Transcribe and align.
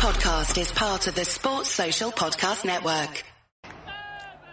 podcast 0.00 0.58
is 0.58 0.72
part 0.72 1.06
of 1.08 1.14
the 1.14 1.26
Sports 1.26 1.68
Social 1.68 2.10
Podcast 2.10 2.64
Network. 2.64 3.22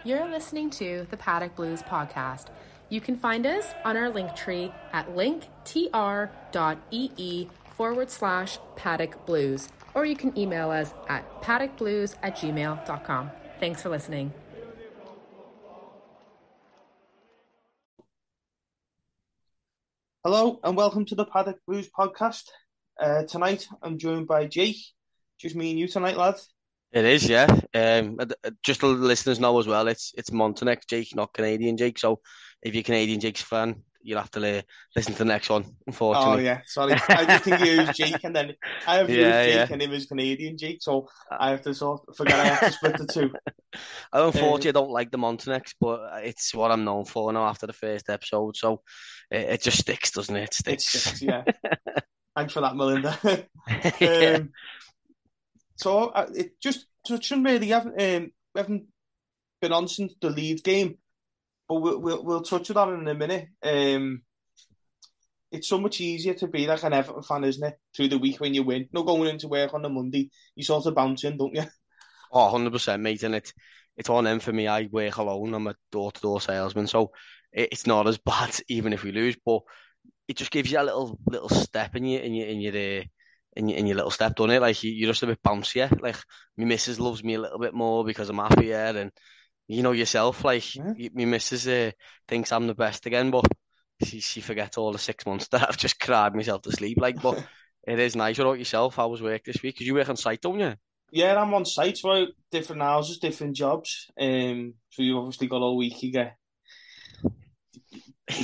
You're 0.04 0.28
listening 0.28 0.68
to 0.72 1.06
the 1.10 1.16
Paddock 1.16 1.56
Blues 1.56 1.80
podcast. 1.82 2.48
You 2.90 3.00
can 3.00 3.16
find 3.16 3.46
us 3.46 3.64
on 3.82 3.96
our 3.96 4.10
link 4.10 4.36
tree 4.36 4.70
at 4.92 5.08
linktr.ee 5.16 5.48
forward 7.78 8.10
slash 8.10 8.58
paddock 8.76 9.24
blues, 9.24 9.70
or 9.94 10.04
you 10.04 10.16
can 10.16 10.38
email 10.38 10.70
us 10.70 10.92
at 11.08 11.24
paddockblues 11.40 12.16
at 12.22 12.36
gmail.com. 12.36 13.30
Thanks 13.58 13.80
for 13.80 13.88
listening. 13.88 14.34
Hello 20.22 20.60
and 20.62 20.76
welcome 20.76 21.06
to 21.06 21.14
the 21.14 21.24
Paddock 21.24 21.56
Blues 21.66 21.88
podcast. 21.88 22.44
Uh, 23.00 23.22
tonight 23.22 23.66
I'm 23.82 23.96
joined 23.96 24.26
by 24.26 24.46
Jake. 24.46 24.76
Just 25.38 25.56
me 25.56 25.70
and 25.70 25.78
you 25.78 25.88
tonight, 25.88 26.16
lads. 26.16 26.48
It 26.92 27.04
is, 27.04 27.28
yeah. 27.28 27.46
Um, 27.74 28.18
just 28.62 28.80
the 28.80 28.88
listeners 28.88 29.38
know 29.38 29.58
as 29.58 29.66
well. 29.66 29.88
It's 29.88 30.12
it's 30.16 30.32
Montenegro 30.32 30.82
Jake, 30.88 31.14
not 31.14 31.34
Canadian 31.34 31.76
Jake. 31.76 31.98
So 31.98 32.20
if 32.62 32.74
you're 32.74 32.82
Canadian 32.82 33.20
Jake's 33.20 33.42
fan, 33.42 33.82
you'll 34.00 34.18
have 34.18 34.30
to 34.30 34.58
uh, 34.58 34.62
listen 34.96 35.12
to 35.12 35.18
the 35.18 35.24
next 35.26 35.50
one. 35.50 35.64
Unfortunately. 35.86 36.40
Oh 36.40 36.44
yeah, 36.44 36.60
sorry. 36.64 36.94
I 37.08 37.24
just 37.26 37.44
think 37.44 37.60
you 37.60 37.72
use 37.72 37.96
Jake, 37.96 38.24
and 38.24 38.34
then 38.34 38.54
I 38.86 38.96
have 38.96 39.10
yeah, 39.10 39.44
Jake, 39.44 39.54
yeah. 39.54 39.66
and 39.70 39.82
him 39.82 39.92
as 39.92 40.06
Canadian 40.06 40.56
Jake. 40.56 40.78
So 40.80 41.08
I 41.30 41.50
have 41.50 41.62
to 41.62 41.74
sort 41.74 42.02
of 42.08 42.16
forget 42.16 42.40
I 42.40 42.44
have 42.44 42.60
to 42.60 42.72
split 42.72 42.96
the 42.96 43.06
two. 43.06 43.30
I 44.12 44.24
unfortunately 44.24 44.70
um, 44.70 44.84
don't 44.86 44.90
like 44.90 45.10
the 45.10 45.18
Montenex, 45.18 45.74
but 45.78 46.24
it's 46.24 46.54
what 46.54 46.70
I'm 46.70 46.84
known 46.84 47.04
for 47.04 47.32
now 47.32 47.46
after 47.46 47.66
the 47.66 47.72
first 47.74 48.08
episode. 48.08 48.56
So 48.56 48.80
it, 49.30 49.48
it 49.50 49.62
just 49.62 49.78
sticks, 49.78 50.10
doesn't 50.10 50.36
it? 50.36 50.44
It 50.44 50.54
sticks. 50.54 50.94
It 50.94 50.98
sticks 50.98 51.22
yeah. 51.22 51.44
Thanks 52.36 52.52
for 52.52 52.60
that, 52.60 52.76
Melinda. 52.76 53.18
um, 53.26 54.50
so 55.78 56.08
uh, 56.08 56.28
it 56.34 56.60
just 56.60 56.86
touching 57.06 57.42
really 57.42 57.68
haven't 57.68 58.00
um, 58.00 58.30
we 58.54 58.58
haven't 58.58 58.86
been 59.60 59.72
on 59.72 59.88
since 59.88 60.14
the 60.20 60.30
Leeds 60.30 60.62
game, 60.62 60.98
but 61.68 61.76
we'll 61.76 62.00
we'll, 62.00 62.24
we'll 62.24 62.42
touch 62.42 62.70
on 62.70 62.74
that 62.74 63.00
in 63.00 63.08
a 63.08 63.14
minute. 63.14 63.48
Um, 63.62 64.22
it's 65.50 65.68
so 65.68 65.78
much 65.78 66.00
easier 66.00 66.34
to 66.34 66.46
be 66.46 66.66
like 66.66 66.82
an 66.82 66.92
Everton 66.92 67.22
fan, 67.22 67.44
isn't 67.44 67.66
it? 67.66 67.78
Through 67.96 68.08
the 68.08 68.18
week 68.18 68.40
when 68.40 68.54
you 68.54 68.62
win, 68.62 68.88
not 68.92 69.06
going 69.06 69.28
into 69.30 69.48
work 69.48 69.72
on 69.72 69.82
the 69.82 69.88
Monday, 69.88 70.30
you 70.54 70.62
sort 70.62 70.86
of 70.86 70.94
bounce 70.94 71.24
in, 71.24 71.38
don't 71.38 71.54
you? 71.54 71.64
Oh, 72.30 72.52
100%, 72.52 73.00
mate. 73.00 73.22
And 73.22 73.36
it, 73.36 73.52
it's 73.96 74.10
on 74.10 74.24
them 74.24 74.40
for 74.40 74.52
me. 74.52 74.66
I 74.66 74.88
work 74.92 75.16
alone. 75.16 75.54
I'm 75.54 75.66
a 75.66 75.74
door 75.90 76.12
to 76.12 76.20
door 76.20 76.40
salesman. 76.40 76.86
So 76.86 77.12
it, 77.52 77.70
it's 77.72 77.86
not 77.86 78.06
as 78.06 78.18
bad, 78.24 78.54
even 78.68 78.92
if 78.92 79.02
we 79.02 79.12
lose. 79.12 79.36
But 79.44 79.62
it 80.26 80.36
just 80.36 80.50
gives 80.50 80.70
you 80.70 80.80
a 80.80 80.82
little 80.82 81.18
little 81.26 81.48
step 81.48 81.96
in 81.96 82.04
your 82.04 82.20
in 82.20 82.34
your 82.34 82.46
in 82.46 82.60
your 82.60 83.00
uh, 83.00 83.04
in 83.58 83.68
your, 83.68 83.78
in 83.78 83.86
your 83.86 83.96
little 83.96 84.10
step, 84.10 84.36
don't 84.36 84.50
it? 84.50 84.62
Like 84.62 84.82
you, 84.84 85.04
are 85.04 85.10
just 85.10 85.24
a 85.24 85.26
bit 85.26 85.42
bouncier. 85.42 86.00
Like 86.00 86.16
my 86.56 86.64
missus 86.64 87.00
loves 87.00 87.22
me 87.24 87.34
a 87.34 87.40
little 87.40 87.58
bit 87.58 87.74
more 87.74 88.04
because 88.04 88.30
I'm 88.30 88.38
happier, 88.38 88.94
and 88.96 89.10
you 89.66 89.82
know 89.82 89.92
yourself. 89.92 90.44
Like 90.44 90.74
yeah. 90.76 91.08
my 91.12 91.24
missus 91.24 91.66
uh, 91.66 91.90
thinks 92.28 92.52
I'm 92.52 92.68
the 92.68 92.74
best 92.74 93.06
again, 93.06 93.30
but 93.30 93.44
she 94.04 94.20
she 94.20 94.40
forgets 94.40 94.78
all 94.78 94.92
the 94.92 94.98
six 94.98 95.26
months 95.26 95.48
that 95.52 95.68
I've 95.68 95.76
just 95.76 96.00
cried 96.00 96.34
myself 96.34 96.62
to 96.62 96.72
sleep. 96.72 96.98
Like, 97.00 97.20
but 97.20 97.44
it 97.86 97.98
is 97.98 98.16
nice. 98.16 98.38
What 98.38 98.46
about 98.46 98.58
yourself? 98.58 98.94
How 98.94 99.08
was 99.08 99.20
work 99.20 99.44
this 99.44 99.62
week? 99.62 99.74
Because 99.74 99.86
you 99.86 99.94
work 99.94 100.08
on 100.08 100.16
site, 100.16 100.40
don't 100.40 100.60
you? 100.60 100.74
Yeah, 101.10 101.40
I'm 101.40 101.54
on 101.54 101.64
site, 101.64 101.98
so 101.98 102.26
different 102.52 102.82
houses, 102.82 103.18
different 103.18 103.56
jobs. 103.56 104.08
Um, 104.20 104.74
so 104.90 105.02
you've 105.02 105.16
obviously 105.16 105.48
got 105.48 105.62
all 105.62 105.76
week. 105.76 106.02
You 106.02 106.12
get 106.12 106.36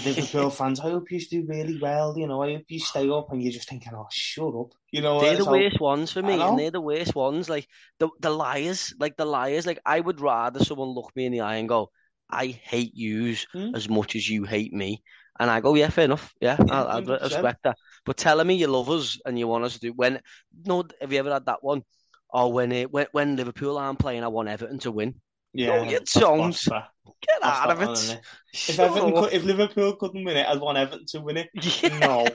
Liverpool 0.04 0.50
fans, 0.50 0.80
I 0.80 0.84
hope 0.84 1.10
you 1.10 1.20
do 1.20 1.44
really 1.46 1.78
well. 1.78 2.16
You 2.16 2.26
know, 2.26 2.42
I 2.42 2.54
hope 2.54 2.64
you 2.68 2.80
stay 2.80 3.08
up, 3.08 3.32
and 3.32 3.42
you're 3.42 3.52
just 3.52 3.68
thinking, 3.68 3.92
oh, 3.94 4.06
shut 4.10 4.54
up. 4.54 4.72
You 4.90 5.02
know, 5.02 5.20
they're 5.20 5.36
the 5.36 5.44
worst 5.44 5.80
ones 5.80 6.12
for 6.12 6.22
me, 6.22 6.40
and 6.40 6.58
they're 6.58 6.70
the 6.70 6.80
worst 6.80 7.14
ones. 7.14 7.48
Like 7.48 7.68
the 7.98 8.08
the 8.20 8.30
liars, 8.30 8.94
like 8.98 9.16
the 9.16 9.24
liars. 9.24 9.66
Like 9.66 9.80
I 9.84 10.00
would 10.00 10.20
rather 10.20 10.62
someone 10.64 10.88
look 10.88 11.14
me 11.16 11.26
in 11.26 11.32
the 11.32 11.40
eye 11.40 11.56
and 11.56 11.68
go, 11.68 11.90
"I 12.30 12.46
hate 12.46 12.94
yous 12.94 13.46
hmm? 13.52 13.74
as 13.74 13.88
much 13.88 14.16
as 14.16 14.28
you 14.28 14.44
hate 14.44 14.72
me," 14.72 15.02
and 15.38 15.50
I 15.50 15.60
go, 15.60 15.74
"Yeah, 15.74 15.90
fair 15.90 16.04
enough. 16.04 16.32
Yeah, 16.40 16.56
yeah 16.66 16.84
I, 16.84 16.98
I 16.98 17.00
respect 17.00 17.64
that." 17.64 17.76
But 18.04 18.16
telling 18.16 18.46
me 18.46 18.54
you 18.54 18.68
love 18.68 18.88
us 18.90 19.18
and 19.24 19.38
you 19.38 19.48
want 19.48 19.64
us 19.64 19.74
to 19.74 19.80
do 19.80 19.92
when 19.92 20.20
no, 20.64 20.84
have 21.00 21.12
you 21.12 21.18
ever 21.18 21.32
had 21.32 21.46
that 21.46 21.62
one? 21.62 21.82
Or 22.30 22.52
when 22.52 22.72
it 22.72 22.92
when, 22.92 23.06
when 23.12 23.36
Liverpool 23.36 23.78
aren't 23.78 23.98
playing, 23.98 24.24
I 24.24 24.28
want 24.28 24.48
Everton 24.48 24.78
to 24.80 24.92
win. 24.92 25.14
Yeah, 25.52 25.86
get 25.86 26.08
songs. 26.08 26.68
Get 27.04 27.40
That's 27.42 27.58
out 27.58 27.70
of 27.70 27.82
it. 27.82 28.14
it. 28.14 28.20
If 28.52 28.78
Everton, 28.78 29.12
could, 29.12 29.32
if 29.32 29.44
Liverpool 29.44 29.96
couldn't 29.96 30.24
win 30.24 30.36
it, 30.36 30.46
I'd 30.46 30.60
want 30.60 30.78
Everton 30.78 31.06
to 31.08 31.20
win 31.20 31.36
it. 31.36 31.48
Yeah. 31.82 31.98
No, 31.98 32.26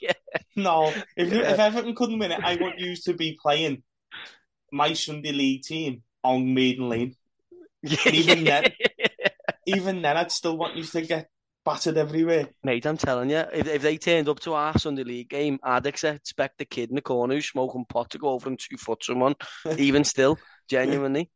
yeah. 0.00 0.12
no. 0.56 0.92
If 1.16 1.32
yeah. 1.32 1.52
if 1.52 1.58
Everton 1.58 1.94
couldn't 1.94 2.18
win 2.18 2.32
it, 2.32 2.40
I 2.42 2.56
want 2.56 2.78
you 2.78 2.96
to 2.96 3.14
be 3.14 3.38
playing 3.40 3.82
my 4.72 4.92
Sunday 4.92 5.32
League 5.32 5.62
team 5.62 6.02
on 6.24 6.54
Maiden 6.54 6.88
Lane. 6.88 7.14
even 7.82 8.44
then, 8.44 8.72
even 9.66 10.02
then, 10.02 10.16
I'd 10.16 10.32
still 10.32 10.56
want 10.56 10.76
you 10.76 10.84
to 10.84 11.02
get 11.02 11.28
battered 11.64 11.96
everywhere. 11.96 12.48
Mate, 12.64 12.86
I'm 12.86 12.96
telling 12.96 13.30
you, 13.30 13.44
if, 13.52 13.68
if 13.68 13.82
they 13.82 13.98
turned 13.98 14.28
up 14.28 14.40
to 14.40 14.54
our 14.54 14.78
Sunday 14.78 15.04
League 15.04 15.28
game, 15.28 15.58
I'd 15.62 15.86
expect 15.86 16.58
the 16.58 16.64
kid 16.64 16.90
in 16.90 16.96
the 16.96 17.02
corner 17.02 17.34
who's 17.34 17.50
smoking 17.50 17.84
pot 17.84 18.10
to 18.10 18.18
go 18.18 18.28
over 18.28 18.48
and 18.48 18.58
two 18.58 18.76
foot 18.76 19.04
someone, 19.04 19.34
even 19.78 20.04
still, 20.04 20.38
genuinely. 20.68 21.30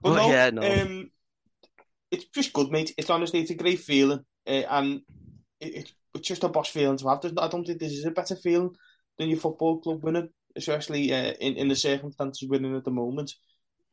But, 0.00 0.10
but 0.10 0.16
no, 0.16 0.30
yeah, 0.30 0.50
no. 0.50 0.62
Um, 0.62 1.10
it's 2.10 2.26
just 2.26 2.52
good, 2.52 2.70
mate. 2.70 2.94
It's 2.96 3.10
honestly, 3.10 3.40
it's 3.40 3.50
a 3.50 3.54
great 3.54 3.80
feeling, 3.80 4.24
uh, 4.46 4.64
and 4.70 5.00
it, 5.60 5.92
it's 6.14 6.28
just 6.28 6.44
a 6.44 6.48
boss 6.48 6.68
feeling 6.68 6.96
to 6.98 7.08
have. 7.08 7.20
I 7.24 7.48
don't 7.48 7.66
think 7.66 7.78
this 7.78 7.92
is 7.92 8.04
a 8.04 8.10
better 8.10 8.36
feeling 8.36 8.74
than 9.18 9.28
your 9.28 9.38
football 9.38 9.80
club 9.80 10.02
winning, 10.02 10.30
especially 10.56 11.12
uh, 11.12 11.32
in 11.40 11.54
in 11.56 11.68
the 11.68 11.76
circumstances 11.76 12.48
winning 12.48 12.76
at 12.76 12.84
the 12.84 12.90
moment. 12.90 13.32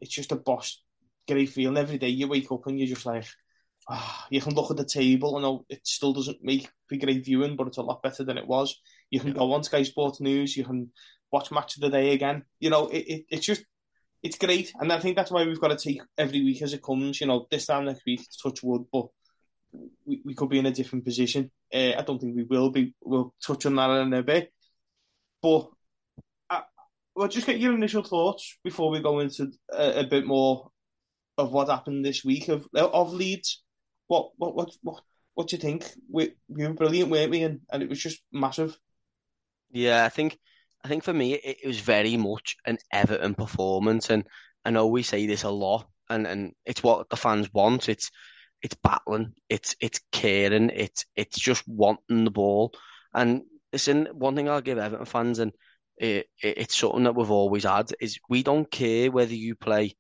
It's 0.02 0.14
just 0.14 0.32
a 0.32 0.36
boss 0.36 0.82
great 1.28 1.50
feeling 1.50 1.78
every 1.78 1.98
day. 1.98 2.10
You 2.10 2.28
wake 2.28 2.52
up 2.52 2.68
and 2.68 2.80
you're 2.80 2.88
just 2.88 3.06
like, 3.06 3.26
ah, 3.90 4.28
you 4.30 4.42
can 4.42 4.54
look 4.54 4.72
at 4.72 4.78
the 4.78 4.86
table. 4.86 5.36
I 5.38 5.42
know 5.42 5.66
it 5.70 5.86
still 5.86 6.14
doesn't 6.14 6.44
make 6.44 6.70
for 6.88 6.98
great 6.98 7.26
viewing, 7.26 7.56
but 7.56 7.68
it's 7.68 7.78
a 7.78 7.84
lot 7.84 8.04
better 8.04 8.24
than 8.24 8.38
it 8.38 8.48
was. 8.48 8.80
You 9.10 9.20
can 9.20 9.34
go 9.34 9.52
on 9.54 9.64
Sky 9.64 9.84
Sports 9.84 10.22
News. 10.22 10.56
You 10.56 10.64
can 10.66 10.92
watch 11.32 11.52
Match 11.52 11.76
of 11.76 11.82
the 11.82 11.90
Day 11.90 12.14
again. 12.14 12.44
You 12.60 12.70
know, 12.70 12.88
it, 12.88 13.00
it 13.08 13.26
it's 13.30 13.46
just 13.46 13.64
it's 14.26 14.40
great, 14.40 14.74
and 14.80 14.92
I 14.92 15.00
think 15.00 15.16
that's 15.16 15.30
why 15.30 15.46
we've 15.46 15.62
got 15.62 15.68
to 15.68 15.78
take 15.78 16.02
every 16.18 16.44
week 16.44 16.64
as 16.64 16.74
it 16.74 16.82
comes. 16.82 17.22
You 17.22 17.28
know, 17.28 17.46
this 17.52 17.68
time 17.68 17.86
next 17.86 18.04
week, 18.08 18.22
touch 18.42 18.64
wood, 18.64 18.86
but 18.92 19.06
we, 20.04 20.24
we 20.26 20.34
could 20.34 20.50
be 20.50 20.58
in 20.58 20.66
a 20.66 20.72
different 20.72 21.06
position. 21.06 21.52
Uh, 21.72 21.94
I 21.96 22.02
don't 22.02 22.20
think 22.20 22.36
we 22.36 22.44
will 22.44 22.72
be. 22.72 22.96
We'll 23.04 23.36
touch 23.46 23.68
on 23.68 23.76
that 23.76 23.92
in 24.02 24.14
a 24.16 24.24
bit, 24.24 24.52
but 25.44 25.70
I, 26.50 26.58
uh, 26.58 26.62
well, 27.16 27.28
just 27.28 27.46
get 27.46 27.60
your 27.60 27.76
initial 27.76 28.04
thoughts 28.04 28.58
before 28.64 28.90
we 28.90 29.00
go 29.00 29.20
into 29.20 29.52
a, 29.72 30.00
a 30.00 30.08
bit 30.08 30.26
more 30.26 30.72
of 31.38 31.52
what 31.52 31.70
happened 31.70 32.04
this 32.04 32.26
week 32.26 32.48
of 32.48 32.68
of 32.74 33.14
Leeds. 33.14 33.62
What 34.08 34.32
what 34.38 34.56
what 34.56 34.72
what 34.82 35.04
what 35.36 35.50
do 35.50 35.56
you 35.56 35.62
think? 35.62 35.86
We 36.12 36.34
we 36.48 36.66
were 36.66 36.74
brilliant, 36.74 37.12
weren't 37.12 37.30
we? 37.30 37.44
And, 37.44 37.60
and 37.72 37.84
it 37.84 37.90
was 37.90 38.02
just 38.02 38.24
massive. 38.32 38.76
Yeah, 39.70 40.04
I 40.04 40.10
think 40.10 40.40
I 40.86 40.88
think 40.88 41.04
for 41.04 41.14
me, 41.14 41.34
it, 41.34 41.58
it 41.64 41.68
was 41.68 41.80
very 41.80 42.16
much 42.16 42.58
an 42.64 42.78
Everton 42.94 43.34
performance, 43.34 44.12
and 44.12 44.24
I 44.64 44.70
know 44.70 44.86
we 44.86 45.02
say 45.02 45.26
this 45.26 45.42
a 45.42 45.50
lot, 45.50 45.88
and, 46.12 46.28
and 46.28 46.54
it's 46.64 46.84
what 46.84 47.10
the 47.10 47.18
fans 47.18 47.52
want. 47.52 47.90
It's 47.90 48.12
it's 48.62 48.76
battling, 48.84 49.34
it's 49.50 49.76
it's 49.80 50.00
caring, 50.12 50.70
it's 50.70 51.06
it's 51.16 51.40
just 51.40 51.68
wanting 51.68 52.24
the 52.24 52.30
ball. 52.30 52.72
And 53.16 53.42
listen, 53.74 54.10
one 54.14 54.36
thing 54.36 54.48
I'll 54.48 54.62
give 54.62 54.78
Everton 54.78 55.08
fans, 55.08 55.40
and 55.40 55.54
it, 55.98 56.28
it, 56.44 56.58
it's 56.60 56.78
something 56.78 57.06
that 57.06 57.16
we've 57.16 57.32
always 57.32 57.64
had, 57.64 57.92
is 58.00 58.20
we 58.30 58.44
don't 58.44 58.70
care 58.70 59.10
whether 59.10 59.34
you 59.34 59.56
play 59.56 59.96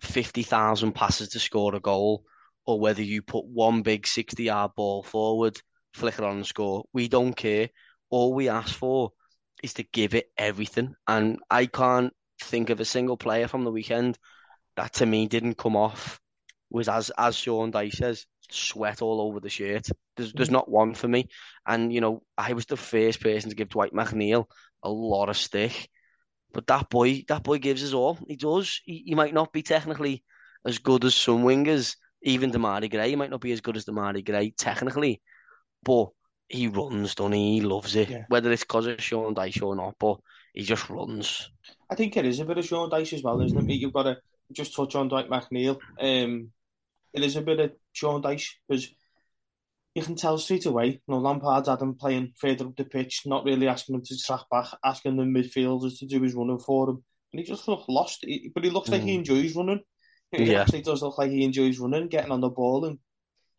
fifty 0.00 0.44
thousand 0.44 0.92
passes 0.92 1.28
to 1.30 1.38
score 1.38 1.74
a 1.74 1.80
goal, 1.80 2.24
or 2.64 2.80
whether 2.80 3.02
you 3.02 3.20
put 3.20 3.44
one 3.44 3.82
big 3.82 4.06
sixty-yard 4.06 4.70
ball 4.76 5.02
forward, 5.02 5.60
flick 5.92 6.14
it 6.14 6.24
on 6.24 6.36
and 6.36 6.46
score. 6.46 6.84
We 6.94 7.08
don't 7.08 7.36
care. 7.36 7.68
All 8.08 8.32
we 8.32 8.48
ask 8.48 8.74
for 8.74 9.10
is 9.62 9.74
to 9.74 9.82
give 9.82 10.14
it 10.14 10.30
everything. 10.36 10.94
And 11.06 11.38
I 11.50 11.66
can't 11.66 12.12
think 12.40 12.70
of 12.70 12.80
a 12.80 12.84
single 12.84 13.16
player 13.16 13.48
from 13.48 13.64
the 13.64 13.72
weekend 13.72 14.18
that 14.76 14.94
to 14.94 15.06
me 15.06 15.26
didn't 15.26 15.56
come 15.56 15.76
off 15.76 16.20
was 16.70 16.88
as 16.88 17.10
as 17.16 17.36
Sean 17.36 17.72
Dyche 17.72 17.94
says, 17.94 18.26
sweat 18.50 19.02
all 19.02 19.20
over 19.20 19.40
the 19.40 19.48
shirt. 19.48 19.88
There's 20.16 20.32
there's 20.32 20.50
not 20.50 20.70
one 20.70 20.94
for 20.94 21.08
me. 21.08 21.28
And 21.66 21.92
you 21.92 22.00
know, 22.00 22.22
I 22.36 22.52
was 22.52 22.66
the 22.66 22.76
first 22.76 23.20
person 23.20 23.50
to 23.50 23.56
give 23.56 23.70
Dwight 23.70 23.92
McNeil 23.92 24.46
a 24.82 24.90
lot 24.90 25.28
of 25.28 25.36
stick. 25.36 25.88
But 26.52 26.66
that 26.68 26.88
boy, 26.88 27.24
that 27.28 27.42
boy 27.42 27.58
gives 27.58 27.84
us 27.84 27.92
all. 27.92 28.18
He 28.26 28.36
does. 28.36 28.80
He, 28.84 29.04
he 29.06 29.14
might 29.14 29.34
not 29.34 29.52
be 29.52 29.62
technically 29.62 30.24
as 30.64 30.78
good 30.78 31.04
as 31.04 31.14
some 31.14 31.44
wingers, 31.44 31.96
even 32.22 32.50
Demarai 32.50 32.90
Gray. 32.90 33.10
He 33.10 33.16
might 33.16 33.30
not 33.30 33.40
be 33.40 33.52
as 33.52 33.60
good 33.60 33.76
as 33.76 33.84
Demarai 33.84 34.24
Gray 34.24 34.50
technically, 34.56 35.20
but 35.84 36.08
he 36.48 36.68
runs, 36.68 37.14
don't 37.14 37.32
he? 37.32 37.54
He 37.54 37.60
loves 37.60 37.96
it. 37.96 38.10
Yeah. 38.10 38.24
Whether 38.28 38.52
it's 38.52 38.62
because 38.62 38.86
of 38.86 39.02
Sean 39.02 39.34
Dyche 39.34 39.62
or 39.62 39.74
not, 39.74 39.96
but 39.98 40.18
he 40.54 40.62
just 40.62 40.88
runs. 40.88 41.50
I 41.90 41.94
think 41.94 42.16
it 42.16 42.24
is 42.24 42.40
a 42.40 42.44
bit 42.44 42.58
of 42.58 42.64
Sean 42.64 42.90
Dyche 42.90 43.14
as 43.14 43.22
well, 43.22 43.40
isn't 43.40 43.70
it? 43.70 43.74
You've 43.74 43.92
got 43.92 44.04
to 44.04 44.18
just 44.52 44.74
touch 44.74 44.94
on 44.94 45.08
Dwight 45.08 45.28
McNeil. 45.28 45.78
Um, 46.00 46.50
it 47.12 47.22
is 47.22 47.36
a 47.36 47.42
bit 47.42 47.60
of 47.60 47.72
Sean 47.92 48.22
Dyche 48.22 48.50
because 48.68 48.88
you 49.94 50.02
can 50.02 50.14
tell 50.14 50.38
straight 50.38 50.66
away. 50.66 50.86
You 50.86 51.00
know, 51.08 51.18
Lampard's 51.18 51.68
had 51.68 51.80
him 51.80 51.94
playing 51.94 52.32
further 52.36 52.66
up 52.66 52.76
the 52.76 52.84
pitch, 52.84 53.22
not 53.26 53.44
really 53.44 53.66
asking 53.66 53.96
him 53.96 54.02
to 54.04 54.18
track 54.18 54.42
back, 54.50 54.66
asking 54.84 55.16
the 55.16 55.24
midfielders 55.24 55.98
to 55.98 56.06
do 56.06 56.22
his 56.22 56.34
running 56.34 56.58
for 56.58 56.90
him. 56.90 57.04
and 57.32 57.40
he 57.40 57.46
just 57.46 57.66
looked 57.66 57.88
lost. 57.88 58.24
But 58.54 58.64
he 58.64 58.70
looks 58.70 58.90
like 58.90 59.02
he 59.02 59.14
hmm. 59.14 59.20
enjoys 59.20 59.56
running. 59.56 59.80
He 60.32 60.44
yeah. 60.44 60.62
actually 60.62 60.82
does 60.82 61.02
look 61.02 61.18
like 61.18 61.30
he 61.30 61.44
enjoys 61.44 61.78
running, 61.78 62.08
getting 62.08 62.32
on 62.32 62.40
the 62.40 62.50
ball, 62.50 62.84
and 62.84 62.98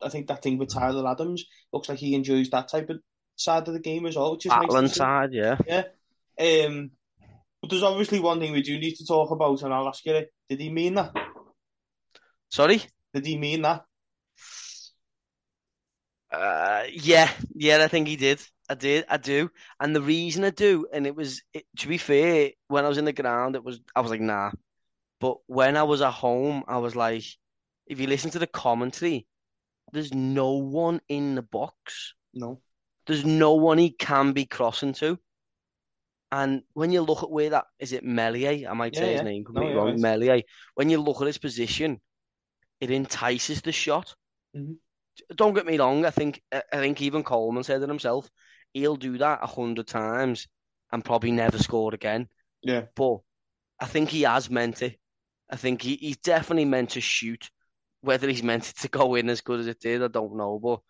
I 0.02 0.08
think 0.08 0.28
that 0.28 0.42
thing 0.42 0.58
with 0.58 0.72
Tyler 0.72 1.08
Adams 1.08 1.44
looks 1.72 1.88
like 1.88 1.98
he 1.98 2.14
enjoys 2.14 2.50
that 2.50 2.68
type 2.68 2.90
of 2.90 3.00
side 3.36 3.66
of 3.68 3.74
the 3.74 3.80
game 3.80 4.06
as 4.06 4.16
well. 4.16 4.32
Which 4.32 4.46
is 4.46 4.52
nice 4.52 4.94
side, 4.94 5.32
yeah, 5.32 5.58
yeah. 5.66 5.84
Um, 6.40 6.90
but 7.60 7.70
there's 7.70 7.82
obviously 7.82 8.20
one 8.20 8.40
thing 8.40 8.52
we 8.52 8.62
do 8.62 8.78
need 8.78 8.94
to 8.96 9.06
talk 9.06 9.30
about, 9.30 9.62
and 9.62 9.72
I'll 9.72 9.88
ask 9.88 10.04
you: 10.04 10.24
Did 10.48 10.60
he 10.60 10.70
mean 10.70 10.94
that? 10.94 11.12
Sorry, 12.50 12.82
did 13.14 13.26
he 13.26 13.36
mean 13.36 13.62
that? 13.62 13.84
Uh, 16.30 16.84
yeah, 16.92 17.30
yeah, 17.54 17.82
I 17.82 17.88
think 17.88 18.06
he 18.06 18.16
did. 18.16 18.40
I 18.70 18.74
did, 18.74 19.06
I 19.08 19.16
do, 19.16 19.50
and 19.80 19.96
the 19.96 20.02
reason 20.02 20.44
I 20.44 20.50
do, 20.50 20.86
and 20.92 21.06
it 21.06 21.16
was 21.16 21.42
it, 21.54 21.64
to 21.78 21.88
be 21.88 21.96
fair, 21.96 22.50
when 22.68 22.84
I 22.84 22.88
was 22.88 22.98
in 22.98 23.06
the 23.06 23.14
ground, 23.14 23.56
it 23.56 23.64
was 23.64 23.80
I 23.96 24.00
was 24.00 24.10
like, 24.10 24.20
nah. 24.20 24.50
But 25.20 25.38
when 25.46 25.76
I 25.76 25.82
was 25.82 26.02
at 26.02 26.12
home, 26.12 26.64
I 26.68 26.78
was 26.78 26.94
like, 26.94 27.24
if 27.86 27.98
you 27.98 28.06
listen 28.06 28.30
to 28.32 28.38
the 28.38 28.46
commentary, 28.46 29.26
there's 29.92 30.12
no 30.12 30.52
one 30.52 31.00
in 31.08 31.34
the 31.34 31.42
box. 31.42 32.14
No, 32.34 32.60
there's 33.06 33.24
no 33.24 33.54
one 33.54 33.78
he 33.78 33.90
can 33.90 34.32
be 34.32 34.46
crossing 34.46 34.92
to. 34.94 35.18
And 36.30 36.62
when 36.74 36.92
you 36.92 37.00
look 37.00 37.22
at 37.22 37.30
where 37.30 37.50
that 37.50 37.64
is, 37.78 37.92
it 37.92 38.04
Meslier? 38.04 38.68
I 38.68 38.74
might 38.74 38.94
yeah, 38.94 39.00
say 39.00 39.12
his 39.14 39.22
name 39.22 39.44
completely 39.44 39.74
no, 39.74 39.86
wrong. 39.86 40.00
Meslier. 40.00 40.42
When 40.74 40.90
you 40.90 41.00
look 41.00 41.22
at 41.22 41.26
his 41.26 41.38
position, 41.38 42.00
it 42.80 42.90
entices 42.90 43.62
the 43.62 43.72
shot. 43.72 44.14
Mm-hmm. 44.54 44.74
Don't 45.34 45.54
get 45.54 45.66
me 45.66 45.78
wrong. 45.78 46.04
I 46.04 46.10
think 46.10 46.42
I 46.52 46.62
think 46.72 47.00
even 47.00 47.22
Coleman 47.24 47.64
said 47.64 47.82
it 47.82 47.88
himself. 47.88 48.28
He'll 48.72 48.96
do 48.96 49.18
that 49.18 49.40
a 49.42 49.46
hundred 49.46 49.86
times 49.86 50.46
and 50.92 51.04
probably 51.04 51.32
never 51.32 51.58
score 51.58 51.94
again. 51.94 52.28
Yeah. 52.62 52.82
But 52.94 53.18
I 53.80 53.86
think 53.86 54.10
he 54.10 54.22
has 54.22 54.50
meant 54.50 54.82
it. 54.82 54.98
I 55.50 55.56
think 55.56 55.82
he, 55.82 55.96
he's 55.96 56.18
definitely 56.18 56.66
meant 56.66 56.90
to 56.90 57.00
shoot. 57.00 57.50
Whether 58.00 58.28
he's 58.28 58.42
meant 58.42 58.68
it 58.68 58.76
to 58.78 58.88
go 58.88 59.14
in 59.14 59.28
as 59.28 59.40
good 59.40 59.60
as 59.60 59.66
it 59.66 59.80
did, 59.80 60.02
I 60.02 60.08
don't 60.08 60.36
know. 60.36 60.58
But 60.58 60.80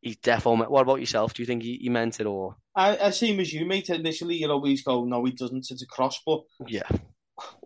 he's 0.00 0.16
definitely. 0.18 0.66
What 0.66 0.82
about 0.82 1.00
yourself? 1.00 1.34
Do 1.34 1.42
you 1.42 1.46
think 1.46 1.62
he, 1.62 1.78
he 1.80 1.88
meant 1.88 2.20
it 2.20 2.26
or? 2.26 2.56
I, 2.76 2.96
I 2.98 3.10
same 3.10 3.40
as 3.40 3.52
you, 3.52 3.66
mate. 3.66 3.90
Initially, 3.90 4.36
you 4.36 4.50
always 4.50 4.82
go, 4.82 5.04
no, 5.04 5.24
he 5.24 5.32
doesn't. 5.32 5.70
It's 5.70 5.82
a 5.82 5.86
cross, 5.86 6.20
but 6.24 6.42
yeah, 6.66 6.88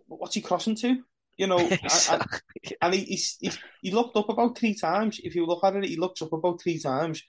what's 0.07 0.35
he 0.35 0.41
crossing 0.41 0.75
to? 0.77 0.97
You 1.37 1.47
know, 1.47 1.59
exactly. 1.71 2.39
and, 2.65 2.73
and 2.81 2.93
he, 2.93 3.03
he's, 3.05 3.37
he's, 3.39 3.57
he 3.81 3.91
looked 3.91 4.17
up 4.17 4.29
about 4.29 4.57
three 4.57 4.75
times. 4.75 5.19
If 5.23 5.35
you 5.35 5.45
look 5.45 5.63
at 5.63 5.75
it, 5.75 5.85
he 5.85 5.95
looks 5.95 6.21
up 6.21 6.33
about 6.33 6.61
three 6.61 6.79
times. 6.79 7.23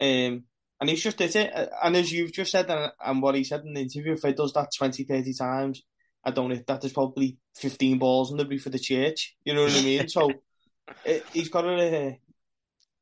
Um, 0.00 0.44
and 0.80 0.88
he's 0.88 1.02
just 1.02 1.16
did 1.16 1.34
it. 1.34 1.70
And 1.82 1.96
as 1.96 2.12
you've 2.12 2.32
just 2.32 2.52
said, 2.52 2.70
and, 2.70 2.92
and 3.04 3.22
what 3.22 3.34
he 3.34 3.42
said 3.42 3.62
in 3.64 3.74
the 3.74 3.80
interview, 3.80 4.12
if 4.12 4.22
he 4.22 4.32
does 4.32 4.52
that 4.52 4.70
20, 4.76 5.04
30 5.04 5.34
times, 5.34 5.82
I 6.24 6.30
don't 6.30 6.50
know, 6.50 6.60
that 6.66 6.80
there's 6.80 6.92
probably 6.92 7.38
15 7.56 7.98
balls 7.98 8.30
in 8.30 8.36
the 8.36 8.46
roof 8.46 8.62
for 8.62 8.70
the 8.70 8.78
church. 8.78 9.36
You 9.44 9.54
know 9.54 9.64
what 9.64 9.76
I 9.76 9.82
mean? 9.82 10.08
so 10.08 10.30
it, 11.04 11.24
he's 11.32 11.48
got 11.48 11.64
a. 11.64 12.18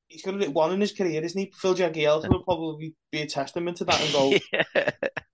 He's 0.08 0.22
got 0.22 0.40
a 0.40 0.50
one 0.50 0.72
in 0.72 0.80
his 0.80 0.92
career, 0.92 1.20
isn't 1.24 1.40
he? 1.40 1.52
Phil 1.56 1.74
Jagielka 1.74 2.28
will 2.28 2.44
probably 2.44 2.94
be 3.10 3.22
a 3.22 3.26
testament 3.26 3.78
to 3.78 3.84
that 3.86 4.00
and 4.00 4.12
go, 4.12 4.32
yeah. 4.52 4.90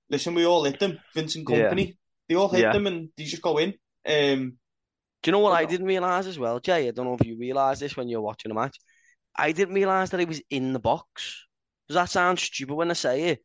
listen, 0.09 0.35
we 0.35 0.47
all 0.47 0.65
hit 0.65 0.81
them, 0.81 0.99
Vincent 1.15 1.47
Kompany. 1.47 1.89
Yeah. 1.89 1.93
They 2.29 2.35
all 2.37 2.49
hit 2.49 2.63
yeah. 2.63 2.73
them 2.73 2.87
and 2.87 3.11
they 3.15 3.25
just 3.25 3.43
go 3.43 3.59
in. 3.59 3.75
Um, 4.07 4.57
do 5.23 5.29
you 5.29 5.33
know 5.33 5.41
what 5.41 5.53
I 5.53 5.67
didn't 5.67 5.87
realise 5.87 6.27
as 6.27 6.39
well, 6.39 6.59
Jay? 6.59 6.89
I 6.89 6.91
don't 6.91 7.05
know 7.05 7.17
if 7.21 7.27
you 7.27 7.37
realise 7.39 7.79
this 7.79 7.97
when 7.97 8.09
you're 8.09 8.23
watching 8.23 8.51
a 8.51 8.55
match. 8.55 8.79
I 9.37 9.53
didn't 9.53 9.75
realise 9.75 10.11
that 10.11 10.21
he 10.21 10.27
was 10.27 10.43
in 10.51 10.73
the 10.73 10.81
box. 10.81 11.47
Does 11.89 11.95
that 11.95 12.11
sound 12.11 12.39
stupid 12.39 12.75
when 12.75 12.91
I 12.91 12.95
say 12.95 13.25
it? 13.29 13.41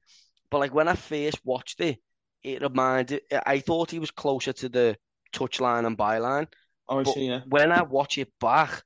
But 0.50 0.60
like 0.60 0.74
when 0.74 0.88
I 0.88 0.96
first 0.96 1.40
watched 1.44 1.82
it, 1.82 2.00
it 2.44 2.62
reminded 2.62 3.22
I 3.46 3.60
thought 3.60 3.92
he 3.92 4.00
was 4.00 4.12
closer 4.12 4.54
to 4.54 4.70
the 4.70 4.98
touchline 5.34 5.86
and 5.86 5.98
byline. 5.98 6.48
Oh, 6.90 7.04
see, 7.04 7.28
yeah. 7.28 7.42
When 7.48 7.72
I 7.72 7.82
watch 7.84 8.18
it 8.18 8.32
back, 8.40 8.82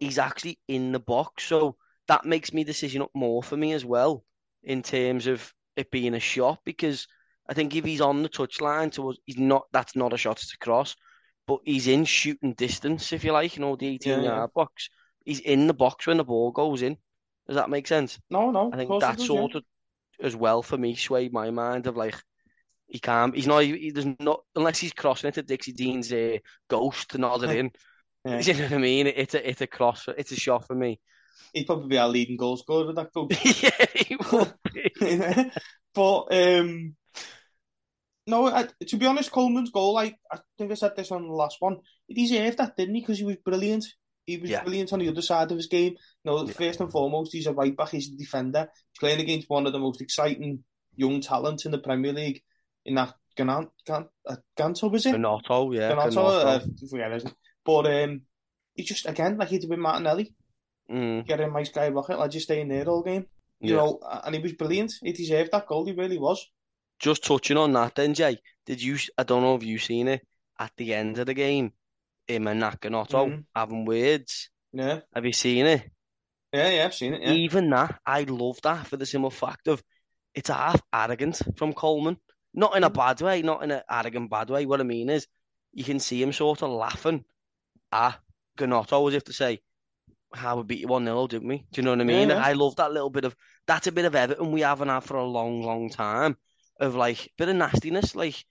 he's 0.00 0.18
actually 0.18 0.58
in 0.68 0.92
the 0.92 1.00
box. 1.00 1.44
So 1.44 1.76
that 2.08 2.24
makes 2.24 2.52
me 2.52 2.64
decision 2.64 3.02
up 3.02 3.10
more 3.14 3.42
for 3.42 3.56
me 3.56 3.72
as 3.72 3.84
well 3.84 4.24
in 4.62 4.82
terms 4.82 5.26
of 5.26 5.52
it 5.76 5.90
being 5.90 6.14
a 6.14 6.20
shot 6.20 6.58
because 6.64 7.06
I 7.48 7.54
think 7.54 7.74
if 7.74 7.84
he's 7.84 8.00
on 8.00 8.22
the 8.22 8.28
touchline 8.28 8.90
towards 8.92 9.18
he's 9.24 9.38
not 9.38 9.62
that's 9.72 9.96
not 9.96 10.12
a 10.12 10.16
shot, 10.16 10.38
to 10.38 10.58
cross 10.58 10.96
but 11.48 11.60
he's 11.64 11.88
in 11.88 12.04
shooting 12.04 12.52
distance, 12.52 13.12
if 13.12 13.24
you 13.24 13.32
like, 13.32 13.56
you 13.56 13.62
know, 13.62 13.74
the 13.74 13.88
18 13.88 14.22
yeah, 14.22 14.46
box. 14.54 14.90
He's 15.24 15.40
in 15.40 15.66
the 15.66 15.74
box 15.74 16.06
when 16.06 16.18
the 16.18 16.24
ball 16.24 16.52
goes 16.52 16.82
in. 16.82 16.98
Does 17.46 17.56
that 17.56 17.70
make 17.70 17.86
sense? 17.86 18.20
No, 18.30 18.50
no. 18.50 18.70
I 18.70 18.76
think 18.76 18.90
that 19.00 19.16
does, 19.16 19.26
sort 19.26 19.52
yeah. 19.52 19.58
of 19.58 19.64
as 20.20 20.36
well 20.36 20.62
for 20.62 20.76
me 20.76 20.94
swayed 20.94 21.32
my 21.32 21.50
mind 21.50 21.86
of 21.86 21.96
like 21.96 22.14
he 22.88 22.98
can't. 22.98 23.34
He's 23.34 23.46
not. 23.46 23.62
He, 23.62 23.90
there's 23.90 24.06
not 24.18 24.40
unless 24.56 24.78
he's 24.78 24.94
crossing 24.94 25.28
it 25.28 25.34
to 25.34 25.42
Dixie 25.42 25.72
Dean's 25.72 26.12
uh, 26.12 26.38
ghost 26.68 27.10
to 27.10 27.18
nod 27.18 27.44
it 27.44 27.50
in. 27.50 27.70
yeah. 28.24 28.40
You 28.44 28.54
know 28.54 28.62
what 28.64 28.72
I 28.72 28.78
mean? 28.78 29.06
It's 29.06 29.34
a 29.34 29.48
it's 29.48 29.60
a 29.60 29.66
cross. 29.66 30.08
It's 30.16 30.32
a 30.32 30.36
shot 30.36 30.66
for 30.66 30.74
me. 30.74 30.98
He'd 31.52 31.66
probably 31.66 31.88
be 31.88 31.98
our 31.98 32.08
leading 32.08 32.36
goal 32.36 32.56
scorer 32.56 32.86
with 32.86 32.96
that 32.96 33.12
goal. 33.12 33.28
yeah, 33.44 33.86
he 33.94 34.16
would. 34.16 35.52
but 35.94 36.34
um, 36.34 36.96
no, 38.26 38.46
I, 38.46 38.68
to 38.86 38.96
be 38.96 39.06
honest, 39.06 39.30
Coleman's 39.30 39.70
goal, 39.70 39.94
like 39.94 40.16
I 40.32 40.38
think 40.56 40.72
I 40.72 40.74
said 40.74 40.96
this 40.96 41.12
on 41.12 41.26
the 41.26 41.32
last 41.34 41.56
one, 41.60 41.78
he 42.06 42.14
deserved 42.14 42.58
that, 42.58 42.76
didn't 42.76 42.94
he? 42.94 43.00
Because 43.02 43.18
he 43.18 43.24
was 43.24 43.36
brilliant. 43.36 43.84
He 44.26 44.36
was 44.36 44.50
yeah. 44.50 44.62
brilliant 44.62 44.92
on 44.92 44.98
the 44.98 45.08
other 45.08 45.22
side 45.22 45.50
of 45.50 45.56
his 45.56 45.68
game. 45.68 45.94
You 46.24 46.30
know, 46.30 46.44
yeah. 46.44 46.52
first 46.52 46.80
and 46.80 46.90
foremost, 46.90 47.32
he's 47.32 47.46
a 47.46 47.52
right 47.52 47.74
back, 47.74 47.90
he's 47.90 48.12
a 48.12 48.16
defender. 48.16 48.68
He's 48.92 48.98
playing 49.00 49.20
against 49.20 49.48
one 49.48 49.66
of 49.66 49.72
the 49.72 49.78
most 49.78 50.00
exciting 50.00 50.64
young 50.96 51.20
talents 51.20 51.64
in 51.64 51.72
the 51.72 51.78
Premier 51.78 52.12
League 52.12 52.42
in 52.84 52.94
that 52.96 53.14
Ganto, 53.36 53.70
uh, 53.88 54.36
Ganto 54.56 54.90
was 54.90 55.06
it? 55.06 55.14
Gnonto, 55.14 55.74
yeah. 55.74 55.92
Gnonto, 55.92 56.44
uh, 56.44 56.60
forget 56.90 57.12
it. 57.12 57.34
But 57.64 57.86
um, 57.86 58.22
he 58.74 58.82
just, 58.82 59.06
again, 59.06 59.36
like 59.36 59.48
he 59.48 59.58
did 59.58 59.70
with 59.70 59.78
Martinelli, 59.78 60.34
mm. 60.90 61.26
get 61.26 61.40
in 61.40 61.52
my 61.52 61.62
skyrocket, 61.62 62.18
like 62.18 62.30
just 62.30 62.44
stay 62.44 62.60
in 62.60 62.68
there 62.68 62.88
all 62.88 63.02
game. 63.02 63.26
You 63.60 63.70
yeah. 63.70 63.76
know, 63.76 64.00
and 64.24 64.34
he 64.34 64.40
was 64.40 64.52
brilliant. 64.52 64.94
He 65.02 65.12
deserved 65.12 65.52
that 65.52 65.66
goal, 65.66 65.84
he 65.84 65.92
really 65.92 66.18
was 66.18 66.48
just 66.98 67.24
touching 67.24 67.56
on 67.56 67.72
that 67.72 67.94
then, 67.94 68.14
Jay, 68.14 68.38
did 68.66 68.82
you, 68.82 68.98
I 69.16 69.22
don't 69.22 69.42
know 69.42 69.54
if 69.54 69.62
you've 69.62 69.82
seen 69.82 70.08
it, 70.08 70.26
at 70.58 70.72
the 70.76 70.94
end 70.94 71.18
of 71.18 71.26
the 71.26 71.34
game, 71.34 71.72
him 72.26 72.48
and 72.48 72.60
Nakanoto 72.60 73.26
mm-hmm. 73.26 73.40
having 73.54 73.84
words. 73.84 74.50
Yeah. 74.72 75.00
Have 75.14 75.24
you 75.24 75.32
seen 75.32 75.66
it? 75.66 75.90
Yeah, 76.52 76.70
yeah, 76.70 76.84
I've 76.86 76.94
seen 76.94 77.14
it, 77.14 77.22
yeah. 77.22 77.32
Even 77.32 77.70
that, 77.70 78.00
I 78.04 78.22
love 78.22 78.58
that 78.62 78.86
for 78.86 78.96
the 78.96 79.06
simple 79.06 79.30
fact 79.30 79.68
of 79.68 79.82
it's 80.34 80.48
half 80.48 80.80
arrogant 80.92 81.40
from 81.56 81.72
Coleman. 81.72 82.16
Not 82.54 82.76
in 82.76 82.84
a 82.84 82.90
bad 82.90 83.20
way, 83.20 83.42
not 83.42 83.62
in 83.62 83.70
an 83.70 83.82
arrogant 83.90 84.30
bad 84.30 84.50
way. 84.50 84.66
What 84.66 84.80
I 84.80 84.84
mean 84.84 85.10
is, 85.10 85.26
you 85.72 85.84
can 85.84 86.00
see 86.00 86.22
him 86.22 86.32
sort 86.32 86.62
of 86.62 86.70
laughing 86.70 87.24
at 87.92 88.18
Gnonto 88.58 89.08
as 89.08 89.14
if 89.14 89.24
to 89.24 89.32
say, 89.32 89.60
how 90.34 90.56
we 90.56 90.62
beat 90.62 90.80
you 90.80 90.88
1 90.88 91.04
0, 91.04 91.26
didn't 91.26 91.48
we? 91.48 91.58
Do 91.72 91.80
you 91.80 91.82
know 91.82 91.92
what 91.92 92.00
I 92.00 92.04
mean? 92.04 92.28
Yeah. 92.30 92.42
I 92.42 92.52
love 92.52 92.76
that 92.76 92.92
little 92.92 93.10
bit 93.10 93.24
of, 93.24 93.34
that's 93.66 93.86
a 93.86 93.92
bit 93.92 94.04
of 94.04 94.14
Everton 94.14 94.52
we 94.52 94.60
haven't 94.60 94.88
had 94.88 95.04
for 95.04 95.16
a 95.16 95.24
long, 95.24 95.62
long 95.62 95.90
time 95.90 96.36
of 96.80 96.94
like 96.94 97.30
bit 97.38 97.48
of 97.48 97.56
nastiness, 97.56 98.14
like, 98.14 98.44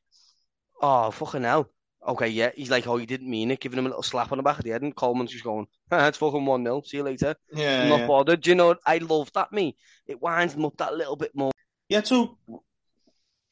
oh 0.82 1.12
fucking 1.12 1.44
hell. 1.44 1.70
Okay, 2.08 2.30
yeah, 2.30 2.52
he's 2.56 2.70
like, 2.70 2.88
oh, 2.88 2.98
he 2.98 3.06
didn't 3.06 3.30
mean 3.30 3.52
it, 3.52 3.60
giving 3.60 3.80
him 3.80 3.86
a 3.86 3.90
little 3.90 4.04
slap 4.04 4.32
on 4.32 4.38
the 4.38 4.44
back 4.44 4.60
of 4.60 4.64
the 4.64 4.70
head, 4.70 4.82
and 4.82 4.96
Coleman's 4.96 5.32
just 5.32 5.44
going, 5.44 5.68
ah, 5.92 6.08
it's 6.08 6.18
fucking 6.18 6.46
1 6.46 6.64
0, 6.64 6.82
see 6.86 6.98
you 6.98 7.04
later. 7.04 7.36
Yeah. 7.52 7.84
I'm 7.84 7.90
not 7.90 8.00
yeah. 8.02 8.08
bothered. 8.08 8.42
Do 8.42 8.50
you 8.50 8.56
know, 8.56 8.76
I 8.86 8.98
love 9.00 9.32
that, 9.34 9.52
me. 9.52 9.76
It 10.06 10.22
winds 10.22 10.54
them 10.54 10.66
up 10.66 10.78
that 10.78 10.96
little 10.96 11.16
bit 11.16 11.36
more. 11.36 11.52
Yeah, 11.90 12.04
so 12.04 12.38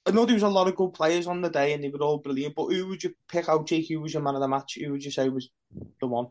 I 0.05 0.11
know 0.11 0.25
there 0.25 0.35
was 0.35 0.43
a 0.43 0.47
lot 0.47 0.67
of 0.67 0.75
good 0.75 0.93
players 0.93 1.25
on 1.25 1.41
the 1.41 1.49
day 1.49 1.73
and 1.73 1.83
they 1.83 1.89
were 1.89 1.99
all 1.99 2.19
brilliant, 2.19 2.53
but 2.55 2.67
who 2.67 2.87
would 2.87 3.03
you 3.03 3.13
pick 3.27 3.49
out, 3.49 3.67
Jake? 3.67 3.87
Who 3.89 4.01
was 4.01 4.13
your 4.13 4.21
man 4.21 4.35
of 4.35 4.41
the 4.41 4.47
match? 4.47 4.77
Who 4.79 4.91
would 4.91 5.03
you 5.03 5.11
say 5.11 5.29
was 5.29 5.49
the 5.99 6.07
one? 6.07 6.27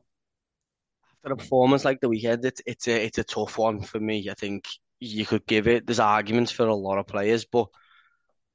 After 1.24 1.32
a 1.32 1.36
performance 1.36 1.84
like 1.84 2.00
the 2.00 2.08
weekend, 2.08 2.44
it's, 2.44 2.62
it's, 2.66 2.86
a, 2.86 3.04
it's 3.04 3.18
a 3.18 3.24
tough 3.24 3.58
one 3.58 3.82
for 3.82 3.98
me. 3.98 4.28
I 4.30 4.34
think 4.34 4.66
you 5.00 5.26
could 5.26 5.44
give 5.46 5.66
it, 5.66 5.86
there's 5.86 5.98
arguments 5.98 6.52
for 6.52 6.66
a 6.66 6.74
lot 6.74 6.98
of 6.98 7.06
players, 7.06 7.46
but 7.46 7.66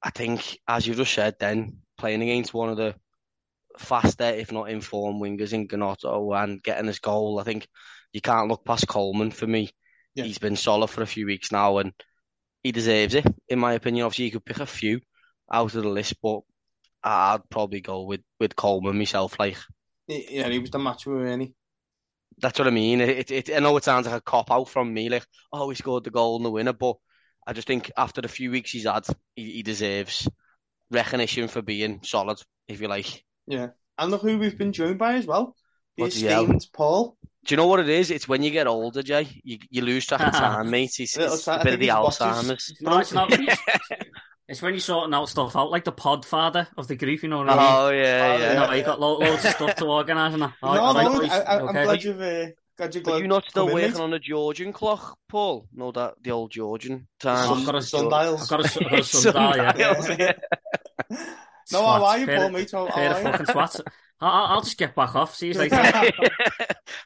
I 0.01 0.11
think, 0.11 0.57
as 0.67 0.87
you 0.87 0.95
just 0.95 1.13
said, 1.13 1.35
then 1.39 1.79
playing 1.97 2.21
against 2.21 2.53
one 2.53 2.69
of 2.69 2.77
the 2.77 2.95
faster, 3.77 4.23
if 4.23 4.51
not 4.51 4.69
informed 4.69 5.21
wingers 5.21 5.51
in 5.51 5.67
Gnonto 5.67 6.41
and 6.41 6.63
getting 6.63 6.87
his 6.87 6.99
goal, 6.99 7.39
I 7.39 7.43
think 7.43 7.67
you 8.13 8.21
can't 8.21 8.47
look 8.47 8.63
past 8.63 8.87
Coleman 8.87 9.31
for 9.31 9.47
me. 9.47 9.71
Yeah. 10.15 10.23
He's 10.23 10.37
been 10.37 10.55
solid 10.55 10.87
for 10.87 11.01
a 11.01 11.07
few 11.07 11.25
weeks 11.25 11.51
now, 11.51 11.77
and 11.79 11.91
he 12.63 12.71
deserves 12.71 13.15
it, 13.15 13.25
in 13.47 13.59
my 13.59 13.73
opinion. 13.73 14.05
Obviously, 14.05 14.25
you 14.25 14.31
could 14.31 14.45
pick 14.45 14.59
a 14.59 14.65
few 14.65 15.01
out 15.51 15.75
of 15.75 15.83
the 15.83 15.89
list, 15.89 16.15
but 16.21 16.41
I'd 17.03 17.49
probably 17.49 17.81
go 17.81 18.03
with, 18.03 18.21
with 18.39 18.55
Coleman 18.55 18.97
myself. 18.97 19.39
Like, 19.39 19.57
yeah, 20.07 20.49
he 20.49 20.59
was 20.59 20.71
the 20.71 20.79
match 20.79 21.05
winner, 21.05 21.27
any. 21.27 21.53
That's 22.41 22.57
what 22.57 22.67
I 22.67 22.71
mean. 22.71 23.01
It, 23.01 23.31
it, 23.31 23.49
I 23.55 23.59
know 23.59 23.75
it 23.77 23.83
sounds 23.83 24.05
like 24.05 24.15
a 24.15 24.21
cop 24.21 24.51
out 24.51 24.69
from 24.69 24.93
me, 24.93 25.09
like, 25.09 25.25
oh, 25.51 25.69
he 25.69 25.75
scored 25.75 26.03
the 26.03 26.11
goal 26.11 26.37
and 26.37 26.45
the 26.45 26.51
winner, 26.51 26.73
but 26.73 26.95
I 27.45 27.53
just 27.53 27.67
think 27.67 27.91
after 27.97 28.21
the 28.21 28.27
few 28.27 28.51
weeks 28.51 28.71
he's 28.71 28.85
had, 28.85 29.05
he, 29.35 29.51
he 29.51 29.63
deserves 29.63 30.27
recognition 30.91 31.47
for 31.47 31.61
being 31.61 32.01
solid, 32.03 32.41
if 32.67 32.81
you 32.81 32.87
like. 32.87 33.23
Yeah, 33.47 33.69
and 33.97 34.11
look 34.11 34.21
who 34.21 34.37
we've 34.37 34.57
been 34.57 34.73
joined 34.73 34.99
by 34.99 35.15
as 35.15 35.25
well. 35.25 35.55
The 35.97 36.05
esteemed 36.05 36.65
Paul. 36.73 37.17
Do 37.45 37.53
you 37.53 37.57
know 37.57 37.67
what 37.67 37.79
it 37.79 37.89
is? 37.89 38.11
It's 38.11 38.27
when 38.27 38.43
you 38.43 38.51
get 38.51 38.67
older, 38.67 39.01
Jay. 39.01 39.27
You, 39.43 39.57
you 39.69 39.81
lose 39.81 40.05
track 40.05 40.21
of 40.21 40.33
time, 40.33 40.69
mate. 40.69 40.91
It's, 40.99 41.17
it's 41.17 41.47
a 41.47 41.61
bit 41.63 41.73
of 41.73 41.79
the 41.79 41.87
Alzheimer's. 41.89 42.73
It's 44.49 44.61
when 44.63 44.73
you're 44.73 44.81
sorting 44.81 45.13
out 45.13 45.29
stuff 45.29 45.55
out, 45.55 45.69
like 45.69 45.83
the 45.83 45.91
pod 45.91 46.25
father 46.25 46.67
of 46.75 46.87
the 46.87 46.95
group, 46.95 47.21
you 47.21 47.29
know 47.29 47.37
what 47.37 47.49
I 47.51 47.55
mean? 47.55 47.65
Oh, 47.69 47.89
yeah, 47.91 48.35
You 48.35 48.43
yeah. 48.43 48.53
know, 48.65 48.73
you 48.73 48.83
got 48.83 48.99
lo- 48.99 49.19
loads 49.19 49.45
of 49.45 49.51
stuff 49.51 49.75
to 49.75 49.85
organise 49.85 50.33
and 50.33 50.41
that. 50.41 50.53
No, 50.63 50.69
All 50.69 50.93
right, 50.95 51.03
no, 51.03 51.19
boys, 51.19 51.29
I, 51.29 51.39
I, 51.41 51.59
I'm 51.59 51.69
okay. 51.69 51.83
glad 51.83 52.03
you've 52.03 52.19
uh, 52.21 52.45
glad 52.75 52.95
you're 52.95 53.03
But 53.03 53.09
glad 53.11 53.17
you're 53.19 53.27
not 53.27 53.45
still 53.47 53.67
come 53.67 53.77
in, 53.77 53.83
working 53.85 54.01
on 54.01 54.13
a 54.13 54.19
Georgian 54.19 54.73
clock, 54.73 55.17
Paul? 55.29 55.67
No, 55.71 55.91
that 55.91 56.15
the 56.23 56.31
old 56.31 56.51
Georgian 56.51 57.07
time. 57.19 57.47
Oh, 57.49 57.55
I've 57.55 57.65
got 57.65 57.75
a 57.75 57.81
sundials. 57.83 58.41
I've 58.41 58.49
got 58.49 58.75
a, 58.75 58.85
I've 58.85 58.89
got 58.91 58.99
a 58.99 59.03
sundial, 59.03 59.55
yeah. 59.77 60.33
Yeah. 61.09 61.25
No, 61.71 61.85
how 61.85 62.03
are 62.03 62.17
you, 62.17 62.25
Pair 62.25 62.37
Paul, 62.37 62.45
of- 62.47 62.51
mate? 62.53 62.71
How, 62.71 62.87
how 62.87 63.01
are 63.01 63.05
of 63.11 63.17
you? 63.17 63.23
fucking 63.31 63.45
twats. 63.45 63.79
I- 63.85 63.91
I'll, 64.21 64.45
I'll 64.55 64.61
just 64.61 64.77
get 64.77 64.95
back 64.95 65.15
off. 65.15 65.35
See 65.35 65.47
you 65.49 65.53
later. 65.53 65.77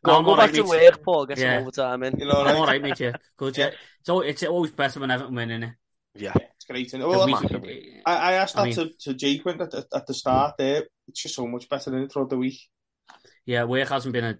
go 0.04 0.22
No, 0.22 0.24
go 0.24 0.36
back 0.38 0.48
right, 0.48 0.56
to 0.56 0.62
work, 0.64 1.04
Paul. 1.04 1.26
Get 1.26 1.38
Yeah. 1.38 1.56
some 1.58 1.62
overtime 1.64 2.04
in. 2.04 2.18
You 2.20 2.26
know, 2.26 2.32
I'm 2.40 2.46
right? 2.46 2.56
all 2.56 2.66
right, 2.66 2.82
mate. 2.82 3.00
Yeah, 3.00 3.12
good. 3.38 3.58
Yeah. 3.58 3.66
Yeah. 3.66 3.72
So 4.04 4.22
it's 4.22 4.42
always 4.44 4.72
better 4.72 5.00
when 5.00 5.12
Everton 5.12 5.36
win, 5.36 5.52
isn't 5.52 5.64
it? 6.15 6.22
Yeah. 6.22 6.34
It's 6.36 6.65
great. 6.65 6.88
isn't? 6.88 7.01
Well, 7.01 7.22
I'm- 7.22 8.01
I, 8.05 8.15
I 8.15 8.34
asked 8.34 8.58
I 8.58 8.70
that 8.70 8.75
to, 8.75 8.89
to 9.12 9.13
Jake 9.13 9.46
when, 9.46 9.62
at, 9.62 9.74
at 9.74 10.08
the 10.08 10.13
start 10.13 10.55
there. 10.58 10.84
It's 11.08 11.24
just 11.24 11.36
so 11.36 11.48
much 11.48 11.67
better 11.70 11.89
than 11.91 12.03
it 12.03 12.12
throughout 12.12 12.29
the 12.29 12.38
week. 12.38 12.60
yeah, 13.46 13.63
work 13.65 13.89
hasn't 13.89 14.13
been 14.13 14.24
a, 14.24 14.38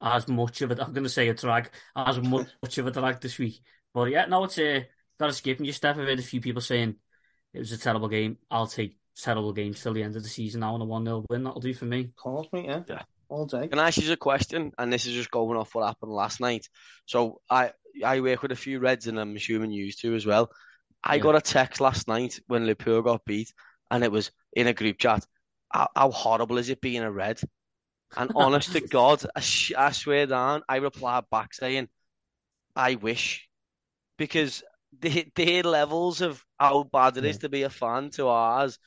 as 0.00 0.28
much 0.28 0.60
of 0.62 0.70
it. 0.70 0.80
I'm 0.80 0.92
going 0.92 1.04
to 1.04 1.10
say 1.10 1.28
a 1.28 1.34
drag, 1.34 1.70
as 1.96 2.20
much 2.20 2.48
of 2.78 2.86
a 2.86 2.90
drag 2.90 3.20
this 3.20 3.38
week. 3.38 3.60
But 3.92 4.10
yeah, 4.10 4.26
no, 4.26 4.44
it's 4.44 4.58
a, 4.58 4.86
got 5.18 5.26
to 5.26 5.32
skip 5.32 5.58
and 5.58 5.66
just 5.66 5.78
step. 5.78 5.96
I've 5.96 6.06
heard 6.06 6.18
a 6.18 6.22
few 6.22 6.40
people 6.40 6.62
saying 6.62 6.96
it 7.52 7.58
was 7.58 7.72
a 7.72 7.78
terrible 7.78 8.08
game. 8.08 8.38
I'll 8.50 8.66
take 8.66 8.96
terrible 9.16 9.52
games 9.52 9.80
till 9.82 9.92
the 9.94 10.02
end 10.02 10.16
of 10.16 10.22
the 10.22 10.28
season 10.28 10.60
now 10.60 10.74
and 10.74 10.82
a 10.82 10.86
1 10.86 11.04
0 11.04 11.24
win. 11.30 11.44
That'll 11.44 11.60
do 11.60 11.74
for 11.74 11.84
me. 11.84 12.10
Of 12.24 12.52
me, 12.52 12.66
yeah. 12.66 12.82
Yeah. 12.88 13.02
All 13.28 13.46
day. 13.46 13.68
Can 13.68 13.78
I 13.78 13.88
ask 13.88 14.00
you 14.00 14.12
a 14.12 14.16
question? 14.16 14.72
And 14.78 14.92
this 14.92 15.06
is 15.06 15.14
just 15.14 15.30
going 15.30 15.56
off 15.56 15.74
what 15.74 15.86
happened 15.86 16.12
last 16.12 16.40
night. 16.40 16.68
So 17.06 17.40
I 17.48 17.72
I 18.04 18.20
work 18.20 18.42
with 18.42 18.52
a 18.52 18.56
few 18.56 18.80
Reds, 18.80 19.06
and 19.06 19.18
I'm 19.18 19.34
assuming 19.36 19.70
you 19.70 19.90
too 19.92 20.14
as 20.14 20.26
well. 20.26 20.50
I 21.04 21.18
Yeah. 21.18 21.22
got 21.22 21.36
a 21.36 21.40
text 21.40 21.80
last 21.80 22.08
night 22.08 22.40
when 22.46 22.66
Liverpool 22.66 23.02
got 23.02 23.24
beat, 23.24 23.52
and 23.90 24.02
it 24.04 24.12
was 24.12 24.30
in 24.54 24.66
a 24.66 24.74
group 24.74 24.98
chat. 24.98 25.26
How, 25.72 25.88
how 25.94 26.10
horrible 26.10 26.58
is 26.58 26.70
it 26.70 26.80
being 26.80 27.02
a 27.02 27.10
Red? 27.12 27.40
And 28.16 28.30
honest 28.34 28.72
to 28.72 28.80
God, 28.88 29.24
I, 29.36 29.40
sh- 29.40 29.72
I 29.76 29.92
swear 29.92 30.26
down, 30.26 30.62
I 30.68 30.76
replied 30.76 31.24
back 31.30 31.54
saying, 31.54 31.88
"I 32.76 32.96
wish," 32.96 33.48
because 34.18 34.62
the, 35.00 35.26
their 35.34 35.62
levels 35.62 36.20
of 36.20 36.44
how 36.58 36.84
bad 36.84 37.16
it 37.16 37.24
is 37.24 37.36
Yeah. 37.36 37.42
to 37.42 37.48
be 37.48 37.62
a 37.62 37.70
fan 37.70 38.10
to 38.12 38.28
ours 38.28 38.78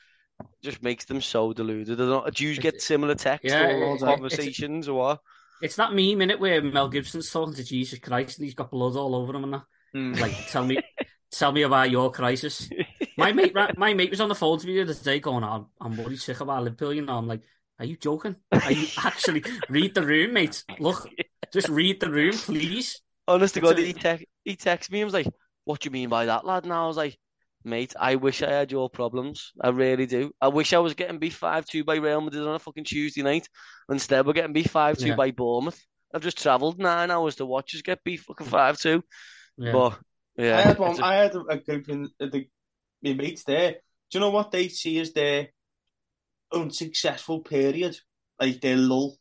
just 0.62 0.82
makes 0.82 1.04
them 1.04 1.20
so 1.20 1.52
deluded. 1.52 1.98
Do 1.98 2.44
you 2.44 2.56
get 2.58 2.80
similar 2.82 3.14
texts 3.14 3.48
Yeah, 3.50 3.72
or 3.74 3.98
conversations 3.98 4.88
or 4.88 4.94
what? 4.98 5.20
It's 5.60 5.76
that 5.76 5.92
meme 5.92 6.20
in 6.22 6.30
it 6.30 6.40
where 6.40 6.62
Mel 6.62 6.88
Gibson's 6.88 7.30
talking 7.30 7.54
to 7.54 7.64
Jesus 7.64 7.98
Christ 7.98 8.38
and 8.38 8.44
he's 8.44 8.54
got 8.54 8.70
blood 8.70 8.96
all 8.96 9.14
over 9.14 9.34
him 9.34 9.44
and 9.44 9.54
that. 9.54 9.62
Mm. 9.94 10.20
Like, 10.20 10.46
tell 10.46 10.64
me, 10.64 10.78
tell 11.30 11.52
me 11.52 11.62
about 11.62 11.90
your 11.90 12.10
crisis. 12.10 12.68
My 13.16 13.32
mate, 13.32 13.52
my 13.76 13.94
mate 13.94 14.10
was 14.10 14.20
on 14.20 14.28
the 14.28 14.34
phone 14.36 14.60
to 14.60 14.66
me 14.66 14.74
the 14.74 14.82
other 14.82 14.94
day 14.94 15.18
going, 15.18 15.42
"I'm, 15.42 15.66
I'm 15.80 15.96
worried 15.96 16.20
sick 16.20 16.38
about 16.40 16.62
Liverpool." 16.62 16.94
You 16.94 17.02
know, 17.02 17.18
I'm 17.18 17.26
like, 17.26 17.42
"Are 17.80 17.84
you 17.84 17.96
joking? 17.96 18.36
Are 18.52 18.70
you 18.70 18.86
actually 19.04 19.42
read 19.68 19.92
the 19.96 20.06
room, 20.06 20.34
mate? 20.34 20.62
Look, 20.78 21.08
just 21.52 21.68
read 21.68 21.98
the 21.98 22.10
room, 22.10 22.32
please." 22.34 23.00
Honest 23.26 23.54
to 23.54 23.60
God, 23.60 23.76
he, 23.76 23.92
te- 23.92 24.28
he 24.44 24.54
texted 24.56 24.92
me 24.92 25.00
and 25.00 25.06
was 25.06 25.14
like, 25.14 25.26
What 25.64 25.80
do 25.80 25.88
you 25.88 25.90
mean 25.90 26.08
by 26.08 26.26
that, 26.26 26.46
lad? 26.46 26.62
And 26.64 26.72
I 26.72 26.86
was 26.86 26.96
like, 26.96 27.18
Mate, 27.64 27.92
I 27.98 28.14
wish 28.14 28.40
I 28.42 28.50
had 28.50 28.70
your 28.72 28.88
problems. 28.88 29.52
I 29.60 29.68
really 29.70 30.06
do. 30.06 30.30
I 30.40 30.46
wish 30.48 30.72
I 30.72 30.78
was 30.78 30.94
getting 30.94 31.18
beat 31.18 31.32
5 31.34 31.66
2 31.66 31.82
by 31.84 31.96
Real 31.96 32.20
Madrid 32.20 32.46
on 32.46 32.54
a 32.54 32.58
fucking 32.60 32.84
Tuesday 32.84 33.22
night. 33.22 33.48
Instead, 33.90 34.24
we're 34.26 34.32
getting 34.32 34.52
beat 34.54 34.70
5 34.70 34.96
2 34.96 35.08
Yeah. 35.08 35.14
by 35.16 35.32
Bournemouth. 35.32 35.84
I've 36.14 36.22
just 36.22 36.40
travelled 36.40 36.78
nine 36.78 37.10
hours 37.10 37.34
to 37.36 37.44
watch 37.46 37.74
us 37.74 37.82
get 37.82 38.02
beat 38.04 38.20
fucking 38.20 38.46
5 38.46 38.78
2. 38.78 39.02
Yeah. 39.58 39.72
But, 39.72 39.98
yeah. 40.38 40.56
I 40.58 40.60
had 40.62 40.78
one. 40.78 40.90
it's 40.92 41.00
a- 41.00 41.04
I 41.04 41.14
had 41.16 41.34
a, 41.34 41.40
a 41.40 41.56
group 41.58 41.88
in 41.88 42.08
the 42.18 42.46
my 43.02 43.12
mates 43.12 43.44
there. 43.44 43.72
Do 44.10 44.18
you 44.18 44.20
know 44.20 44.30
what 44.30 44.50
they 44.50 44.68
see 44.68 44.98
as 45.00 45.12
their 45.12 45.48
unsuccessful 46.52 47.40
period, 47.40 47.96
like 48.40 48.60
their 48.60 48.76
lull? 48.76 49.16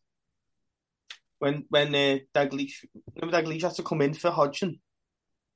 When 1.39 1.65
when 1.69 1.93
uh, 1.93 2.17
Dalglish, 2.33 2.86
remember 3.15 3.38
Dalglish 3.41 3.62
had 3.62 3.75
to 3.75 3.83
come 3.83 4.01
in 4.01 4.13
for 4.15 4.31
Hodgson, 4.31 4.79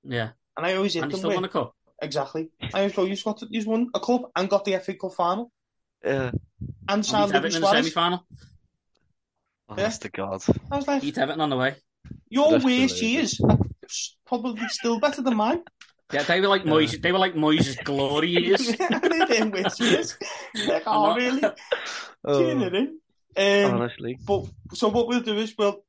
yeah, 0.04 0.30
and 0.56 0.66
I 0.66 0.76
always 0.76 0.94
hit 0.94 1.04
and 1.04 1.12
them 1.12 1.18
still 1.18 1.30
with 1.30 1.38
won 1.38 1.46
a 1.46 1.50
cup. 1.50 1.74
exactly. 2.02 2.52
I 2.74 2.80
always 2.82 2.94
go, 2.94 3.06
you've 3.06 3.24
got 3.24 3.38
to, 3.40 3.48
you've 3.50 3.66
won 3.66 3.90
a 3.96 4.00
cup 4.00 4.30
and 4.36 4.48
got 4.50 4.64
the 4.66 4.78
FA 4.78 4.94
Cup 4.94 5.14
final 5.16 5.52
yeah. 6.06 6.30
and 6.88 7.04
And 7.06 7.06
signed 7.06 7.32
beat 7.32 7.42
Luis 7.42 7.56
Everton 7.56 7.56
in 7.56 7.62
the 7.62 7.68
semi-final. 7.72 8.26
Honest 9.70 10.02
to 10.04 10.10
God. 10.10 10.44
I 10.70 10.76
was 10.78 10.88
like, 10.88 11.02
Beat 11.02 11.18
Everton 11.18 11.42
on 11.42 11.50
the 11.50 11.58
way. 11.58 11.76
your 12.30 12.52
That's 12.52 12.64
worst 12.66 13.00
brilliant. 13.00 13.02
years 13.02 13.42
are 13.92 14.28
probably 14.28 14.68
still 14.70 15.00
better 15.00 15.22
than 15.22 15.36
mine. 15.36 15.62
Yeah, 16.14 16.24
they 16.24 16.42
were 16.42 16.48
like 16.48 16.64
Moyes. 16.64 17.02
They 17.02 17.12
were 17.12 17.20
like 17.20 17.36
Moyes' 17.36 17.82
glory 17.84 18.30
years. 18.32 18.68
they 18.68 19.26
didn't 19.26 19.52
worst 19.52 19.80
years. 19.80 20.18
Like, 20.68 20.84
oh, 20.86 21.16
really? 21.16 21.40
Do 21.42 21.48
you 21.48 21.50
know 21.50 21.54
Oh, 22.26 22.56
what 22.56 22.68
I 22.68 22.70
mean? 22.70 23.00
Um, 23.38 23.82
honestly. 23.82 24.18
But 24.26 24.46
so 24.74 24.90
what 24.90 25.08
we'll 25.08 25.22
do 25.22 25.38
is 25.38 25.56
we'll 25.58 25.84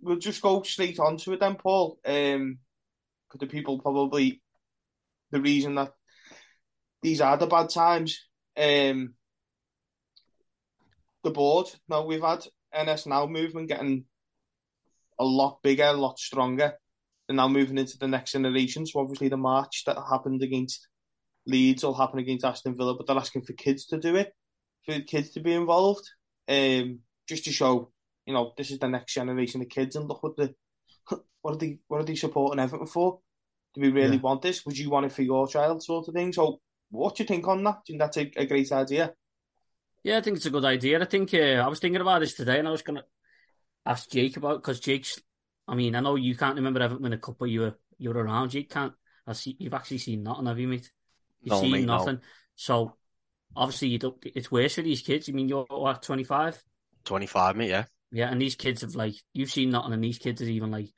we'll 0.00 0.18
just 0.18 0.40
go 0.40 0.62
straight 0.62 1.00
on 1.00 1.16
to 1.18 1.32
it 1.32 1.40
then, 1.40 1.56
Paul. 1.56 1.98
Um, 2.04 2.58
because 3.26 3.40
the 3.40 3.46
people 3.46 3.80
probably 3.80 4.40
the 5.32 5.40
reason 5.40 5.74
that 5.74 5.92
these 7.02 7.20
are 7.20 7.36
the 7.36 7.46
bad 7.46 7.70
times. 7.70 8.24
Um, 8.56 9.14
the 11.24 11.30
board. 11.30 11.66
Now 11.88 12.06
we've 12.06 12.22
had 12.22 12.46
NS 12.72 13.06
now 13.06 13.26
movement 13.26 13.68
getting 13.68 14.04
a 15.18 15.24
lot 15.24 15.58
bigger, 15.62 15.84
a 15.84 15.92
lot 15.92 16.18
stronger. 16.18 16.74
They're 17.28 17.36
now 17.36 17.48
moving 17.48 17.78
into 17.78 17.98
the 17.98 18.08
next 18.08 18.32
generation. 18.32 18.86
So 18.86 19.00
obviously 19.00 19.28
the 19.28 19.36
march 19.36 19.84
that 19.86 19.98
happened 20.10 20.42
against 20.42 20.88
Leeds 21.46 21.84
will 21.84 21.94
happen 21.94 22.18
against 22.18 22.44
Aston 22.44 22.76
Villa, 22.76 22.96
but 22.96 23.06
they're 23.06 23.16
asking 23.16 23.42
for 23.42 23.52
kids 23.54 23.86
to 23.86 23.98
do 23.98 24.16
it, 24.16 24.32
for 24.86 25.00
kids 25.00 25.30
to 25.30 25.40
be 25.40 25.52
involved, 25.54 26.08
um, 26.48 27.00
just 27.28 27.44
to 27.44 27.52
show, 27.52 27.90
you 28.26 28.34
know, 28.34 28.52
this 28.56 28.70
is 28.70 28.78
the 28.78 28.88
next 28.88 29.14
generation 29.14 29.62
of 29.62 29.68
kids, 29.68 29.96
and 29.96 30.08
look 30.08 30.22
what 30.22 30.36
the 30.36 30.54
what 31.42 31.54
are 31.54 31.58
they 31.58 31.78
what 31.88 32.00
are 32.00 32.04
they 32.04 32.14
supporting 32.16 32.60
Everton 32.60 32.86
for? 32.86 33.20
Do 33.74 33.80
we 33.80 33.90
really 33.90 34.16
Yeah. 34.16 34.22
want 34.22 34.42
this? 34.42 34.64
Would 34.66 34.78
you 34.78 34.90
want 34.90 35.06
it 35.06 35.12
for 35.12 35.22
your 35.22 35.48
child, 35.48 35.82
sort 35.82 36.08
of 36.08 36.14
thing? 36.14 36.32
So, 36.32 36.60
what 36.90 37.16
do 37.16 37.22
you 37.22 37.26
think 37.26 37.46
on 37.48 37.62
that? 37.64 37.80
Do 37.86 37.92
you 37.92 37.98
think 37.98 38.00
that's 38.00 38.16
a, 38.16 38.42
a 38.42 38.46
great 38.46 38.72
idea? 38.72 39.14
Yeah, 40.04 40.18
I 40.18 40.20
think 40.20 40.36
it's 40.36 40.46
a 40.46 40.50
good 40.50 40.64
idea. 40.64 41.00
I 41.00 41.04
think 41.04 41.34
uh, 41.34 41.38
I 41.38 41.68
was 41.68 41.80
thinking 41.80 42.00
about 42.00 42.20
this 42.20 42.34
today, 42.34 42.58
and 42.58 42.68
I 42.68 42.70
was 42.70 42.82
going 42.82 42.96
to 42.98 43.04
ask 43.86 44.10
Jake 44.10 44.36
about 44.36 44.62
because 44.62 44.80
Jake's. 44.80 45.20
I 45.68 45.74
mean, 45.74 45.94
I 45.94 46.00
know 46.00 46.16
you 46.16 46.36
can't 46.36 46.56
remember 46.56 46.80
Everton 46.80 47.02
win 47.02 47.12
a 47.12 47.18
cup, 47.18 47.36
but 47.38 47.46
you 47.46 47.60
were 47.60 47.78
you 47.98 48.10
were 48.10 48.22
around. 48.22 48.54
You 48.54 48.64
can't. 48.66 48.94
I 49.26 49.32
see 49.34 49.56
you've 49.58 49.74
actually 49.74 49.98
seen 49.98 50.22
nothing, 50.22 50.46
have 50.46 50.58
you, 50.58 50.68
mate? 50.68 50.90
You've 51.42 51.52
No, 51.52 51.60
seen 51.60 51.72
mate, 51.72 51.86
no. 51.86 51.96
nothing. 51.96 52.20
So 52.56 52.96
obviously, 53.56 53.88
you 53.88 53.98
don't. 53.98 54.16
It's 54.34 54.50
worse 54.50 54.76
for 54.76 54.82
these 54.82 55.02
kids. 55.02 55.28
I 55.28 55.32
mean, 55.32 55.48
you're 55.48 55.66
what 55.68 56.02
twenty 56.02 56.24
five. 56.24 56.62
25, 57.04 57.56
mate, 57.56 57.68
yeah. 57.70 57.84
Yeah, 58.10 58.30
and 58.30 58.40
these 58.40 58.54
kids 58.54 58.80
have 58.80 58.94
like 58.94 59.14
you've 59.34 59.50
seen 59.50 59.70
nothing, 59.70 59.92
and 59.92 60.02
these 60.02 60.18
kids 60.18 60.40
are 60.40 60.46
even 60.46 60.70
like 60.70 60.88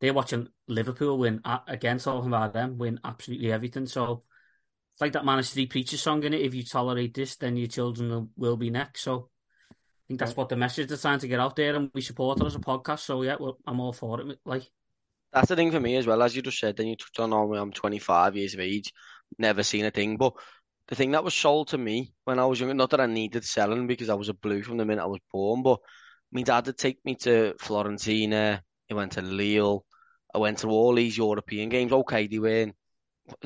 they're 0.00 0.14
watching 0.14 0.48
Liverpool 0.68 1.18
win 1.18 1.40
again, 1.66 1.98
talking 1.98 2.28
about 2.28 2.52
them 2.52 2.78
win 2.78 3.00
absolutely 3.04 3.52
everything. 3.52 3.86
So 3.86 4.24
it's 4.92 5.00
like 5.00 5.12
that 5.12 5.24
Manic 5.24 5.44
Street 5.44 5.70
Preacher 5.70 5.96
song 5.96 6.22
in 6.24 6.34
it. 6.34 6.42
If 6.42 6.54
you 6.54 6.64
tolerate 6.64 7.14
this, 7.14 7.36
then 7.36 7.56
your 7.56 7.68
children 7.68 8.10
will, 8.10 8.28
will 8.36 8.56
be 8.56 8.70
next. 8.70 9.02
So 9.02 9.30
think 10.12 10.20
that's 10.20 10.36
what 10.36 10.48
the 10.48 10.56
message 10.56 10.88
they're 10.88 10.98
trying 10.98 11.18
to 11.18 11.28
get 11.28 11.40
out 11.40 11.56
there, 11.56 11.74
and 11.74 11.90
we 11.94 12.02
support 12.02 12.40
it 12.40 12.46
as 12.46 12.54
a 12.54 12.58
podcast. 12.58 13.00
So 13.00 13.22
yeah, 13.22 13.36
well, 13.40 13.58
I'm 13.66 13.80
all 13.80 13.92
for 13.92 14.20
it. 14.20 14.38
Like 14.44 14.68
That's 15.32 15.48
the 15.48 15.56
thing 15.56 15.70
for 15.70 15.80
me 15.80 15.96
as 15.96 16.06
well, 16.06 16.22
as 16.22 16.36
you 16.36 16.42
just 16.42 16.58
said. 16.58 16.76
Then 16.76 16.88
you 16.88 16.96
touched 16.96 17.18
on, 17.18 17.32
oh, 17.32 17.54
I'm 17.54 17.72
25 17.72 18.36
years 18.36 18.54
of 18.54 18.60
age, 18.60 18.92
never 19.38 19.62
seen 19.62 19.86
a 19.86 19.90
thing. 19.90 20.16
But 20.18 20.34
the 20.88 20.94
thing 20.94 21.12
that 21.12 21.24
was 21.24 21.34
sold 21.34 21.68
to 21.68 21.78
me 21.78 22.12
when 22.24 22.38
I 22.38 22.44
was 22.44 22.60
younger, 22.60 22.74
not 22.74 22.90
that 22.90 23.00
I 23.00 23.06
needed 23.06 23.44
selling 23.44 23.86
because 23.86 24.10
I 24.10 24.14
was 24.14 24.28
a 24.28 24.34
blue 24.34 24.62
from 24.62 24.76
the 24.76 24.84
minute 24.84 25.02
I 25.02 25.06
was 25.06 25.20
born, 25.32 25.62
but 25.62 25.80
my 26.30 26.42
dad 26.42 26.66
would 26.66 26.76
take 26.76 27.02
me 27.04 27.14
to 27.16 27.54
Fiorentina. 27.58 28.60
He 28.88 28.94
went 28.94 29.12
to 29.12 29.22
Lille. 29.22 29.84
I 30.34 30.38
went 30.38 30.58
to 30.58 30.68
all 30.68 30.94
these 30.94 31.16
European 31.16 31.70
games. 31.70 31.92
Okay, 31.92 32.26
they 32.26 32.38
weren't. 32.38 32.74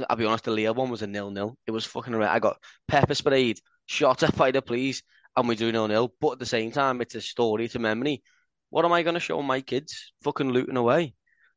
I'll 0.09 0.17
be 0.17 0.25
honest, 0.25 0.45
the 0.45 0.51
Lille 0.51 0.75
one 0.75 0.91
was 0.91 1.03
a 1.03 1.07
nil-nil. 1.07 1.57
It 1.67 1.71
was 1.71 1.85
fucking. 1.85 2.15
Right. 2.15 2.31
I 2.31 2.39
got 2.39 2.57
pepper 2.89 3.15
sprayed, 3.15 3.61
shot 3.87 4.23
at 4.23 4.37
by 4.37 4.51
the 4.51 4.63
police, 4.63 5.03
and 5.37 5.49
we 5.49 5.57
do 5.57 5.71
nil-nil. 5.71 6.15
But 6.21 6.33
at 6.33 6.39
the 6.39 6.47
same 6.47 6.73
time, 6.73 7.01
it's 7.01 7.15
a 7.15 7.21
story, 7.21 7.67
it's 7.67 7.75
a 7.75 7.79
memory. 7.79 8.23
What 8.71 8.85
am 8.85 8.93
I 8.93 9.03
going 9.03 9.15
to 9.15 9.21
show 9.21 9.41
my 9.43 9.61
kids? 9.61 10.13
Fucking 10.23 10.51
looting 10.51 10.77
away. 10.77 11.15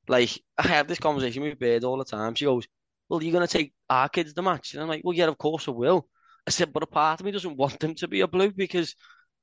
Like, 0.08 0.42
I 0.58 0.68
have 0.68 0.88
this 0.88 1.00
conversation 1.00 1.44
with 1.44 1.60
Bird 1.60 1.84
all 1.84 1.98
the 1.98 2.06
time. 2.06 2.36
She 2.36 2.46
goes, 2.46 2.68
Well, 3.08 3.24
you're 3.24 3.34
going 3.34 3.48
to 3.48 3.58
take 3.58 3.74
our 3.90 4.10
kids 4.10 4.34
to 4.34 4.42
match? 4.42 4.74
And 4.74 4.84
I'm 4.84 4.90
like, 4.90 5.02
Well, 5.04 5.16
yeah, 5.16 5.28
of 5.28 5.38
course 5.38 5.68
I 5.68 5.72
will. 5.72 6.08
I 6.46 6.52
said, 6.52 6.74
But 6.74 6.84
a 6.84 6.88
part 6.88 7.20
of 7.20 7.26
me 7.26 7.32
doesn't 7.32 7.58
want 7.58 7.80
them 7.80 7.96
to 7.96 8.08
be 8.08 8.22
a 8.22 8.28
blue 8.28 8.52
because 8.52 8.96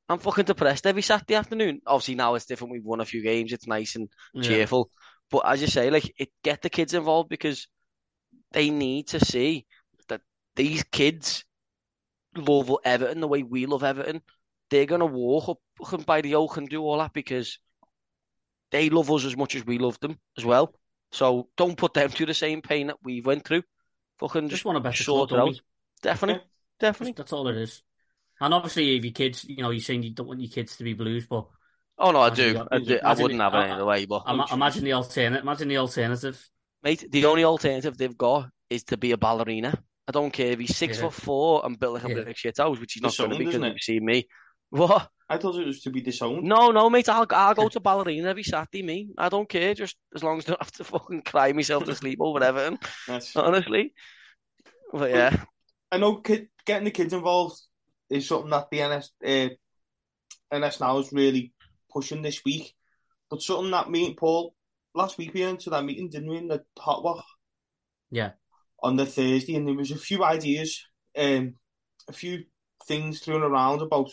I'm 0.08 0.18
fucking 0.18 0.44
depressed 0.44 0.86
every 0.86 1.02
Saturday 1.02 1.34
afternoon. 1.34 1.80
Obviously, 1.86 2.14
now 2.14 2.34
it's 2.34 2.46
different. 2.46 2.72
We've 2.72 2.84
won 2.84 3.00
a 3.00 3.04
few 3.04 3.22
games. 3.22 3.52
It's 3.52 3.66
nice 3.66 3.96
and 3.96 4.08
yeah, 4.34 4.42
cheerful. 4.42 4.90
But 5.30 5.42
as 5.46 5.60
you 5.60 5.66
say, 5.66 5.90
like, 5.90 6.12
it 6.18 6.30
get 6.44 6.62
the 6.62 6.70
kids 6.70 6.94
involved 6.94 7.28
because 7.28 7.66
they 8.52 8.70
need 8.70 9.08
to 9.08 9.24
see 9.24 9.66
that 10.08 10.20
these 10.54 10.84
kids 10.84 11.44
love 12.36 12.70
Everton 12.84 13.20
the 13.20 13.28
way 13.28 13.42
we 13.42 13.66
love 13.66 13.84
Everton. 13.84 14.22
They're 14.70 14.86
going 14.86 15.00
to 15.00 15.06
walk 15.06 15.48
up 15.48 16.06
by 16.06 16.20
the 16.20 16.34
oak 16.34 16.56
and 16.56 16.68
do 16.68 16.82
all 16.82 16.98
that 16.98 17.12
because 17.12 17.58
they 18.70 18.90
love 18.90 19.10
us 19.10 19.24
as 19.24 19.36
much 19.36 19.54
as 19.54 19.64
we 19.64 19.78
love 19.78 19.98
them 20.00 20.18
as 20.36 20.44
well. 20.44 20.74
So 21.12 21.48
don't 21.56 21.76
put 21.76 21.94
them 21.94 22.08
through 22.10 22.26
the 22.26 22.34
same 22.34 22.62
pain 22.62 22.88
that 22.88 22.96
we 23.02 23.20
went 23.20 23.44
through. 23.44 23.62
Fucking 24.18 24.48
just 24.48 24.64
want 24.64 24.78
a 24.78 24.80
better 24.80 25.02
sort 25.02 25.28
club, 25.28 25.48
out. 25.48 25.60
Definitely, 26.02 26.42
yeah. 26.42 26.48
definitely. 26.80 27.14
That's, 27.16 27.32
all 27.32 27.48
it 27.48 27.56
is. 27.56 27.82
And 28.40 28.52
obviously, 28.54 28.96
if 28.96 29.04
your 29.04 29.12
kids, 29.12 29.44
you 29.44 29.62
know, 29.62 29.70
you're 29.70 29.80
saying 29.80 30.02
you 30.02 30.14
don't 30.14 30.26
want 30.26 30.40
your 30.40 30.50
kids 30.50 30.76
to 30.76 30.84
be 30.84 30.94
blues, 30.94 31.26
but 31.26 31.46
oh 31.98 32.10
no, 32.10 32.20
I 32.20 32.30
do. 32.30 32.66
I, 32.70 32.78
do. 32.78 32.98
I 33.02 33.14
wouldn't 33.14 33.40
have 33.40 33.54
it 33.54 33.58
any 33.58 33.72
other 33.72 33.84
way. 33.84 34.06
But 34.06 34.24
imagine 34.52 34.84
the 34.84 34.94
alternative. 34.94 35.42
Imagine 35.42 35.68
the 35.68 35.78
alternative. 35.78 36.50
Mate, 36.82 37.04
the 37.10 37.26
only 37.26 37.44
alternative 37.44 37.96
they've 37.96 38.16
got 38.16 38.48
is 38.70 38.84
to 38.84 38.96
be 38.96 39.12
a 39.12 39.16
ballerina. 39.16 39.82
I 40.08 40.12
don't 40.12 40.32
care 40.32 40.52
if 40.52 40.58
he's 40.58 40.76
six 40.76 40.96
yeah. 40.96 41.04
foot 41.04 41.14
four 41.14 41.62
and 41.64 41.78
built 41.78 41.94
like 41.94 42.04
a 42.04 42.08
yeah. 42.08 42.24
big 42.24 42.36
shit 42.36 42.58
house, 42.58 42.78
which 42.78 42.94
he's 42.94 43.02
not 43.02 43.16
going 43.16 43.30
to 43.30 43.38
be 43.38 43.44
because 43.46 43.62
you've 43.62 43.80
seen 43.80 44.04
me. 44.04 44.26
What? 44.70 45.08
I 45.28 45.38
thought 45.38 45.56
it 45.56 45.66
was 45.66 45.80
to 45.82 45.90
be 45.90 46.00
disowned. 46.00 46.44
No, 46.44 46.70
no, 46.70 46.88
mate. 46.88 47.08
I'll 47.08 47.26
I'll 47.30 47.54
go 47.54 47.68
to 47.68 47.80
ballerina 47.80 48.28
every 48.28 48.44
Saturday. 48.44 48.82
Me, 48.82 49.08
I 49.18 49.28
don't 49.28 49.48
care. 49.48 49.74
Just 49.74 49.96
as 50.14 50.22
long 50.22 50.38
as 50.38 50.46
I 50.46 50.50
don't 50.50 50.62
have 50.62 50.72
to 50.72 50.84
fucking 50.84 51.22
cry 51.22 51.52
myself 51.52 51.84
to 51.84 51.94
sleep 51.96 52.18
over 52.20 52.42
Everton. 52.42 52.78
Honestly, 53.36 53.92
but 54.92 55.10
yeah. 55.10 55.44
I 55.90 55.98
know 55.98 56.16
kid, 56.16 56.48
getting 56.64 56.84
the 56.84 56.90
kids 56.92 57.12
involved 57.12 57.60
is 58.08 58.28
something 58.28 58.50
that 58.50 58.70
the 58.70 58.86
NS 58.86 59.10
uh, 59.24 60.56
NS 60.56 60.80
now 60.80 60.98
is 60.98 61.12
really 61.12 61.52
pushing 61.92 62.22
this 62.22 62.44
week. 62.44 62.72
But 63.28 63.42
something 63.42 63.72
that 63.72 63.90
me 63.90 64.06
and 64.06 64.16
Paul 64.16 64.54
last 64.94 65.18
week 65.18 65.34
we 65.34 65.42
went 65.42 65.60
to 65.60 65.70
that 65.70 65.84
meeting, 65.84 66.08
didn't 66.08 66.30
we, 66.30 66.36
in 66.36 66.48
the 66.48 66.64
hot 66.78 67.02
walk? 67.02 67.24
Yeah. 68.10 68.32
On 68.82 68.96
the 68.96 69.06
Thursday, 69.06 69.54
and 69.54 69.66
there 69.66 69.74
was 69.74 69.90
a 69.90 69.96
few 69.96 70.22
ideas, 70.22 70.84
um, 71.16 71.54
a 72.08 72.12
few 72.12 72.44
things 72.86 73.20
thrown 73.20 73.42
around 73.42 73.80
about 73.80 74.10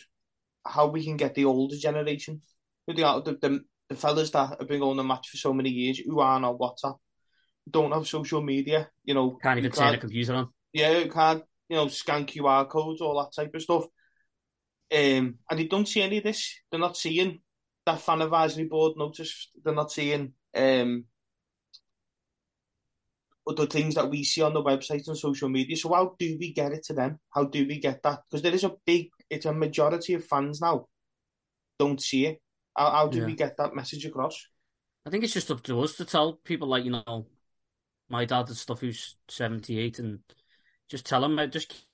how 0.66 0.88
we 0.88 1.04
can 1.04 1.18
get 1.18 1.36
the 1.36 1.46
older 1.46 1.76
generation, 1.76 2.42
the 2.88 2.94
the, 2.94 3.38
the, 3.42 3.60
the 3.90 3.96
fellas 3.96 4.32
that 4.32 4.58
have 4.60 4.68
been 4.68 4.80
going 4.80 4.98
the 4.98 5.04
match 5.04 5.30
for 5.30 5.38
so 5.38 5.54
many 5.54 5.70
years, 5.70 6.00
who 6.00 6.20
aren't 6.20 6.46
on 6.46 6.58
WhatsApp, 6.58 6.98
don't 7.70 7.92
have 7.92 8.08
social 8.08 8.42
media, 8.42 8.90
you 9.04 9.14
know, 9.14 9.38
can't 9.42 9.60
even 9.60 9.72
turn 9.72 9.96
a 9.96 9.98
computer 9.98 10.34
on. 10.34 10.50
Yeah, 10.72 11.04
can't 11.08 11.44
you 11.70 11.76
know 11.76 11.88
scan 11.88 12.26
QR 12.26 12.70
codes, 12.70 13.02
all 13.02 13.22
that 13.22 13.34
type 13.36 13.54
of 13.54 13.62
stuff. 13.62 13.86
Um, 14.94 15.40
and 15.50 15.60
they 15.60 15.66
don't 15.66 15.88
see 15.88 16.02
any 16.02 16.18
of 16.20 16.24
this. 16.24 16.60
They're 16.70 16.80
not 16.80 16.98
seeing 16.98 17.40
that 17.86 18.02
fan 18.02 18.22
advisory 18.22 18.66
board 18.66 18.94
notice. 18.98 19.50
They're 19.64 19.74
not 19.74 19.92
seeing 19.92 20.34
um, 20.56 21.06
other 23.48 23.66
things 23.66 23.96
that 23.96 24.10
we 24.10 24.24
see 24.24 24.42
on 24.42 24.54
the 24.54 24.64
website 24.64 25.08
and 25.08 25.18
social 25.18 25.50
media. 25.50 25.76
So 25.76 25.94
how 25.94 26.16
do 26.18 26.38
we 26.40 26.54
get 26.54 26.72
it 26.72 26.84
to 26.86 26.94
them? 26.94 27.20
How 27.34 27.46
do 27.46 27.68
we 27.68 27.80
get 27.80 28.02
that? 28.04 28.22
Because 28.30 28.42
there 28.42 28.54
is 28.54 28.64
a 28.64 28.74
big, 28.86 29.10
it's 29.30 29.46
a 29.46 29.54
majority 29.54 30.14
of 30.14 30.26
fans 30.26 30.62
now 30.62 30.88
don't 31.80 32.02
see 32.02 32.26
it. 32.28 32.42
How, 32.76 32.90
how 32.92 33.08
do 33.08 33.20
yeah. 33.20 33.26
we 33.26 33.36
get 33.36 33.58
that 33.58 33.76
message 33.76 34.06
across? 34.06 34.48
I 35.06 35.10
think 35.10 35.24
it's 35.24 35.34
just 35.34 35.52
up 35.52 35.62
to 35.64 35.82
us 35.82 35.96
to 35.96 36.06
tell 36.06 36.40
people 36.44 36.68
like 36.68 36.86
you 36.86 36.92
know, 36.92 37.28
my 38.10 38.26
dad 38.26 38.48
and 38.48 38.58
stuff 38.58 38.80
who's 38.80 39.18
seventy 39.28 39.80
eight, 39.80 40.00
and 40.00 40.20
just 40.90 41.06
tell 41.06 41.22
them, 41.22 41.40
just 41.52 41.86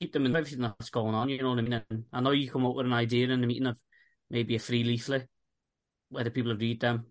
keep 0.00 0.12
them 0.12 0.26
in 0.26 0.34
everything 0.34 0.62
that's 0.62 0.90
going 0.90 1.14
on. 1.14 1.28
You 1.28 1.42
know 1.42 1.50
what 1.50 1.58
I 1.58 1.62
mean? 1.62 1.82
And 1.90 2.04
I 2.12 2.20
know 2.20 2.30
you 2.30 2.50
come 2.50 2.66
up 2.66 2.74
with 2.74 2.86
an 2.86 2.92
idea 2.92 3.28
in 3.28 3.40
the 3.40 3.46
meeting 3.46 3.66
of 3.66 3.76
maybe 4.30 4.56
a 4.56 4.58
free 4.58 4.82
leaflet, 4.82 5.28
whether 6.08 6.30
people 6.30 6.56
read 6.56 6.80
them 6.80 7.06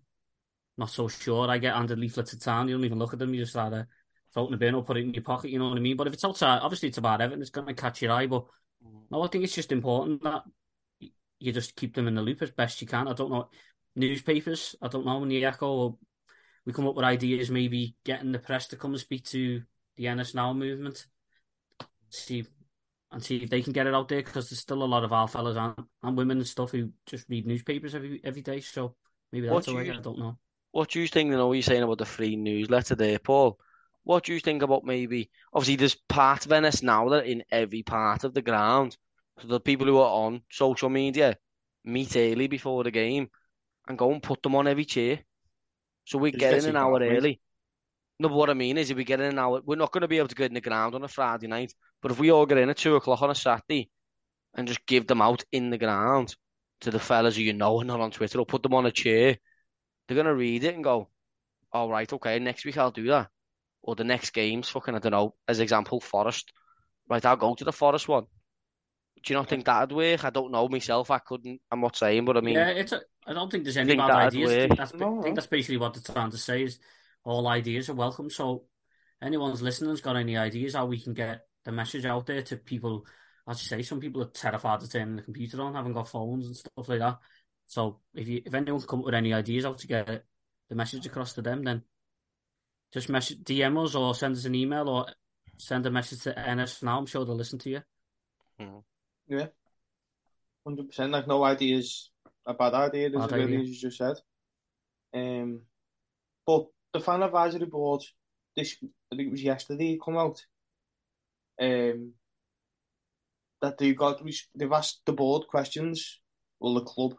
not 0.76 0.90
so 0.90 1.08
sure. 1.08 1.48
I 1.48 1.58
get 1.58 1.74
handed 1.74 1.98
leaflets 1.98 2.34
at 2.34 2.40
town, 2.40 2.68
you 2.68 2.76
don't 2.76 2.84
even 2.84 2.98
look 2.98 3.12
at 3.12 3.18
them, 3.18 3.34
you 3.34 3.44
just 3.44 3.56
either 3.56 3.88
throw 4.32 4.44
it 4.44 4.48
in 4.48 4.54
a 4.54 4.58
bin 4.58 4.74
or 4.74 4.84
put 4.84 4.96
it 4.96 5.04
in 5.04 5.14
your 5.14 5.22
pocket, 5.22 5.50
you 5.50 5.58
know 5.58 5.68
what 5.68 5.78
I 5.78 5.80
mean? 5.80 5.96
But 5.96 6.08
if 6.08 6.14
it's 6.14 6.24
outside, 6.24 6.60
obviously 6.60 6.88
it's 6.88 6.98
about 6.98 7.20
Everton, 7.20 7.40
it's 7.40 7.50
going 7.50 7.68
to 7.68 7.74
catch 7.74 8.02
your 8.02 8.12
eye. 8.12 8.26
But 8.26 8.44
mm. 8.84 9.02
no, 9.10 9.22
I 9.22 9.28
think 9.28 9.44
it's 9.44 9.54
just 9.54 9.72
important 9.72 10.22
that 10.24 10.42
you 11.38 11.52
just 11.52 11.76
keep 11.76 11.94
them 11.94 12.08
in 12.08 12.14
the 12.14 12.22
loop 12.22 12.42
as 12.42 12.50
best 12.50 12.80
you 12.80 12.88
can. 12.88 13.06
I 13.06 13.12
don't 13.12 13.30
know, 13.30 13.48
newspapers, 13.94 14.74
I 14.82 14.88
don't 14.88 15.06
know, 15.06 15.18
when 15.18 15.28
the 15.28 15.44
Echo, 15.44 15.68
or 15.68 15.96
we 16.66 16.72
come 16.72 16.86
up 16.86 16.96
with 16.96 17.04
ideas, 17.04 17.50
maybe 17.50 17.96
getting 18.04 18.32
the 18.32 18.38
press 18.38 18.68
to 18.68 18.76
come 18.76 18.92
and 18.92 19.00
speak 19.00 19.24
to 19.26 19.62
the 19.96 20.12
NS 20.12 20.34
Now 20.34 20.52
movement, 20.52 21.06
see 22.08 22.44
and 23.14 23.22
see 23.22 23.36
if 23.36 23.50
they 23.50 23.62
can 23.62 23.72
get 23.72 23.86
it 23.86 23.94
out 23.94 24.08
there 24.08 24.22
because 24.22 24.50
there's 24.50 24.58
still 24.58 24.82
a 24.82 24.84
lot 24.84 25.04
of 25.04 25.12
our 25.12 25.28
fellas 25.28 25.56
and, 25.56 25.86
and 26.02 26.16
women 26.16 26.38
and 26.38 26.46
stuff 26.46 26.72
who 26.72 26.90
just 27.06 27.28
read 27.28 27.46
newspapers 27.46 27.94
every 27.94 28.20
every 28.24 28.42
day. 28.42 28.60
So 28.60 28.96
maybe 29.30 29.48
that's 29.48 29.68
a 29.68 29.74
way. 29.74 29.88
I 29.88 30.00
don't 30.00 30.18
know. 30.18 30.36
What 30.74 30.90
do 30.90 31.00
you 31.00 31.06
think? 31.06 31.30
You 31.30 31.36
know, 31.36 31.46
what 31.46 31.52
you're 31.52 31.62
saying 31.62 31.84
about 31.84 31.98
the 31.98 32.04
free 32.04 32.34
newsletter 32.34 32.96
there, 32.96 33.20
Paul. 33.20 33.60
What 34.02 34.24
do 34.24 34.34
you 34.34 34.40
think 34.40 34.60
about 34.60 34.84
maybe? 34.84 35.30
Obviously, 35.52 35.76
there's 35.76 35.94
part 35.94 36.44
of 36.44 36.50
NS 36.52 36.82
now 36.82 37.08
that 37.10 37.26
in 37.26 37.44
every 37.52 37.84
part 37.84 38.24
of 38.24 38.34
the 38.34 38.42
ground. 38.42 38.96
So 39.40 39.46
the 39.46 39.60
people 39.60 39.86
who 39.86 39.98
are 39.98 40.26
on 40.26 40.42
social 40.50 40.88
media 40.88 41.36
meet 41.84 42.16
early 42.16 42.48
before 42.48 42.82
the 42.82 42.90
game 42.90 43.28
and 43.86 43.96
go 43.96 44.10
and 44.10 44.20
put 44.20 44.42
them 44.42 44.56
on 44.56 44.66
every 44.66 44.84
chair. 44.84 45.20
So 46.06 46.18
we 46.18 46.32
get 46.32 46.54
in 46.54 46.70
an 46.70 46.76
hour 46.76 46.98
early. 47.00 47.40
No, 48.18 48.28
but 48.28 48.34
what 48.34 48.50
I 48.50 48.54
mean 48.54 48.76
is, 48.76 48.90
if 48.90 48.96
we 48.96 49.04
get 49.04 49.20
in 49.20 49.26
an 49.26 49.38
hour, 49.38 49.60
we're 49.64 49.76
not 49.76 49.92
going 49.92 50.02
to 50.02 50.08
be 50.08 50.18
able 50.18 50.26
to 50.26 50.34
get 50.34 50.50
in 50.50 50.54
the 50.54 50.60
ground 50.60 50.96
on 50.96 51.04
a 51.04 51.08
Friday 51.08 51.46
night. 51.46 51.72
But 52.02 52.10
if 52.10 52.18
we 52.18 52.32
all 52.32 52.46
get 52.46 52.58
in 52.58 52.68
at 52.68 52.78
two 52.78 52.96
o'clock 52.96 53.22
on 53.22 53.30
a 53.30 53.34
Saturday 53.36 53.92
and 54.56 54.66
just 54.66 54.84
give 54.86 55.06
them 55.06 55.22
out 55.22 55.44
in 55.52 55.70
the 55.70 55.78
ground 55.78 56.34
to 56.80 56.90
the 56.90 56.98
fellas 56.98 57.36
who 57.36 57.42
you 57.42 57.52
know 57.52 57.78
and 57.78 57.86
not 57.86 58.00
on 58.00 58.10
Twitter, 58.10 58.40
or 58.40 58.44
put 58.44 58.64
them 58.64 58.74
on 58.74 58.86
a 58.86 58.90
chair 58.90 59.36
they're 60.06 60.16
gonna 60.16 60.34
read 60.34 60.64
it 60.64 60.74
and 60.74 60.84
go, 60.84 61.08
"All 61.72 61.90
right, 61.90 62.12
okay, 62.12 62.38
next 62.38 62.64
week 62.64 62.78
I'll 62.78 62.90
do 62.90 63.08
that." 63.08 63.28
Or 63.82 63.94
the 63.94 64.04
next 64.04 64.30
game's 64.30 64.68
fucking 64.68 64.94
I 64.94 64.98
don't 64.98 65.12
know. 65.12 65.34
As 65.46 65.60
example, 65.60 66.00
Forest. 66.00 66.52
Right, 67.08 67.24
I'll 67.24 67.36
go 67.36 67.54
to 67.54 67.64
the 67.64 67.72
Forest 67.72 68.08
one. 68.08 68.24
Do 69.22 69.32
you 69.32 69.38
not 69.38 69.48
think 69.48 69.64
that'd 69.64 69.92
work? 69.92 70.24
I 70.24 70.30
don't 70.30 70.52
know 70.52 70.68
myself. 70.68 71.10
I 71.10 71.18
couldn't. 71.18 71.60
I'm 71.70 71.80
not 71.80 71.96
saying, 71.96 72.24
but 72.24 72.36
I 72.36 72.40
mean, 72.40 72.54
yeah, 72.54 72.68
it's. 72.68 72.92
A, 72.92 73.00
I 73.26 73.32
don't 73.32 73.50
think 73.50 73.64
there's 73.64 73.76
any 73.76 73.96
bad 73.96 74.10
ideas. 74.10 74.52
I 74.52 74.58
think, 74.68 74.76
that's, 74.76 74.94
no, 74.94 75.20
I 75.20 75.22
think 75.22 75.34
that's 75.34 75.46
basically 75.46 75.78
what 75.78 75.94
they're 75.94 76.14
trying 76.14 76.30
to 76.30 76.38
say 76.38 76.62
is 76.62 76.78
all 77.24 77.46
ideas 77.48 77.88
are 77.88 77.94
welcome. 77.94 78.28
So 78.28 78.64
anyone's 79.22 79.62
listening's 79.62 80.02
got 80.02 80.16
any 80.16 80.36
ideas 80.36 80.74
how 80.74 80.86
we 80.86 81.00
can 81.00 81.14
get 81.14 81.46
the 81.64 81.72
message 81.72 82.04
out 82.04 82.26
there 82.26 82.42
to 82.42 82.56
people? 82.56 83.06
As 83.46 83.62
you 83.62 83.68
say, 83.68 83.82
some 83.82 84.00
people 84.00 84.22
are 84.22 84.30
terrified 84.30 84.82
of 84.82 84.90
turning 84.90 85.16
the 85.16 85.22
computer 85.22 85.60
on, 85.60 85.74
haven't 85.74 85.92
got 85.92 86.08
phones 86.08 86.46
and 86.46 86.56
stuff 86.56 86.88
like 86.88 87.00
that. 87.00 87.18
So 87.66 87.98
if 88.14 88.28
you 88.28 88.42
if 88.44 88.54
anyone 88.54 88.80
can 88.80 88.88
come 88.88 88.98
up 89.00 89.06
with 89.06 89.14
any 89.14 89.32
ideas 89.32 89.64
how 89.64 89.72
to 89.72 89.86
get 89.86 90.24
the 90.68 90.74
message 90.74 91.06
across 91.06 91.32
to 91.34 91.42
them, 91.42 91.64
then 91.64 91.82
just 92.92 93.08
message 93.08 93.38
DM 93.38 93.82
us 93.82 93.94
or 93.94 94.14
send 94.14 94.36
us 94.36 94.44
an 94.44 94.54
email 94.54 94.88
or 94.88 95.06
send 95.56 95.86
a 95.86 95.90
message 95.90 96.22
to 96.22 96.54
NS 96.54 96.82
now. 96.82 96.98
I'm 96.98 97.06
sure 97.06 97.24
they'll 97.24 97.34
listen 97.34 97.58
to 97.60 97.70
you. 97.70 97.80
Mm-hmm. 98.60 98.78
Yeah, 99.28 99.46
hundred 100.64 100.88
percent. 100.88 101.12
Like 101.12 101.26
no 101.26 101.42
ideas 101.42 102.10
a 102.46 102.54
bad 102.54 102.74
idea, 102.74 103.08
as 103.08 103.32
really 103.32 103.56
as 103.56 103.68
you 103.68 103.76
just 103.76 103.98
said. 103.98 104.16
Um, 105.14 105.62
but 106.46 106.66
the 106.92 107.00
fan 107.00 107.22
advisory 107.22 107.66
board, 107.66 108.02
this 108.56 108.76
I 108.82 109.16
think 109.16 109.28
it 109.28 109.32
was 109.32 109.42
yesterday, 109.42 109.98
come 110.02 110.16
out. 110.16 110.44
Um, 111.60 112.12
that 113.62 113.78
they 113.78 113.94
got 113.94 114.22
they've 114.54 114.72
asked 114.72 115.00
the 115.06 115.12
board 115.12 115.46
questions, 115.48 116.20
well 116.60 116.74
the 116.74 116.82
club, 116.82 117.14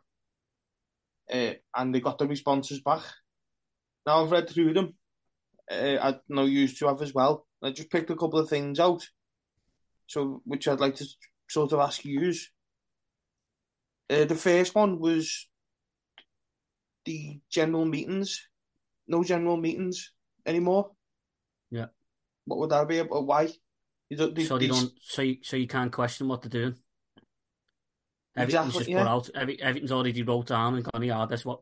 uh, 1.31 1.53
and 1.75 1.93
they 1.93 1.99
got 1.99 2.17
the 2.17 2.27
responses 2.27 2.81
back. 2.81 3.01
Now 4.05 4.23
I've 4.23 4.31
read 4.31 4.49
through 4.49 4.73
them. 4.73 4.93
Uh, 5.69 5.97
I 6.01 6.15
know 6.29 6.45
you 6.45 6.61
used 6.61 6.77
to 6.79 6.87
have 6.87 7.01
as 7.01 7.13
well. 7.13 7.47
I 7.63 7.71
just 7.71 7.89
picked 7.89 8.11
a 8.11 8.15
couple 8.15 8.39
of 8.39 8.49
things 8.49 8.79
out, 8.79 9.07
so 10.05 10.41
which 10.45 10.67
I'd 10.67 10.79
like 10.79 10.95
to 10.95 11.07
sort 11.49 11.73
of 11.73 11.79
ask 11.79 12.05
you. 12.05 12.33
Uh, 14.09 14.25
the 14.25 14.35
first 14.35 14.75
one 14.75 14.99
was 14.99 15.47
the 17.05 17.39
general 17.49 17.85
meetings. 17.85 18.47
No 19.07 19.23
general 19.23 19.57
meetings 19.57 20.11
anymore. 20.45 20.91
Yeah. 21.71 21.87
What 22.45 22.59
would 22.59 22.69
that 22.69 22.87
be 22.87 22.99
about? 22.99 23.25
Why? 23.25 23.49
You 24.09 24.17
don't, 24.17 24.35
these, 24.35 24.47
so 24.47 24.59
you 24.59 24.67
don't. 24.67 24.91
So 25.01 25.21
you, 25.23 25.37
so 25.41 25.57
you 25.57 25.67
can't 25.67 25.91
question 25.91 26.27
what 26.27 26.43
they're 26.43 26.49
doing. 26.49 26.75
Everything's 28.37 28.75
exactly, 28.75 28.79
just 28.79 28.89
yeah. 28.89 29.03
put 29.03 29.09
out. 29.09 29.29
Every, 29.35 29.61
everything's 29.61 29.91
already 29.91 30.23
wrote 30.23 30.47
down 30.47 30.75
and 30.75 30.83
gone, 30.83 31.03
yeah, 31.03 31.25
that's 31.29 31.45
what. 31.45 31.59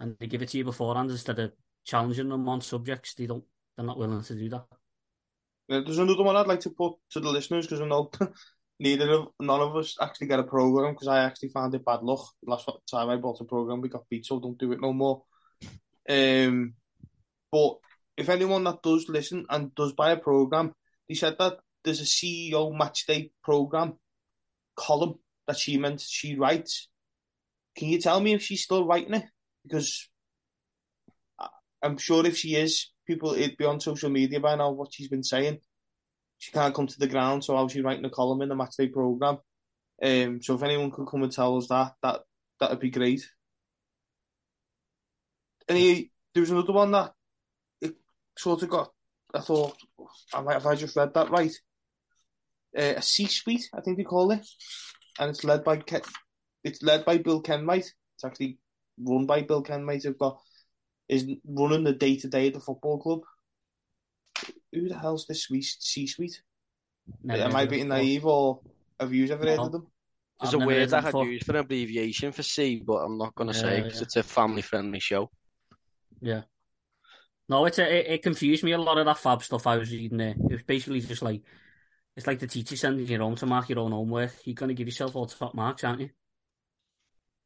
And 0.00 0.16
they 0.18 0.26
give 0.26 0.42
it 0.42 0.48
to 0.50 0.58
you 0.58 0.64
beforehand 0.64 1.10
instead 1.10 1.38
of 1.38 1.52
challenging 1.84 2.28
them 2.28 2.48
on 2.48 2.60
subjects. 2.60 3.14
They 3.14 3.26
don't. 3.26 3.44
They're 3.76 3.86
not 3.86 3.98
willing 3.98 4.22
to 4.22 4.34
do 4.34 4.48
that. 4.50 4.64
Yeah, 5.68 5.80
there's 5.84 5.98
another 5.98 6.22
one 6.22 6.36
I'd 6.36 6.46
like 6.46 6.60
to 6.60 6.70
put 6.70 6.94
to 7.10 7.20
the 7.20 7.30
listeners 7.30 7.66
because 7.66 7.80
I 7.80 7.86
know 7.86 8.10
neither 8.80 9.10
of 9.10 9.28
none 9.40 9.60
of 9.60 9.76
us 9.76 9.96
actually 10.00 10.28
get 10.28 10.40
a 10.40 10.44
program 10.44 10.94
because 10.94 11.08
I 11.08 11.24
actually 11.24 11.50
found 11.50 11.74
it 11.74 11.84
bad 11.84 12.02
luck. 12.02 12.26
Last 12.44 12.68
time 12.90 13.08
I 13.08 13.16
bought 13.16 13.40
a 13.40 13.44
program, 13.44 13.80
we 13.80 13.88
got 13.88 14.08
beat, 14.08 14.26
so 14.26 14.40
don't 14.40 14.58
do 14.58 14.72
it 14.72 14.80
no 14.80 14.92
more. 14.92 15.22
Um, 16.08 16.74
but 17.52 17.76
if 18.16 18.28
anyone 18.28 18.64
that 18.64 18.82
does 18.82 19.08
listen 19.08 19.46
and 19.50 19.74
does 19.74 19.92
buy 19.92 20.12
a 20.12 20.16
program, 20.16 20.72
they 21.08 21.14
said 21.14 21.36
that 21.38 21.58
there's 21.84 22.00
a 22.00 22.04
CEO 22.04 22.76
match 22.76 23.06
day 23.06 23.30
program 23.42 23.94
column 24.76 25.14
that 25.48 25.56
she 25.56 25.76
meant 25.76 26.00
she 26.00 26.36
writes. 26.36 26.88
Can 27.76 27.88
you 27.88 28.00
tell 28.00 28.20
me 28.20 28.34
if 28.34 28.42
she's 28.42 28.62
still 28.62 28.86
writing 28.86 29.14
it? 29.14 29.24
Because 29.64 30.08
I'm 31.82 31.98
sure 31.98 32.24
if 32.24 32.36
she 32.36 32.54
is, 32.54 32.90
people 33.06 33.32
it'd 33.32 33.56
be 33.56 33.64
on 33.64 33.80
social 33.80 34.10
media 34.10 34.38
by 34.38 34.54
now 34.54 34.70
what 34.70 34.92
she's 34.92 35.08
been 35.08 35.24
saying. 35.24 35.58
She 36.38 36.52
can't 36.52 36.74
come 36.74 36.86
to 36.86 36.98
the 36.98 37.08
ground, 37.08 37.42
so 37.42 37.56
how's 37.56 37.72
she 37.72 37.80
writing 37.80 38.04
a 38.04 38.10
column 38.10 38.42
in 38.42 38.48
the 38.48 38.54
matchday 38.54 38.92
program? 38.92 39.38
Um, 40.00 40.40
so 40.40 40.54
if 40.54 40.62
anyone 40.62 40.92
could 40.92 41.08
come 41.08 41.24
and 41.24 41.32
tell 41.32 41.56
us 41.56 41.66
that, 41.68 41.94
that 42.02 42.20
that'd 42.60 42.78
be 42.78 42.90
great. 42.90 43.28
And 45.68 45.76
he, 45.76 46.12
there 46.32 46.42
was 46.42 46.50
another 46.50 46.72
one 46.72 46.92
that 46.92 47.12
it 47.80 47.96
sort 48.36 48.62
of 48.62 48.68
got 48.68 48.92
I 49.34 49.40
thought, 49.40 49.76
I 50.32 50.40
might 50.40 50.54
have 50.54 50.66
I 50.66 50.74
just 50.74 50.96
read 50.96 51.12
that 51.14 51.30
right? 51.30 51.52
Uh, 52.76 52.94
a 52.96 53.02
C-suite, 53.02 53.68
I 53.74 53.80
think 53.80 53.96
they 53.96 54.04
call 54.04 54.30
it, 54.30 54.46
and 55.18 55.30
it's 55.30 55.44
led 55.44 55.64
by 55.64 55.76
Ken, 55.76 56.02
it's 56.64 56.82
led 56.82 57.04
by 57.04 57.18
Bill 57.18 57.42
Kenwright. 57.42 57.90
It's 58.14 58.24
actually 58.24 58.58
run 58.98 59.26
by 59.26 59.42
Bill 59.42 59.62
Kenwright. 59.62 60.04
Have 60.04 60.18
got 60.18 60.40
is 61.08 61.26
running 61.46 61.84
the 61.84 61.92
day 61.92 62.16
to 62.16 62.28
day 62.28 62.48
of 62.48 62.54
the 62.54 62.60
football 62.60 62.98
club. 62.98 63.20
Who 64.72 64.88
the 64.88 64.98
hell's 64.98 65.26
this 65.26 65.48
C-suite? 65.80 66.42
Am 67.30 67.56
I 67.56 67.64
being 67.64 67.88
naive 67.88 68.26
or 68.26 68.60
have 69.00 69.14
you 69.14 69.26
ever 69.32 69.44
no. 69.44 69.50
heard 69.50 69.60
of 69.60 69.72
them? 69.72 69.86
There's 70.40 70.54
I've 70.54 70.62
a 70.62 70.66
word 70.66 70.92
I 70.92 71.00
had 71.00 71.14
used 71.14 71.46
for 71.46 71.52
an 71.52 71.58
abbreviation 71.58 72.30
for 72.30 72.42
C, 72.42 72.82
but 72.86 72.98
I'm 72.98 73.18
not 73.18 73.34
going 73.34 73.50
to 73.50 73.56
yeah, 73.56 73.62
say 73.62 73.80
because 73.80 73.98
yeah. 73.98 74.04
it's 74.04 74.16
a 74.16 74.22
family 74.22 74.62
friendly 74.62 75.00
show. 75.00 75.30
Yeah. 76.20 76.42
No, 77.48 77.64
it's 77.64 77.78
a, 77.78 77.98
it, 77.98 78.14
it, 78.14 78.22
confused 78.22 78.62
me 78.62 78.72
a 78.72 78.78
lot 78.78 78.98
of 78.98 79.06
that 79.06 79.18
fab 79.18 79.42
stuff 79.42 79.66
I 79.66 79.78
was 79.78 79.90
reading 79.90 80.18
there. 80.18 80.34
It 80.38 80.52
was 80.52 80.62
basically 80.62 81.00
just 81.00 81.22
like 81.22 81.42
it's 82.18 82.26
like 82.26 82.40
the 82.40 82.48
teacher 82.48 82.74
sending 82.74 83.06
you 83.06 83.16
home 83.16 83.36
to 83.36 83.46
mark 83.46 83.68
your 83.68 83.78
own 83.78 83.92
homework. 83.92 84.32
You're 84.42 84.54
going 84.56 84.70
to 84.70 84.74
give 84.74 84.88
yourself 84.88 85.14
all 85.14 85.26
top 85.26 85.54
marks, 85.54 85.84
aren't 85.84 86.00
you? 86.00 86.10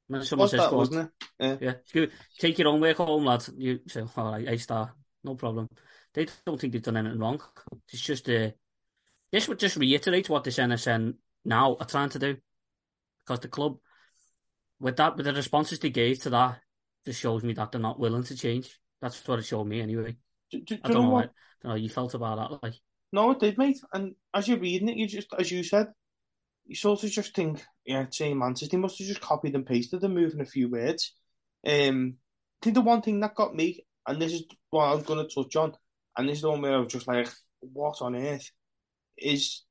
When 0.09 0.25
someone 0.25 0.49
says, 0.49 0.61
that, 0.61 0.73
wasn't 0.73 1.11
it? 1.39 1.59
Yeah. 1.61 1.75
yeah. 1.95 2.07
Take 2.39 2.59
your 2.59 2.69
own 2.69 2.81
work 2.81 2.97
home, 2.97 3.27
lad. 3.27 3.45
You 3.55 3.81
say, 3.87 4.03
all 4.17 4.33
right, 4.33 4.49
A 4.49 4.57
star, 4.57 4.95
no 5.25 5.35
problem. 5.35 5.69
They 6.15 6.27
don't 6.47 6.59
think 6.59 6.73
they've 6.73 6.83
done 6.83 6.97
anything 6.97 7.19
wrong. 7.19 7.43
It's 7.93 8.01
just 8.01 8.27
uh, 8.31 8.53
this 9.31 9.47
would 9.47 9.59
just 9.59 9.77
reiterate 9.77 10.31
what 10.31 10.43
this 10.43 10.57
NSN 10.57 11.17
now 11.45 11.77
are 11.79 11.87
trying 11.87 12.09
to 12.09 12.19
do, 12.19 12.39
because 13.27 13.41
the 13.41 13.49
club, 13.49 13.77
with 14.81 14.97
that, 14.97 15.19
with 15.19 15.27
the 15.27 15.35
responses 15.35 15.81
they 15.81 15.91
gave 15.91 16.19
to 16.23 16.31
that, 16.31 16.61
just 17.05 17.21
shows 17.21 17.43
me 17.43 17.53
that 17.53 17.73
they're 17.73 17.81
not 17.81 18.01
willing 18.01 18.23
to 18.23 18.35
change. 18.35 18.81
That's 19.03 19.29
what 19.29 19.41
it 19.41 19.45
showed 19.45 19.67
me 19.67 19.83
anyway. 19.83 20.17
Do, 20.51 20.63
do, 20.63 20.79
I 20.83 20.89
don't 20.89 20.97
know, 20.97 21.03
know 21.03 21.11
what, 21.11 21.25
I 21.27 21.29
don't 21.63 21.73
know 21.73 21.77
you 21.77 21.91
felt 21.91 22.15
about 22.15 22.53
that, 22.53 22.63
like. 22.63 22.75
No, 23.13 23.33
it 23.33 23.41
did, 23.41 23.59
mate. 23.59 23.79
And 23.93 24.15
as 24.35 24.49
you're 24.49 24.59
reading 24.59 24.89
it, 24.89 24.97
you 24.97 25.07
just, 25.07 25.29
as 25.39 25.51
you 25.51 25.63
said, 25.63 25.89
you 26.67 26.75
sort 26.75 27.05
of 27.05 27.11
just 27.11 27.35
think, 27.35 27.63
yeah, 27.85 28.07
same 28.11 28.43
answers. 28.43 28.69
They 28.69 28.79
must 28.79 28.99
have 28.99 29.09
just 29.09 29.21
copied 29.21 29.55
and 29.55 29.67
pasted 29.67 30.01
them, 30.01 30.15
moving 30.15 30.41
a 30.41 30.47
few 30.47 30.71
words. 30.71 31.15
Um, 31.67 32.15
I 32.61 32.65
think 32.65 32.75
the 32.75 32.81
one 32.81 33.03
thing 33.03 33.21
that 33.21 33.35
got 33.35 33.55
me, 33.55 33.85
and 34.07 34.21
this 34.21 34.33
is 34.33 34.45
what 34.71 34.85
I 34.85 34.95
was 34.95 35.05
going 35.05 35.27
to 35.27 35.35
touch 35.35 35.57
on, 35.57 35.75
and 36.17 36.29
this 36.29 36.37
is 36.37 36.43
the 36.43 36.51
one 36.51 36.63
where 36.63 36.75
I 36.75 36.79
was 36.79 36.93
just 36.93 37.09
like, 37.09 37.29
what 37.61 38.01
on 38.01 38.17
earth? 38.17 38.51
Is 39.19 39.65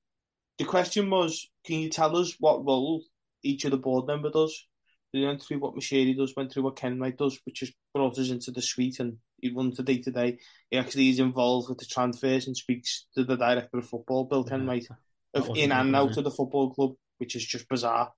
the 0.59 0.65
question 0.65 1.09
was, 1.09 1.49
can 1.65 1.79
you 1.79 1.89
tell 1.89 2.15
us 2.15 2.35
what 2.39 2.65
role 2.65 3.03
each 3.43 3.65
of 3.65 3.71
the 3.71 3.77
board 3.77 4.07
member 4.07 4.29
does? 4.29 4.67
They 5.13 5.21
went 5.21 5.41
through 5.41 5.59
what 5.59 5.75
Moshiri 5.75 6.15
does, 6.15 6.33
went 6.37 6.53
through 6.53 6.63
what 6.63 6.75
Ken 6.75 6.97
Kenwright 6.97 7.17
does, 7.17 7.39
which 7.45 7.61
has 7.61 7.71
brought 7.93 8.17
us 8.17 8.29
into 8.29 8.51
the 8.51 8.61
suite 8.61 8.99
and 8.99 9.17
he 9.41 9.53
runs 9.53 9.77
the 9.77 9.83
day 9.83 9.97
to 10.01 10.11
day. 10.11 10.37
He 10.69 10.77
actually 10.77 11.09
is 11.09 11.19
involved 11.19 11.69
with 11.69 11.79
the 11.79 11.85
transfers 11.85 12.47
and 12.47 12.55
speaks 12.55 13.07
to 13.15 13.23
the 13.23 13.37
director 13.37 13.77
of 13.77 13.87
football, 13.87 14.25
Bill 14.25 14.45
Kenwright, 14.45 14.87
of 15.33 15.51
in 15.55 15.71
and 15.71 15.95
out 15.95 16.17
of 16.17 16.23
the 16.23 16.31
football 16.31 16.73
club, 16.73 16.91
which 17.17 17.35
is 17.35 17.45
just 17.45 17.67
bizarre. 17.67 18.13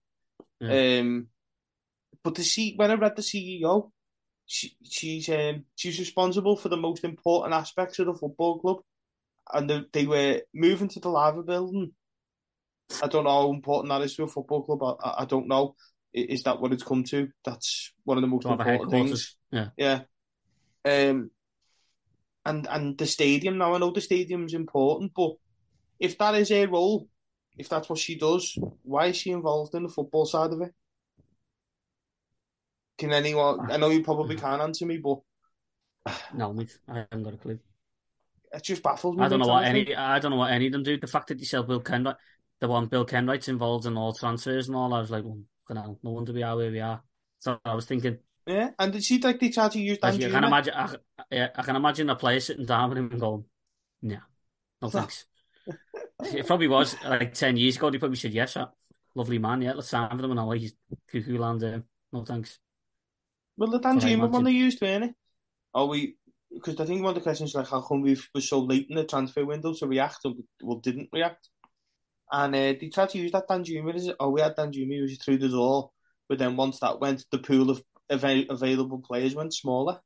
Yeah. 0.60 1.00
Um, 1.00 1.28
but 2.24 2.36
to 2.36 2.44
see 2.44 2.76
when 2.76 2.92
I 2.92 2.96
read 2.96 3.16
the 3.16 3.22
CEO, 3.22 3.92
she, 4.46 4.76
she's 4.84 5.30
um, 5.30 5.66
she's 5.76 6.00
responsible 6.00 6.58
for 6.58 6.70
the 6.70 6.78
most 6.78 7.04
important 7.04 7.54
aspects 7.54 8.00
of 8.00 8.08
the 8.08 8.14
football 8.14 8.60
club, 8.60 8.78
and 9.54 9.70
the, 9.70 9.86
they 9.94 10.06
were 10.06 10.42
moving 10.54 10.90
to 10.90 11.00
the 11.00 11.10
Liver 11.10 11.44
Building. 11.44 11.94
I 13.02 13.08
don't 13.08 13.24
know 13.24 13.42
how 13.42 13.50
important 13.50 13.90
that 13.90 14.02
is 14.02 14.16
to 14.16 14.24
a 14.24 14.28
football 14.28 14.64
club. 14.64 14.98
I, 15.04 15.24
I 15.24 15.26
don't 15.26 15.48
know. 15.48 15.76
Is 16.14 16.44
that 16.44 16.62
what 16.62 16.74
it's 16.74 16.84
come 16.84 17.04
to? 17.06 17.30
That's 17.44 17.92
one 18.04 18.18
of 18.18 18.22
the 18.22 18.28
most 18.28 18.46
important 18.46 18.92
things. 18.92 19.36
Yeah. 19.52 19.70
Yeah. 19.78 20.02
Um, 20.86 21.32
and 22.46 22.68
and 22.70 22.98
the 22.98 23.06
stadium 23.06 23.58
now. 23.58 23.74
I 23.74 23.78
know 23.78 23.92
the 23.92 24.02
stadium's 24.02 24.54
important, 24.54 25.14
but 25.16 25.32
if 26.00 26.18
that 26.18 26.36
is 26.36 26.50
her 26.50 26.68
role, 26.68 27.08
if 27.58 27.70
that's 27.70 27.90
what 27.90 28.00
she 28.00 28.18
does, 28.18 28.58
why 28.84 29.08
is 29.08 29.16
she 29.16 29.32
involved 29.32 29.76
in 29.76 29.84
the 29.84 29.90
football 29.90 30.26
side 30.26 30.52
of 30.52 30.62
it? 30.62 30.74
Can 32.98 33.14
anyone? 33.14 33.72
I 33.72 33.78
know 33.78 33.90
you 33.90 34.04
probably 34.04 34.36
can't 34.36 34.62
answer 34.62 34.86
me, 34.86 34.98
but 34.98 35.20
no, 36.34 36.54
mate, 36.54 36.78
I 36.88 37.06
haven't 37.10 37.24
got 37.24 37.34
a 37.34 37.38
clue. 37.38 37.60
It 38.52 38.64
just 38.64 38.84
baffles 38.84 39.16
me. 39.16 39.24
I 39.24 39.30
don't 39.30 39.40
know 39.40 39.48
what 39.48 39.66
any. 39.66 39.96
I 39.96 40.20
don't 40.20 40.32
know 40.32 40.38
what 40.38 40.52
any 40.52 40.68
of 40.68 40.74
them 40.74 40.84
do. 40.84 41.00
The 41.00 41.08
fact 41.08 41.30
that 41.30 41.40
you 41.40 41.46
said 41.46 41.66
Bill 41.68 41.82
Kenwright, 41.82 42.18
the 42.60 42.68
one 42.68 42.88
Bill 42.88 43.06
Kenwright's 43.06 43.48
involved 43.48 43.86
in 43.86 43.98
all 43.98 44.14
transfers 44.14 44.68
and 44.68 44.76
all, 44.76 44.94
I 44.94 45.00
was 45.00 45.10
like, 45.10 45.24
well, 45.24 45.40
no 45.70 45.98
wonder 46.04 46.34
we 46.34 46.44
are 46.44 46.58
where 46.58 46.72
we 46.72 46.82
are. 46.82 47.02
So 47.40 47.58
I 47.64 47.74
was 47.74 47.86
thinking. 47.86 48.18
Yeah, 48.46 48.72
and 48.78 48.92
did 48.92 49.04
she 49.04 49.20
like 49.20 49.40
they 49.40 49.50
tried 49.50 49.72
to 49.72 49.82
use 49.82 50.00
Dan 50.00 50.16
I 50.16 50.18
can 50.18 50.44
imagine. 50.44 50.74
I, 50.76 50.96
yeah, 51.32 51.48
I 51.56 51.62
can 51.62 51.76
imagine 51.76 52.10
a 52.10 52.16
player 52.16 52.40
sitting 52.40 52.66
down 52.66 52.90
with 52.90 52.98
him 52.98 53.10
and 53.12 53.20
going, 53.20 53.46
"Yeah, 54.02 54.18
no 54.82 54.90
thanks." 54.90 55.26
it 56.26 56.46
probably 56.46 56.68
was 56.68 56.96
like 57.06 57.34
ten 57.34 57.56
years 57.56 57.78
ago. 57.78 57.90
They 57.90 58.00
probably 58.00 58.18
said, 58.18 58.34
"Yes, 58.34 58.54
sir. 58.54 58.68
lovely 59.16 59.40
man. 59.40 59.62
Yeah, 59.62 59.74
let's 59.74 59.88
sign 59.88 60.10
for 60.10 60.16
him." 60.16 60.32
And 60.32 60.40
I'm 60.40 60.48
like, 60.48 60.60
"He's 60.60 60.76
cuckoo 61.10 61.38
land. 61.38 61.64
Uh, 61.64 61.80
no 62.12 62.26
thanks." 62.26 62.60
Well, 63.56 63.70
the 63.70 63.80
Danjuma 63.80 64.30
one 64.30 64.44
they 64.44 64.52
used, 64.52 64.82
weren't 64.82 65.06
it? 65.06 65.16
Are 65.74 65.86
we? 65.86 66.18
Because 66.52 66.80
I 66.80 66.86
think 66.86 67.02
one 67.02 67.10
of 67.10 67.16
the 67.16 67.22
questions 67.22 67.56
like, 67.56 67.68
how 67.68 67.82
come 67.82 68.02
we 68.02 68.18
were 68.36 68.42
so 68.42 68.60
late 68.60 68.88
in 68.90 68.96
the 68.96 69.06
transfer 69.06 69.46
window 69.46 69.74
to 69.74 69.88
react, 69.88 70.20
and 70.26 70.36
well, 70.62 70.80
didn't 70.80 71.10
react? 71.14 71.50
And 72.32 72.56
uh, 72.56 72.74
they 72.80 72.90
tried 72.94 73.10
to 73.10 73.20
use 73.20 73.32
that 73.32 73.48
Danjuma. 73.48 74.16
Oh, 74.20 74.30
we 74.32 74.42
had 74.42 74.58
Danjuma 74.58 74.90
usually 74.90 75.16
through 75.16 75.38
the 75.38 75.50
door, 75.50 75.92
but 76.28 76.40
then 76.40 76.58
once 76.58 76.80
that 76.80 77.00
went, 77.00 77.26
the 77.32 77.38
pool 77.38 77.70
of 77.70 77.82
av- 78.14 78.46
available 78.50 79.00
players 79.00 79.36
went 79.36 79.54
smaller. 79.54 80.00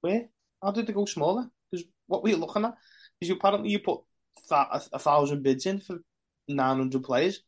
Where? 0.00 0.28
How 0.62 0.70
did 0.70 0.86
they 0.86 0.92
go 0.92 1.04
smaller? 1.04 1.48
Because 1.70 1.86
what 2.06 2.22
were 2.22 2.30
you 2.30 2.36
looking 2.36 2.64
at? 2.64 2.74
Because 3.18 3.36
apparently 3.36 3.70
you 3.70 3.78
put 3.80 4.00
a, 4.50 4.80
a, 4.92 4.98
thousand 4.98 5.42
bids 5.42 5.66
in 5.66 5.80
for 5.80 5.98
nine 6.48 6.78
hundred 6.78 7.02
players, 7.02 7.40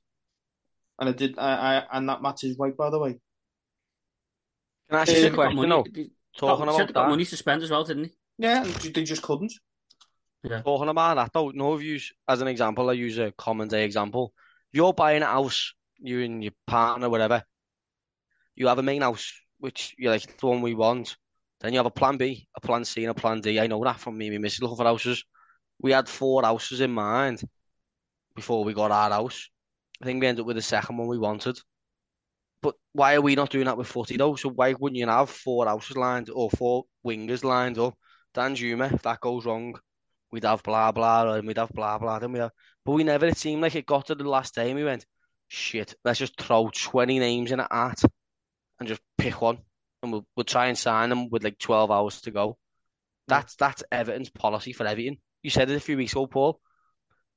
and 0.99 1.09
I 1.09 1.12
did. 1.12 1.38
I, 1.38 1.53
I 1.53 1.85
and 1.92 2.09
that 2.09 2.23
match 2.23 2.44
is 2.44 2.59
right, 2.59 2.77
by 2.77 2.90
the 2.90 2.99
way. 2.99 3.18
Can 4.88 4.99
I 4.99 5.03
ask 5.03 5.12
you 5.12 5.25
a 5.25 5.29
um, 5.29 5.35
question? 5.35 5.57
Money, 5.57 5.68
no. 5.68 5.85
Talking 6.37 6.68
about 6.68 6.94
that. 6.94 7.09
money 7.09 7.25
to 7.25 7.37
spend 7.37 7.62
as 7.62 7.71
well, 7.71 7.85
didn't 7.85 8.05
he? 8.05 8.11
Yeah, 8.38 8.62
they 8.62 9.05
just 9.05 9.23
couldn't. 9.23 9.53
Yeah. 10.44 10.62
Talking 10.62 10.88
about 10.88 11.16
that, 11.16 11.33
though, 11.33 11.51
no 11.51 11.73
of 11.73 11.83
you, 11.83 11.99
as 12.29 12.40
an 12.40 12.49
example, 12.49 12.88
I 12.88 12.92
use 12.92 13.18
a 13.18 13.33
common 13.33 13.68
day 13.68 13.85
example. 13.85 14.33
You're 14.73 14.92
buying 14.92 15.23
a 15.23 15.27
house, 15.27 15.75
you 15.99 16.23
and 16.23 16.42
your 16.42 16.53
partner, 16.66 17.11
whatever, 17.11 17.42
you 18.55 18.68
have 18.68 18.79
a 18.79 18.83
main 18.83 19.03
house, 19.03 19.33
which 19.59 19.94
you're 19.99 20.12
like 20.12 20.37
the 20.38 20.47
one 20.47 20.62
we 20.62 20.75
want. 20.75 21.16
Then 21.61 21.73
you 21.73 21.79
have 21.79 21.87
a 21.87 21.90
plan 21.90 22.16
B, 22.16 22.47
a 22.57 22.61
plan 22.61 22.85
C, 22.85 23.05
and 23.05 23.11
a 23.11 23.14
plan 23.14 23.40
D. 23.40 23.59
I 23.59 23.66
know 23.66 23.83
that 23.85 23.99
from 23.99 24.16
me 24.16 24.29
and 24.29 24.42
my 24.42 24.51
looking 24.61 24.77
for 24.77 24.85
houses. 24.85 25.25
We 25.81 25.92
had 25.92 26.09
four 26.09 26.42
houses 26.42 26.81
in 26.81 26.92
mind 26.92 27.42
before 28.35 28.64
we 28.64 28.75
got 28.75 28.90
our 28.90 29.11
house. 29.11 29.49
I 30.01 30.05
think 30.05 30.21
we 30.21 30.29
ended 30.29 30.42
up 30.42 30.47
with 30.47 30.57
the 30.57 30.62
second 30.62 30.97
one 30.97 31.09
we 31.09 31.18
wanted. 31.18 31.59
But 32.62 32.75
why 32.92 33.14
are 33.14 33.21
we 33.21 33.35
not 33.35 33.51
doing 33.51 33.66
that 33.66 33.77
with 33.77 33.88
footy 33.88 34.16
though? 34.16 34.37
So 34.37 34.51
why 34.51 34.75
wouldn't 34.75 34.99
you 34.99 35.07
have 35.07 35.31
four 35.31 35.66
houses 35.66 35.97
lined 35.97 36.31
or 36.31 36.51
four 36.51 36.85
wingers 37.05 37.44
lined 37.44 37.79
up? 37.79 37.94
Danjuma, 38.35 38.92
if 38.92 39.03
that 39.03 39.21
goes 39.21 39.44
wrong, 39.44 39.75
we'd 40.31 40.44
have 40.44 40.62
blah 40.62 40.92
blah 40.92 41.33
and 41.33 41.47
we'd 41.47 41.59
have 41.59 41.71
blah 41.71 41.99
blah. 41.99 42.18
Then 42.18 42.33
we 42.33 42.38
have, 42.38 42.53
but 42.85 42.92
we 42.92 43.05
never. 43.05 43.27
It 43.27 43.37
seemed 43.37 43.62
like 43.62 43.75
it 43.75 43.87
got 43.87 44.07
to 44.07 44.14
the 44.14 44.29
last 44.29 44.55
day 44.55 44.71
and 44.71 44.79
we 44.79 44.85
went, 44.85 45.07
shit. 45.49 45.94
Let's 46.05 46.18
just 46.18 46.40
throw 46.40 46.71
twenty 46.71 47.18
names 47.18 47.53
in 47.53 47.61
a 47.61 47.68
hat 47.71 48.01
and 48.79 48.88
just 48.88 49.01
pick 49.17 49.41
one, 49.41 49.59
and 50.03 50.12
we'll 50.12 50.27
we'll 50.37 50.45
try 50.45 50.67
and 50.67 50.79
sign 50.79 51.09
them 51.09 51.31
with 51.31 51.45
like 51.45 51.59
twelve 51.59 51.91
hours 51.91 52.21
to 52.23 52.31
go. 52.31 52.57
That's 53.27 53.55
that's 53.57 53.85
Everton's 53.93 54.31
policy 54.31 54.73
for 54.73 54.87
everything. 54.87 55.19
You 55.43 55.51
said 55.51 55.71
it 55.71 55.77
a 55.77 55.81
few 55.81 55.97
weeks 55.97 56.12
ago, 56.12 56.27
Paul. 56.27 56.61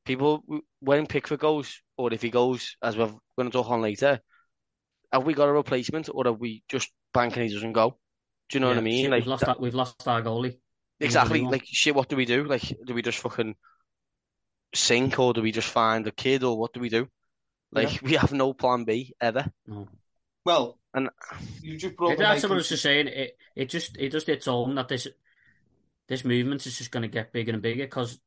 People 0.06 0.44
when 0.80 1.06
Pickford 1.06 1.40
goes, 1.40 1.82
or 1.98 2.14
if 2.14 2.22
he 2.22 2.30
goes, 2.30 2.76
as 2.82 2.98
we're 2.98 3.12
going 3.38 3.50
to 3.50 3.52
talk 3.52 3.70
on 3.70 3.82
later, 3.82 4.20
have 5.12 5.26
we 5.26 5.34
got 5.34 5.50
a 5.50 5.54
replacement 5.54 6.10
or 6.12 6.28
are 6.28 6.34
we 6.34 6.64
just 6.70 6.90
banking 7.14 7.44
he 7.44 7.54
doesn't 7.54 7.74
go? 7.74 7.98
Do 8.50 8.58
you 8.58 8.60
know 8.62 8.68
yeah, 8.68 8.76
what 8.76 8.82
I 8.82 8.84
mean? 8.84 9.04
Shit, 9.04 9.12
like 9.12 9.22
we've 9.22 9.28
lost, 9.28 9.46
that, 9.46 9.60
we've 9.60 9.76
lost 9.76 10.08
our 10.08 10.22
goalie. 10.22 10.58
Exactly. 11.00 11.42
Like 11.42 11.64
shit. 11.66 11.96
What 11.96 12.10
do 12.10 12.16
we 12.16 12.26
do? 12.26 12.44
Like, 12.44 12.64
do 12.86 12.94
we 12.94 13.02
just 13.02 13.20
fucking 13.20 13.56
sink 14.74 15.20
or 15.20 15.34
do 15.34 15.42
we 15.42 15.52
just 15.52 15.70
find 15.70 16.06
a 16.08 16.12
kid 16.12 16.44
or 16.44 16.58
what 16.58 16.74
do 16.74 16.80
we 16.80 16.90
do? 16.90 17.08
Like, 17.72 17.94
yeah. 17.94 18.00
we 18.04 18.14
have 18.14 18.32
no 18.32 18.54
plan 18.54 18.84
B 18.84 19.14
ever. 19.20 19.46
No. 19.68 19.88
Well, 20.46 20.80
and 20.94 21.10
you 21.62 21.78
just 21.78 21.96
brought. 21.96 22.18
That's 22.18 22.44
what 22.44 22.52
I 22.52 22.56
was 22.56 22.70
just 22.70 22.84
saying. 22.84 23.08
It 23.08 23.38
it 23.56 23.70
just 23.70 23.98
it 23.98 24.10
just 24.12 24.30
its 24.30 24.48
own 24.48 24.76
that 24.76 24.88
this 24.88 25.08
this 26.08 26.26
movement 26.26 26.66
is 26.66 26.78
just 26.78 26.92
going 26.92 27.04
to 27.04 27.08
get 27.08 27.32
bigger 27.32 27.54
and 27.54 27.62
bigger 27.62 27.84
because 27.86 28.20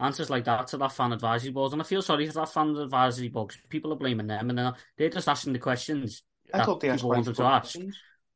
answers 0.00 0.30
like 0.30 0.44
that 0.44 0.66
to 0.68 0.76
that 0.78 0.92
fan 0.92 1.12
advisory 1.12 1.50
board, 1.50 1.72
and 1.72 1.82
I 1.82 1.84
feel 1.84 2.02
sorry 2.02 2.26
for 2.26 2.34
that 2.34 2.52
fan 2.52 2.76
advisory 2.76 3.28
board. 3.28 3.54
People 3.68 3.92
are 3.92 3.96
blaming 3.96 4.26
them, 4.26 4.50
and 4.50 4.58
they're, 4.58 4.74
they're 4.96 5.08
just 5.10 5.28
asking 5.28 5.52
the 5.52 5.58
questions 5.58 6.22
I 6.52 6.58
that 6.58 6.80
people 6.80 7.08
want 7.08 7.24
them 7.24 7.34
to 7.34 7.42
ask. 7.44 7.76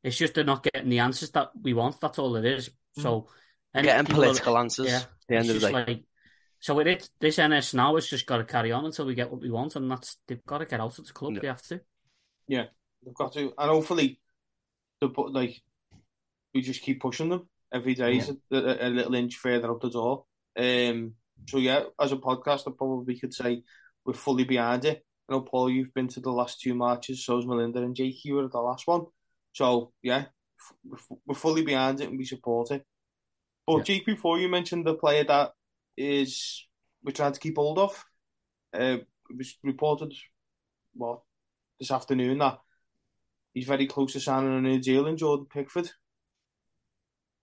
It's 0.03 0.17
just 0.17 0.33
they're 0.33 0.43
not 0.43 0.63
getting 0.63 0.89
the 0.89 0.99
answers 0.99 1.31
that 1.31 1.51
we 1.61 1.73
want. 1.73 1.99
That's 1.99 2.19
all 2.19 2.35
it 2.35 2.45
is. 2.45 2.69
Mm. 2.97 3.01
So 3.01 3.27
getting 3.73 4.05
political 4.05 4.55
are, 4.55 4.61
answers. 4.61 4.87
Yeah, 4.87 4.97
at 4.97 5.07
the 5.27 5.35
end 5.35 5.49
of 5.49 5.61
the 5.61 5.67
day. 5.67 5.73
Like, 5.73 6.03
so 6.59 6.75
with 6.75 6.87
it, 6.87 7.09
this 7.19 7.39
NS 7.39 7.73
now 7.73 7.95
has 7.95 8.07
just 8.07 8.25
got 8.25 8.37
to 8.37 8.43
carry 8.43 8.71
on 8.71 8.85
until 8.85 9.05
we 9.05 9.15
get 9.15 9.31
what 9.31 9.41
we 9.41 9.49
want, 9.49 9.75
and 9.75 9.89
that's 9.89 10.17
they've 10.27 10.45
got 10.45 10.59
to 10.59 10.65
get 10.65 10.79
out 10.79 10.97
of 10.97 11.07
the 11.07 11.13
club. 11.13 11.33
Yeah. 11.33 11.39
They 11.41 11.47
have 11.47 11.61
to. 11.63 11.81
Yeah, 12.47 12.65
they've 13.03 13.13
got 13.13 13.33
to, 13.33 13.53
and 13.57 13.69
hopefully, 13.69 14.19
the 15.01 15.07
like 15.07 15.61
we 16.53 16.61
just 16.61 16.81
keep 16.81 17.01
pushing 17.01 17.29
them 17.29 17.47
every 17.73 17.95
day. 17.95 18.13
Yeah. 18.13 18.59
A, 18.59 18.87
a, 18.87 18.89
little 18.89 19.15
inch 19.15 19.35
further 19.35 19.71
up 19.71 19.81
the 19.81 19.89
door. 19.89 20.25
Um, 20.57 21.13
so 21.47 21.57
yeah, 21.57 21.83
as 21.99 22.11
a 22.11 22.17
podcast, 22.17 22.67
I 22.67 22.71
probably 22.77 23.19
could 23.19 23.33
say 23.33 23.63
we're 24.05 24.13
fully 24.13 24.43
behind 24.43 24.85
it. 24.85 25.05
I 25.29 25.33
know, 25.33 25.41
Paul, 25.41 25.69
you've 25.69 25.93
been 25.93 26.07
to 26.09 26.19
the 26.19 26.31
last 26.31 26.59
two 26.59 26.73
matches, 26.73 27.23
so's 27.23 27.45
Melinda 27.45 27.79
and 27.79 27.95
Jake, 27.95 28.25
you 28.25 28.35
were 28.35 28.45
at 28.45 28.51
the 28.51 28.59
last 28.59 28.87
one. 28.87 29.05
So, 29.53 29.91
yeah, 30.01 30.25
we're 31.25 31.35
fully 31.35 31.63
behind 31.63 32.01
it 32.01 32.09
and 32.09 32.17
we 32.17 32.25
support 32.25 32.71
it. 32.71 32.83
But, 33.67 33.77
yeah. 33.77 33.83
Jake, 33.83 34.05
before 34.05 34.39
you 34.39 34.49
mentioned 34.49 34.85
the 34.85 34.95
player 34.95 35.23
that 35.25 35.51
is 35.95 36.67
we're 37.03 37.11
trying 37.11 37.33
to 37.33 37.39
keep 37.39 37.57
hold 37.57 37.77
of, 37.77 38.03
uh, 38.73 38.97
it 39.29 39.37
was 39.37 39.55
reported, 39.63 40.13
well, 40.95 41.25
this 41.79 41.91
afternoon 41.91 42.39
that 42.39 42.59
he's 43.53 43.67
very 43.67 43.87
close 43.87 44.13
to 44.13 44.19
signing 44.19 44.57
a 44.57 44.61
New 44.61 44.81
Zealand, 44.81 45.17
Jordan 45.17 45.47
Pickford. 45.51 45.89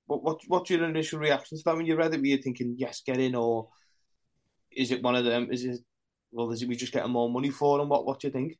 What, 0.07 0.23
what, 0.23 0.41
what's 0.47 0.71
your 0.71 0.85
initial 0.85 1.19
reaction 1.19 1.59
to 1.59 1.65
that 1.65 1.77
when 1.77 1.87
you 1.87 1.97
read 1.97 2.15
it? 2.15 2.21
Were 2.21 2.27
you 2.27 2.39
thinking, 2.39 2.77
yes, 2.79 3.03
get 3.05 3.19
in, 3.19 3.35
or 3.35 3.69
is 4.71 4.93
it 4.93 5.03
one 5.03 5.17
of 5.17 5.25
them? 5.25 5.49
Is 5.51 5.65
it 5.65 5.81
well, 6.31 6.51
is 6.51 6.63
it 6.63 6.69
we 6.69 6.77
just 6.77 6.93
getting 6.93 7.11
more 7.11 7.31
money 7.31 7.51
for 7.51 7.81
him? 7.81 7.89
What 7.89 8.07
What 8.07 8.21
do 8.21 8.29
you 8.29 8.33
think? 8.33 8.59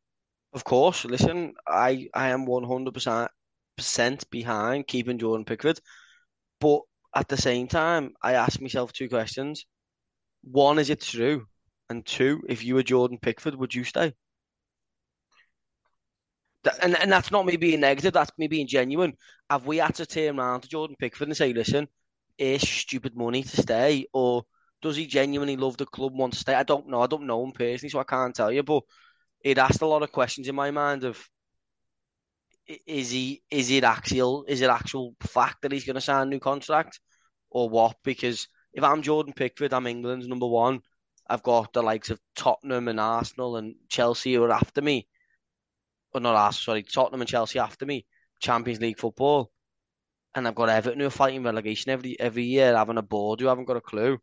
Of 0.53 0.65
course. 0.65 1.05
Listen, 1.05 1.55
I 1.69 2.09
I 2.15 2.31
am 2.31 2.47
one 2.47 2.65
hundred 2.65 2.95
percent 2.95 3.31
percent 3.77 4.29
behind 4.31 4.87
keeping 4.87 5.19
Jordan 5.19 5.45
Pickford, 5.45 5.79
but 6.61 6.81
at 7.15 7.29
the 7.29 7.37
same 7.37 7.69
time, 7.69 8.15
I 8.23 8.33
ask 8.33 8.61
myself 8.61 8.93
two 8.93 9.09
questions: 9.09 9.67
one, 10.43 10.79
is 10.79 10.91
it 10.91 11.03
true? 11.03 11.47
And 11.89 12.05
two, 12.05 12.43
if 12.49 12.65
you 12.65 12.75
were 12.75 12.83
Jordan 12.83 13.19
Pickford, 13.21 13.55
would 13.55 13.75
you 13.75 13.85
stay? 13.85 14.13
And 16.83 16.97
and 16.99 17.13
that's 17.13 17.31
not 17.31 17.47
me 17.47 17.57
being 17.57 17.81
negative. 17.81 18.13
That's 18.13 18.33
me 18.39 18.49
being 18.49 18.67
genuine. 18.67 19.15
Have 19.51 19.67
we 19.67 19.79
had 19.79 19.95
to 19.97 20.07
turn 20.07 20.39
around 20.39 20.63
to 20.63 20.69
Jordan 20.69 20.97
Pickford 20.99 21.29
and 21.29 21.37
say, 21.37 21.53
"Listen, 21.53 21.89
it's 22.39 22.69
stupid 22.69 23.17
money 23.17 23.43
to 23.43 23.63
stay," 23.63 24.07
or 24.13 24.45
does 24.83 24.97
he 24.97 25.07
genuinely 25.07 25.57
love 25.57 25.77
the 25.77 25.87
club, 25.87 26.13
want 26.15 26.35
to 26.35 26.39
stay? 26.39 26.55
I 26.55 26.63
don't 26.63 26.89
know. 26.89 27.01
I 27.03 27.07
don't 27.07 27.27
know 27.27 27.45
him 27.45 27.53
personally, 27.53 27.91
so 27.91 27.99
I 27.99 28.05
can't 28.05 28.35
tell 28.35 28.53
you. 28.53 28.63
But 28.63 28.83
it 29.43 29.59
asked 29.59 29.83
a 29.83 29.87
lot 29.87 30.03
of 30.03 30.13
questions 30.13 30.49
in 30.49 30.55
my 30.55 30.71
mind 30.71 31.05
of 31.05 31.29
is 32.87 33.11
he 33.11 33.43
is 33.51 33.71
it 33.71 33.85
actual 33.85 34.45
is 34.49 34.61
it 34.61 34.71
actual 34.71 35.15
fact 35.21 35.63
that 35.63 35.73
he's 35.73 35.85
going 35.85 35.95
to 35.95 36.01
sign 36.01 36.27
a 36.27 36.31
new 36.31 36.41
contract 36.41 37.01
or 37.51 37.69
what? 37.69 37.97
Because 38.05 38.49
if 38.75 38.85
I'm 38.85 39.03
Jordan 39.03 39.33
Pickford, 39.33 39.73
I'm 39.73 39.87
England's 39.87 40.29
number 40.29 40.47
one. 40.47 40.81
I've 41.29 41.43
got 41.43 41.73
the 41.73 41.83
likes 41.83 42.11
of 42.11 42.21
Tottenham 42.37 42.89
and 42.89 43.01
Arsenal 43.01 43.57
and 43.57 43.75
Chelsea 43.89 44.35
who 44.35 44.45
are 44.45 44.53
after 44.53 44.83
me. 44.83 45.09
Or 46.17 46.21
not 46.21 46.35
Arsenal, 46.35 46.63
sorry, 46.63 46.83
Tottenham 46.83 47.21
and 47.21 47.29
Chelsea 47.29 47.59
after 47.59 47.87
me. 47.87 48.07
Champions 48.41 48.81
League 48.81 48.99
football. 48.99 49.51
And 50.35 50.47
I've 50.47 50.55
got 50.55 50.69
Everton 50.69 51.01
who 51.01 51.07
are 51.07 51.11
fighting 51.11 51.43
relegation 51.43 51.91
every 51.91 52.19
every 52.21 52.45
year, 52.45 52.77
having 52.77 52.99
a 52.99 53.03
board 53.03 53.41
who 53.41 53.47
haven't 53.47 53.65
got 53.65 53.77
a 53.77 53.81
clue 53.81 54.19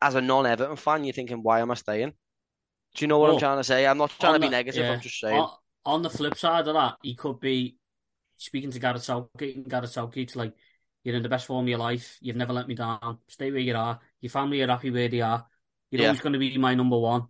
as 0.00 0.14
a 0.14 0.20
non-Everton 0.20 0.76
fan, 0.76 1.04
you're 1.04 1.12
thinking, 1.12 1.42
why 1.42 1.60
am 1.60 1.70
I 1.70 1.74
staying? 1.74 2.12
Do 2.94 3.04
you 3.04 3.08
know 3.08 3.18
what 3.18 3.26
well, 3.26 3.34
I'm 3.34 3.40
trying 3.40 3.58
to 3.58 3.64
say? 3.64 3.86
I'm 3.86 3.98
not 3.98 4.12
trying 4.18 4.34
to 4.34 4.40
be 4.40 4.46
the, 4.46 4.52
negative. 4.52 4.84
Yeah. 4.84 4.92
I'm 4.92 5.00
just 5.00 5.20
saying. 5.20 5.38
On, 5.38 5.50
on, 5.84 6.02
the 6.02 6.10
flip 6.10 6.36
side 6.36 6.68
of 6.68 6.74
that, 6.74 6.96
he 7.02 7.14
could 7.14 7.40
be 7.40 7.76
speaking 8.36 8.70
to 8.70 8.78
Gareth 8.78 9.04
Southgate 9.04 9.56
and 9.56 9.68
Gareth 9.68 9.90
Southgate's 9.90 10.36
like, 10.36 10.54
you're 11.04 11.16
in 11.16 11.22
the 11.22 11.28
best 11.28 11.46
form 11.46 11.64
of 11.64 11.68
your 11.68 11.78
life. 11.78 12.18
You've 12.20 12.36
never 12.36 12.52
let 12.52 12.68
me 12.68 12.74
down. 12.74 13.18
Stay 13.28 13.50
where 13.50 13.60
you 13.60 13.74
are. 13.76 14.00
Your 14.20 14.30
family 14.30 14.62
are 14.62 14.68
happy 14.68 14.90
where 14.90 15.08
they 15.08 15.20
are. 15.20 15.46
You're 15.90 16.02
yeah. 16.02 16.08
always 16.08 16.20
going 16.20 16.32
to 16.34 16.38
be 16.38 16.56
my 16.58 16.74
number 16.74 16.98
one. 16.98 17.28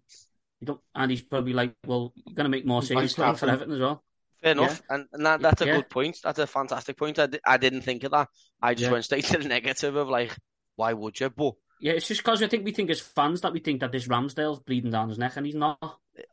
You 0.61 0.67
don't, 0.67 0.81
and 0.95 1.11
he's 1.11 1.23
probably 1.23 1.53
like, 1.53 1.75
well, 1.87 2.13
you're 2.15 2.35
going 2.35 2.45
to 2.45 2.51
make 2.51 2.67
more 2.67 2.83
saves 2.83 3.15
for 3.15 3.25
Everton 3.25 3.73
as 3.73 3.81
well. 3.81 4.03
Fair 4.43 4.53
enough, 4.53 4.83
yeah. 4.89 4.97
and, 4.97 5.07
and 5.13 5.27
that, 5.27 5.41
that's 5.41 5.63
a 5.63 5.67
yeah. 5.67 5.77
good 5.77 5.91
point. 5.91 6.19
That's 6.23 6.39
a 6.39 6.47
fantastic 6.47 6.97
point. 6.97 7.19
I, 7.19 7.29
I 7.45 7.57
didn't 7.57 7.83
think 7.83 8.05
of 8.05 8.13
that. 8.13 8.29
I 8.63 8.75
just 8.75 8.91
went 8.91 9.05
straight 9.05 9.25
to 9.27 9.39
the 9.39 9.49
negative 9.49 9.97
of 9.97 10.09
like, 10.09 10.37
why 10.77 10.93
would 10.93 11.19
you? 11.19 11.31
But 11.31 11.55
yeah, 11.81 11.93
it's 11.93 12.07
just 12.07 12.23
because 12.23 12.43
I 12.43 12.49
think 12.49 12.65
we 12.65 12.73
think 12.73 12.91
as 12.91 13.01
fans 13.01 13.41
that 13.41 13.53
we 13.53 13.61
think 13.61 13.81
that 13.81 13.93
this 13.93 14.07
Ramsdale's 14.07 14.61
bleeding 14.61 14.91
down 14.93 15.09
his 15.09 15.19
neck, 15.19 15.37
and 15.37 15.47
he's 15.47 15.55
not. 15.57 15.79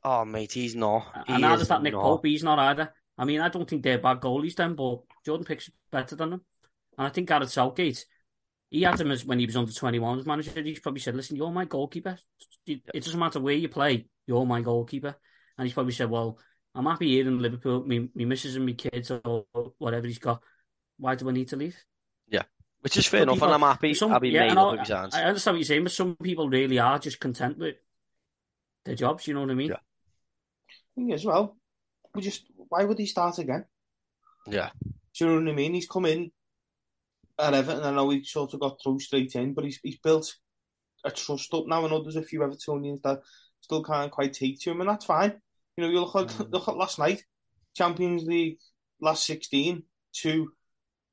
Oh, 0.04 0.26
mate, 0.26 0.54
he's 0.54 0.76
not. 0.76 1.06
He 1.28 1.34
and 1.34 1.42
neither's 1.42 1.68
that 1.68 1.84
Nick 1.84 1.94
not. 1.94 2.04
Pope. 2.04 2.26
He's 2.26 2.44
not 2.44 2.60
either. 2.60 2.94
I 3.18 3.26
mean, 3.26 3.42
I 3.42 3.50
don't 3.50 3.70
think 3.70 3.84
they're 3.84 3.98
bad 3.98 4.20
goalies, 4.20 4.56
then, 4.56 4.76
but 4.76 5.02
Jordan 5.26 5.46
Pick's 5.46 5.70
better 5.92 6.16
than 6.16 6.32
them. 6.32 6.42
And 6.98 7.08
I 7.08 7.10
think 7.10 7.30
Gareth 7.30 7.52
Southgate, 7.52 8.06
he 8.70 8.84
had 8.84 9.00
him 9.00 9.12
as 9.12 9.26
when 9.26 9.40
he 9.40 9.46
was 9.46 9.56
under 9.56 9.72
21 9.72 10.20
as 10.20 10.26
manager. 10.26 10.62
He's 10.62 10.80
probably 10.80 11.02
said, 11.02 11.16
"Listen, 11.16 11.38
you're 11.38 11.52
my 11.52 11.66
goalkeeper. 11.66 12.18
It 12.68 13.04
doesn't 13.04 13.20
matter 13.20 13.40
where 13.40 13.54
you 13.54 13.70
play. 13.70 14.08
You're 14.28 14.46
my 14.46 14.62
goalkeeper." 14.62 15.16
And 15.58 15.66
he's 15.66 15.74
probably 15.74 15.94
said, 15.94 16.10
"Well, 16.10 16.40
I'm 16.74 16.86
happy 16.86 17.10
here 17.10 17.28
in 17.28 17.40
Liverpool. 17.40 17.86
Me, 17.86 18.10
me 18.14 18.26
missus 18.26 18.56
and 18.56 18.66
me 18.66 18.74
kids 18.74 19.12
or 19.12 19.46
whatever 19.78 20.08
he's 20.08 20.20
got. 20.20 20.42
Why 20.98 21.16
do 21.16 21.30
I 21.30 21.32
need 21.32 21.50
to 21.50 21.56
leave?" 21.56 21.78
Yeah. 22.28 22.44
Which 22.82 22.98
is 22.98 23.08
fair 23.08 23.24
enough, 23.24 23.36
people, 23.38 23.48
and 23.48 23.64
I'm 23.64 23.70
happy. 23.70 23.94
Some, 23.96 24.14
I'll 24.14 24.20
be 24.20 24.30
yeah, 24.30 24.48
made 24.48 24.58
up 24.58 24.80
his 24.80 24.90
hands. 24.90 25.16
I 25.16 25.24
understand 25.24 25.56
what 25.56 25.60
you're 25.60 25.66
saying, 25.66 25.84
but 25.84 25.92
some 25.92 26.16
people 26.18 26.50
really 26.50 26.78
are 26.78 27.00
just 27.00 27.20
content 27.20 27.58
with 27.58 27.78
their 28.84 28.96
jobs. 28.96 29.28
You 29.28 29.34
know 29.34 29.42
what 29.42 29.50
I 29.50 29.56
mean? 29.56 29.70
Yeah. 29.70 29.80
Thing 30.96 31.12
as 31.12 31.26
well, 31.26 31.58
we 32.14 32.22
just 32.22 32.46
why 32.70 32.84
would 32.84 33.00
he 33.00 33.06
start 33.06 33.40
again? 33.40 33.66
Yeah. 34.48 34.70
Do 34.84 35.26
you 35.26 35.28
know 35.28 35.42
what 35.42 35.52
I 35.52 35.56
mean? 35.56 35.74
He's 35.74 35.88
come 35.88 36.06
in 36.06 36.32
at 37.40 37.54
Everton. 37.54 37.84
I 37.84 37.92
know 37.92 38.10
he 38.10 38.24
sort 38.24 38.54
of 38.54 38.60
got 38.60 38.78
through 38.82 39.00
straight 39.00 39.34
in, 39.36 39.54
but 39.54 39.66
he's 39.66 39.80
he's 39.82 39.98
built 39.98 40.36
a 41.04 41.12
trust 41.12 41.54
up 41.54 41.66
now. 41.68 41.86
I 41.86 41.90
know 41.90 42.04
there's 42.04 42.16
a 42.16 42.24
few 42.24 42.42
Evertonians 42.42 43.02
that 43.02 43.22
still 43.66 43.84
can't 43.84 44.12
quite 44.12 44.34
take 44.34 44.60
to 44.62 44.72
him, 44.72 44.82
and 44.82 44.90
that's 44.90 45.06
fine. 45.06 45.34
You 45.76 45.84
know, 45.84 45.90
you 45.90 46.00
look 46.00 46.16
at 46.16 46.28
mm. 46.28 46.52
look 46.52 46.68
at 46.68 46.78
last 46.78 47.00
night, 47.00 47.26
Champions 47.76 48.24
League 48.24 48.60
last 49.02 49.26
sixteen, 49.26 49.84
two 50.14 50.52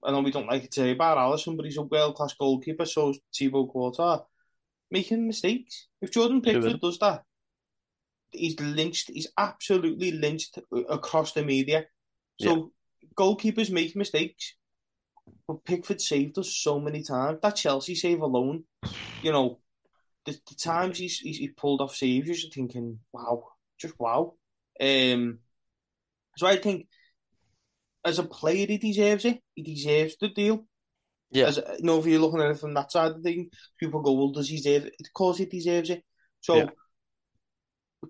I 0.05 0.11
know 0.11 0.21
we 0.21 0.33
don't 0.33 0.49
like 0.49 0.69
to 0.69 0.73
say 0.73 0.91
about 0.91 1.19
Alisson, 1.19 1.57
but 1.57 1.65
he's 1.65 1.77
a 1.77 1.83
world 1.83 2.17
class 2.17 2.35
goalkeeper, 2.35 2.87
so 2.87 3.11
is 3.11 3.21
Thibaut 3.37 3.73
Courtois. 3.73 4.21
Making 4.91 5.27
mistakes. 5.27 5.87
If 6.01 6.11
Jordan 6.11 6.43
Pickford 6.43 6.81
does 6.81 6.99
that, 6.99 7.23
he's 8.31 8.59
lynched, 8.61 9.11
he's 9.11 9.29
absolutely 9.39 10.11
lynched 10.11 10.59
across 10.89 11.33
the 11.33 11.45
media. 11.45 11.87
So 12.41 12.73
yeah. 13.01 13.09
goalkeepers 13.17 13.71
make 13.71 13.97
mistakes. 13.97 14.55
But 15.47 15.65
Pickford 15.65 16.01
saved 16.01 16.39
us 16.39 16.53
so 16.53 16.81
many 16.81 17.03
times. 17.03 17.39
That 17.41 17.57
Chelsea 17.57 17.95
save 17.95 18.21
alone, 18.21 18.65
you 19.23 19.31
know, 19.33 19.61
the, 20.27 20.33
the 20.33 20.55
times 20.55 20.99
he's, 20.99 21.19
he's, 21.19 21.39
he 21.39 21.49
pulled 21.49 21.81
off 21.81 21.95
saves, 21.95 22.43
you're 22.43 22.51
thinking, 22.51 22.99
wow, 23.13 23.45
just 23.79 23.95
wow. 23.99 24.35
Um, 24.81 25.39
so 26.37 26.47
I 26.47 26.57
think 26.57 26.87
as 28.05 28.19
a 28.19 28.25
player, 28.25 28.67
he 28.67 28.79
deserves 28.79 29.25
it. 29.25 29.41
He 29.55 29.63
deserves 29.63 30.17
the 30.21 30.29
deal. 30.29 30.65
Yeah. 31.31 31.47
As, 31.47 31.57
you 31.79 31.85
know, 31.85 31.99
if 31.99 32.07
you're 32.07 32.21
looking 32.21 32.41
at 32.41 32.51
it 32.51 32.59
from 32.59 32.75
that 32.75 32.93
side 32.93 33.13
of 33.13 33.23
the 33.23 33.23
thing, 33.23 33.51
people 33.79 34.03
go, 34.03 34.13
well, 34.13 34.33
does 34.33 34.49
he 34.49 34.57
deserve 34.57 34.87
it? 34.87 34.95
Of 35.01 35.13
course 35.13 35.39
he 35.39 35.47
deserves 35.47 35.91
it. 35.91 36.03
So, 36.41 36.57
yeah. 36.57 36.67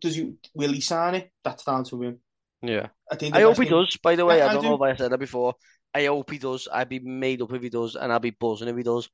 does 0.00 0.16
he, 0.16 0.32
will 0.54 0.72
he 0.72 0.80
sign 0.80 1.14
it? 1.14 1.30
That's 1.44 1.64
down 1.64 1.84
to 1.84 2.02
him. 2.02 2.18
Yeah. 2.62 2.88
I 3.10 3.16
think 3.16 3.34
I 3.34 3.42
hope 3.42 3.58
he 3.58 3.68
does, 3.68 3.96
by 4.02 4.16
the 4.16 4.24
way. 4.24 4.38
Yeah, 4.38 4.46
I, 4.46 4.52
don't 4.54 4.58
I 4.58 4.62
do. 4.62 4.68
know 4.68 4.74
if 4.84 4.94
I 4.94 4.96
said 4.96 5.12
that 5.12 5.18
before. 5.18 5.54
I 5.94 6.06
hope 6.06 6.30
he 6.30 6.38
does. 6.38 6.68
I'd 6.72 6.88
be 6.88 7.00
made 7.00 7.42
up 7.42 7.52
if 7.52 7.62
he 7.62 7.68
does, 7.68 7.96
and 7.96 8.10
I'll 8.12 8.18
be 8.18 8.30
buzzing 8.30 8.68
if 8.68 8.76
he 8.76 8.82
does. 8.82 9.10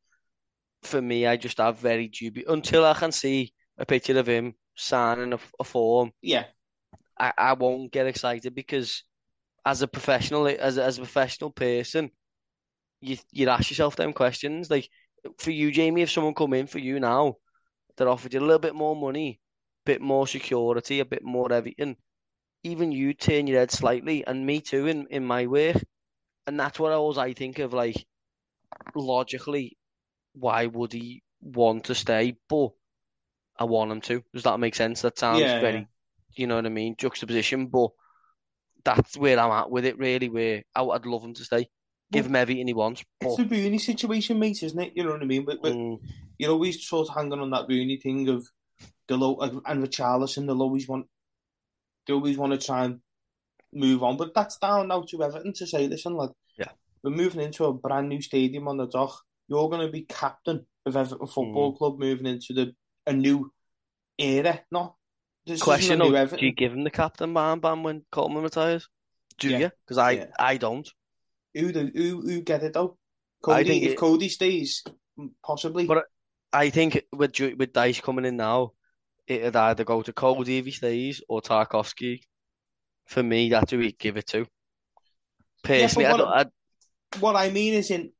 For 0.82 1.02
me, 1.02 1.26
I 1.26 1.36
just 1.36 1.58
have 1.58 1.78
very 1.78 2.08
dubious 2.08 2.48
until 2.48 2.84
I 2.84 2.94
can 2.94 3.12
see 3.12 3.52
a 3.76 3.84
picture 3.86 4.18
of 4.18 4.26
him 4.26 4.54
signing 4.76 5.32
a, 5.32 5.38
a 5.58 5.64
form. 5.64 6.12
Yeah, 6.22 6.44
I, 7.18 7.32
I 7.36 7.52
won't 7.54 7.92
get 7.92 8.06
excited 8.06 8.54
because 8.54 9.04
as 9.64 9.82
a 9.82 9.88
professional, 9.88 10.46
as 10.46 10.78
a, 10.78 10.84
as 10.84 10.98
a 10.98 11.02
professional 11.02 11.50
person, 11.50 12.10
you 13.00 13.16
you 13.32 13.48
ask 13.48 13.70
yourself 13.70 13.96
them 13.96 14.12
questions. 14.12 14.70
Like 14.70 14.88
for 15.38 15.50
you, 15.50 15.70
Jamie, 15.70 16.02
if 16.02 16.10
someone 16.10 16.34
come 16.34 16.54
in 16.54 16.66
for 16.66 16.78
you 16.78 17.00
now 17.00 17.36
that 17.96 18.08
offered 18.08 18.34
you 18.34 18.40
a 18.40 18.42
little 18.42 18.58
bit 18.58 18.74
more 18.74 18.96
money, 18.96 19.40
a 19.86 19.90
bit 19.90 20.00
more 20.00 20.26
security, 20.26 21.00
a 21.00 21.04
bit 21.04 21.24
more 21.24 21.52
everything, 21.52 21.96
even 22.62 22.92
you 22.92 23.14
turn 23.14 23.46
your 23.46 23.58
head 23.58 23.70
slightly, 23.70 24.26
and 24.26 24.46
me 24.46 24.60
too 24.60 24.86
in 24.86 25.06
in 25.10 25.24
my 25.24 25.46
work, 25.46 25.76
and 26.46 26.58
that's 26.58 26.78
what 26.78 26.92
I 26.92 26.96
always 26.96 27.18
I 27.18 27.32
think 27.32 27.58
of 27.58 27.72
like 27.72 28.06
logically, 28.94 29.77
why 30.32 30.66
would 30.66 30.92
he 30.92 31.22
want 31.40 31.84
to 31.84 31.94
stay? 31.94 32.36
But 32.48 32.70
I 33.58 33.64
want 33.64 33.92
him 33.92 34.00
to. 34.02 34.22
Does 34.32 34.44
that 34.44 34.60
make 34.60 34.74
sense? 34.74 35.02
That 35.02 35.18
sounds 35.18 35.40
yeah, 35.40 35.60
very, 35.60 35.78
yeah. 35.78 35.84
you 36.34 36.46
know 36.46 36.56
what 36.56 36.66
I 36.66 36.70
mean, 36.70 36.94
juxtaposition, 36.96 37.66
but 37.66 37.90
that's 38.84 39.16
where 39.16 39.38
I'm 39.38 39.50
at 39.50 39.70
with 39.70 39.84
it, 39.84 39.98
really. 39.98 40.28
Where 40.28 40.62
I, 40.74 40.82
would 40.82 41.06
love 41.06 41.24
him 41.24 41.34
to 41.34 41.44
stay, 41.44 41.68
give 42.12 42.26
him 42.26 42.36
everything 42.36 42.66
he 42.66 42.74
wants. 42.74 43.04
But... 43.20 43.30
It's 43.30 43.38
a 43.40 43.44
Rooney 43.44 43.78
situation, 43.78 44.38
mate, 44.38 44.62
isn't 44.62 44.80
it? 44.80 44.92
You 44.94 45.04
know 45.04 45.12
what 45.12 45.22
I 45.22 45.26
mean? 45.26 45.44
But, 45.44 45.62
but 45.62 45.72
mm. 45.72 45.98
you're 46.38 46.52
always 46.52 46.86
sort 46.86 47.08
of 47.08 47.14
hanging 47.14 47.40
on 47.40 47.50
that 47.50 47.68
Rooney 47.68 47.96
thing 47.96 48.28
of 48.28 48.46
the 49.08 49.16
low 49.16 49.38
and 49.38 49.84
Richarlison. 49.84 50.46
They'll 50.46 50.62
always 50.62 50.86
want, 50.88 51.06
they 52.06 52.12
always 52.12 52.38
want 52.38 52.58
to 52.58 52.64
try 52.64 52.84
and 52.84 53.00
move 53.72 54.02
on. 54.02 54.16
But 54.16 54.34
that's 54.34 54.58
down 54.58 54.88
now 54.88 55.02
to 55.02 55.22
Everton 55.22 55.52
to 55.54 55.66
say, 55.66 55.88
listen, 55.88 56.14
lad, 56.14 56.30
yeah, 56.56 56.70
we're 57.02 57.10
moving 57.10 57.40
into 57.40 57.64
a 57.64 57.72
brand 57.72 58.08
new 58.08 58.22
stadium 58.22 58.68
on 58.68 58.76
the 58.76 58.86
dock. 58.86 59.20
You're 59.48 59.68
going 59.68 59.86
to 59.86 59.92
be 59.92 60.02
captain 60.02 60.66
of 60.86 60.96
Everton 60.96 61.26
Football 61.26 61.74
mm. 61.74 61.78
Club, 61.78 61.98
moving 61.98 62.26
into 62.26 62.52
the 62.52 62.74
a 63.06 63.12
new 63.12 63.50
era, 64.18 64.60
not 64.70 64.94
this 65.46 65.62
Question 65.62 66.02
of, 66.02 66.36
do 66.36 66.44
you 66.44 66.52
give 66.52 66.72
him 66.72 66.84
the 66.84 66.90
captain 66.90 67.32
armband 67.32 67.82
when 67.82 68.04
Coleman 68.12 68.42
retires? 68.42 68.88
Do 69.38 69.48
yeah. 69.48 69.58
you? 69.58 69.70
Because 69.84 69.96
I, 69.96 70.10
yeah. 70.10 70.26
I 70.38 70.58
don't. 70.58 70.88
Who 71.54 71.72
do, 71.72 71.90
who, 71.94 72.20
who 72.20 72.42
get 72.42 72.62
it 72.62 72.74
though? 72.74 72.98
Coady, 73.42 73.84
if 73.84 73.92
it, 73.92 73.98
Coady 73.98 74.28
stays, 74.28 74.84
possibly. 75.42 75.86
But 75.86 76.04
I 76.52 76.70
think 76.70 77.02
with 77.12 77.38
with 77.40 77.72
Dyche 77.72 78.02
coming 78.02 78.24
in 78.24 78.36
now, 78.36 78.72
it'd 79.26 79.56
either 79.56 79.84
go 79.84 80.02
to 80.02 80.12
Coady 80.12 80.58
if 80.58 80.66
he 80.66 80.70
stays 80.72 81.22
or 81.28 81.40
Tarkowski. 81.40 82.20
For 83.06 83.22
me, 83.22 83.48
that's 83.48 83.70
who 83.70 83.78
we 83.78 83.92
give 83.92 84.18
it 84.18 84.26
to. 84.28 84.46
Personally, 85.62 86.04
yeah, 86.04 86.12
what, 86.12 86.28
I 86.28 86.46
what 87.20 87.36
I 87.36 87.50
mean 87.50 87.74
is 87.74 87.90
in 87.90 88.12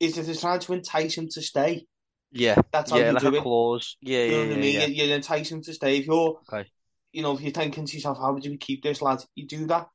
is 0.00 0.16
that 0.16 0.22
they're 0.22 0.34
trying 0.34 0.60
to 0.60 0.72
entice 0.72 1.16
him 1.16 1.28
to 1.28 1.42
stay. 1.42 1.86
Yeah, 2.32 2.56
that's 2.72 2.90
how 2.90 2.98
yeah, 2.98 3.08
you 3.08 3.12
like 3.12 3.22
do 3.22 3.34
it. 3.34 3.42
clause. 3.42 3.96
Yeah, 4.00 4.24
you 4.24 4.30
know 4.30 4.36
yeah, 4.36 4.40
what 4.40 4.48
yeah, 4.48 4.54
I 4.54 4.60
mean. 4.60 4.74
yeah. 4.74 4.86
You, 4.86 5.04
you 5.04 5.14
entice 5.14 5.50
him 5.50 5.62
to 5.62 5.74
stay. 5.74 5.98
If 5.98 6.06
you're, 6.06 6.40
okay. 6.52 6.68
you 7.12 7.22
know, 7.22 7.34
if 7.34 7.40
you're 7.40 7.50
thinking 7.50 7.86
to 7.86 7.92
yourself, 7.92 8.18
how 8.18 8.32
would 8.32 8.44
you 8.44 8.56
keep 8.56 8.82
this 8.82 9.02
lad? 9.02 9.18
You 9.34 9.46
do 9.46 9.66
that. 9.66 9.88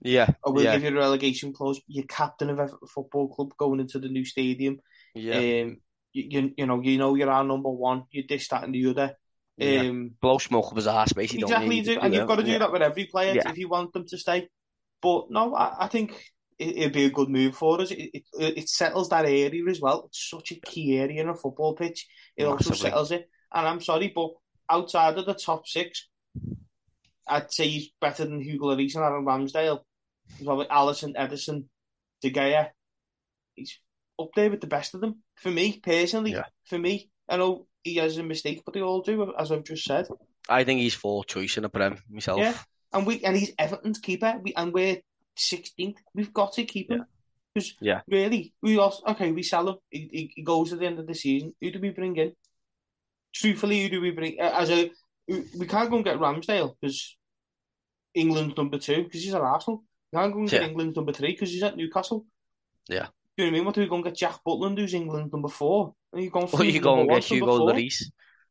Yeah, 0.00 0.30
or 0.42 0.52
we'll 0.52 0.64
yeah. 0.64 0.72
give 0.72 0.84
you 0.84 0.98
a 0.98 1.00
relegation 1.00 1.52
clause. 1.52 1.80
You're 1.86 2.06
captain 2.06 2.50
of 2.50 2.58
a 2.58 2.68
football 2.92 3.28
club 3.28 3.50
going 3.58 3.80
into 3.80 3.98
the 3.98 4.08
new 4.08 4.24
stadium. 4.24 4.80
Yeah. 5.14 5.36
Um, 5.36 5.76
you, 6.14 6.24
you, 6.28 6.52
you 6.56 6.66
know, 6.66 6.80
you 6.80 6.98
know 6.98 7.14
you're 7.14 7.30
our 7.30 7.44
number 7.44 7.70
one. 7.70 8.04
You 8.10 8.24
this, 8.28 8.48
that, 8.48 8.64
and 8.64 8.74
the 8.74 8.86
other. 8.88 9.14
Yeah. 9.58 9.80
Um, 9.80 10.12
Blow 10.20 10.38
smoke 10.38 10.68
up 10.70 10.76
his 10.76 10.86
ass, 10.86 11.12
basically. 11.12 11.42
exactly, 11.42 11.76
you 11.76 11.84
do, 11.84 11.98
and 12.00 12.14
you've 12.14 12.26
got 12.26 12.36
to 12.36 12.42
do 12.42 12.58
that 12.58 12.72
with 12.72 12.82
every 12.82 13.04
player 13.04 13.40
if 13.44 13.58
you 13.58 13.68
want 13.68 13.92
them 13.92 14.06
to 14.08 14.18
stay. 14.18 14.48
But 15.02 15.30
no, 15.30 15.54
I, 15.54 15.84
I 15.84 15.88
think 15.88 16.18
it, 16.62 16.76
it'd 16.76 16.92
be 16.92 17.04
a 17.04 17.10
good 17.10 17.28
move 17.28 17.56
for 17.56 17.80
us. 17.80 17.90
It, 17.90 18.10
it, 18.12 18.24
it 18.38 18.68
settles 18.68 19.08
that 19.08 19.24
area 19.26 19.64
as 19.68 19.80
well. 19.80 20.04
It's 20.06 20.28
such 20.30 20.52
a 20.52 20.60
key 20.60 20.98
area 20.98 21.22
in 21.22 21.28
a 21.28 21.34
football 21.34 21.74
pitch. 21.74 22.06
It 22.36 22.44
also 22.44 22.74
settles 22.74 23.10
it. 23.10 23.28
And 23.52 23.66
I'm 23.66 23.80
sorry, 23.80 24.12
but 24.14 24.30
outside 24.70 25.18
of 25.18 25.26
the 25.26 25.34
top 25.34 25.66
six, 25.66 26.08
I'd 27.28 27.52
say 27.52 27.68
he's 27.68 27.90
better 28.00 28.24
than 28.24 28.40
Hugo 28.40 28.66
Lloris 28.66 28.94
and 28.94 29.04
Aaron 29.04 29.24
Ramsdale. 29.24 29.80
He's 30.36 30.46
probably 30.46 30.66
Alisson, 30.66 31.14
Ederson, 31.16 31.64
De 32.22 32.30
Gea. 32.30 32.70
He's 33.54 33.78
up 34.18 34.30
there 34.34 34.50
with 34.50 34.60
the 34.60 34.66
best 34.66 34.94
of 34.94 35.00
them. 35.00 35.22
For 35.36 35.50
me, 35.50 35.80
personally, 35.82 36.32
Yeah. 36.32 36.46
for 36.64 36.78
me, 36.78 37.10
I 37.28 37.36
know 37.36 37.66
he 37.84 37.96
has 37.96 38.16
a 38.16 38.22
mistake, 38.22 38.62
but 38.64 38.74
they 38.74 38.82
all 38.82 39.02
do, 39.02 39.34
as 39.38 39.52
I've 39.52 39.64
just 39.64 39.84
said. 39.84 40.06
I 40.48 40.64
think 40.64 40.80
he's 40.80 40.94
fourth 40.94 41.26
choice 41.26 41.56
in 41.56 41.64
a 41.64 41.68
Prem 41.68 41.98
myself. 42.10 42.38
Yeah, 42.38 42.56
and 42.92 43.06
we 43.06 43.22
and 43.24 43.36
he's 43.36 43.54
Everton's 43.56 43.98
keeper, 43.98 44.40
we, 44.42 44.54
and 44.54 44.72
we're 44.72 44.98
16th. 45.38 45.96
We've 46.14 46.32
got 46.32 46.52
to 46.54 46.64
keep 46.64 46.90
him. 46.90 47.04
Because 47.54 47.74
Yeah. 47.80 48.00
really, 48.08 48.54
we 48.62 48.78
also 48.78 49.02
okay. 49.08 49.30
We 49.32 49.42
sell 49.42 49.68
him. 49.68 49.76
He, 49.90 50.08
he, 50.12 50.32
he 50.36 50.42
goes 50.42 50.72
at 50.72 50.78
the 50.78 50.86
end 50.86 50.98
of 50.98 51.06
the 51.06 51.14
season. 51.14 51.52
Who 51.60 51.70
do 51.70 51.80
we 51.80 51.90
bring 51.90 52.16
in? 52.16 52.32
Truthfully, 53.34 53.82
who 53.82 53.88
do 53.90 54.00
we 54.00 54.10
bring 54.10 54.36
uh, 54.40 54.52
as 54.56 54.70
a? 54.70 54.90
We 55.28 55.66
can't 55.66 55.90
go 55.90 55.96
and 55.96 56.04
get 56.04 56.18
Ramsdale 56.18 56.74
because 56.80 57.16
England's 58.14 58.56
number 58.56 58.78
two 58.78 59.04
because 59.04 59.22
he's 59.22 59.34
at 59.34 59.40
Arsenal. 59.40 59.84
We 60.12 60.18
can't 60.18 60.32
go 60.32 60.40
and 60.40 60.48
get 60.48 60.62
Yeah. 60.62 60.68
England's 60.68 60.96
number 60.96 61.12
three 61.12 61.32
because 61.32 61.50
he's 61.50 61.62
at 61.62 61.76
Newcastle. 61.76 62.26
Yeah. 62.88 63.08
Do 63.36 63.44
you 63.44 63.44
know 63.44 63.46
what 63.46 63.48
I 63.48 63.50
mean? 63.58 63.64
What 63.66 63.74
do 63.74 63.80
we 63.82 63.88
go 63.88 63.94
and 63.96 64.04
get 64.04 64.16
Jack 64.16 64.40
Butland, 64.46 64.78
who's 64.78 64.92
England's 64.94 65.32
number 65.32 65.48
four? 65.48 65.94
And 66.12 66.22
you 66.22 66.30
go 66.30 66.40
and 66.40 66.52
Or 66.54 66.64
you 66.64 66.72
feed 66.72 66.82
go 66.82 67.00
and 67.00 67.08
get 67.08 67.24
Hugo 67.24 67.46
four? 67.58 67.70
Lloris. 67.70 68.02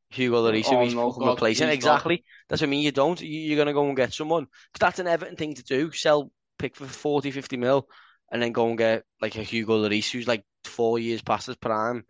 Hugo 0.10 0.44
Lloris, 0.44 0.66
Oh, 0.68 0.78
who 0.78 0.84
he's 0.84 0.94
no, 0.96 1.12
fucking 1.12 1.26
God, 1.26 1.32
replacing. 1.34 1.68
please, 1.68 1.74
Exactly. 1.76 2.24
That's 2.50 2.62
what 2.62 2.68
I 2.68 2.70
mean. 2.72 2.82
You 2.82 2.92
don't. 2.92 3.22
You- 3.22 3.28
You're 3.28 3.56
going 3.58 3.68
to 3.68 3.74
go 3.74 3.86
and 3.88 3.96
get 3.96 4.14
someone. 4.14 4.48
that's 4.80 5.00
an 5.00 5.08
Everton 5.08 5.36
thing 5.38 5.54
to 5.56 5.64
do. 5.64 5.92
Sell, 5.92 6.32
Pickford 6.62 6.90
40, 6.92 7.32
50 7.32 7.58
mil, 7.58 7.90
and 8.32 8.42
then 8.42 8.52
go 8.52 8.68
and 8.70 8.78
get 8.78 9.04
like 9.20 9.36
a 9.36 9.42
Hugo 9.44 9.82
Lloris 9.82 10.12
who's 10.12 10.28
like 10.28 10.46
four 10.64 11.00
years 11.00 11.22
past 11.24 11.48
his 11.48 11.56
prime, 11.56 12.06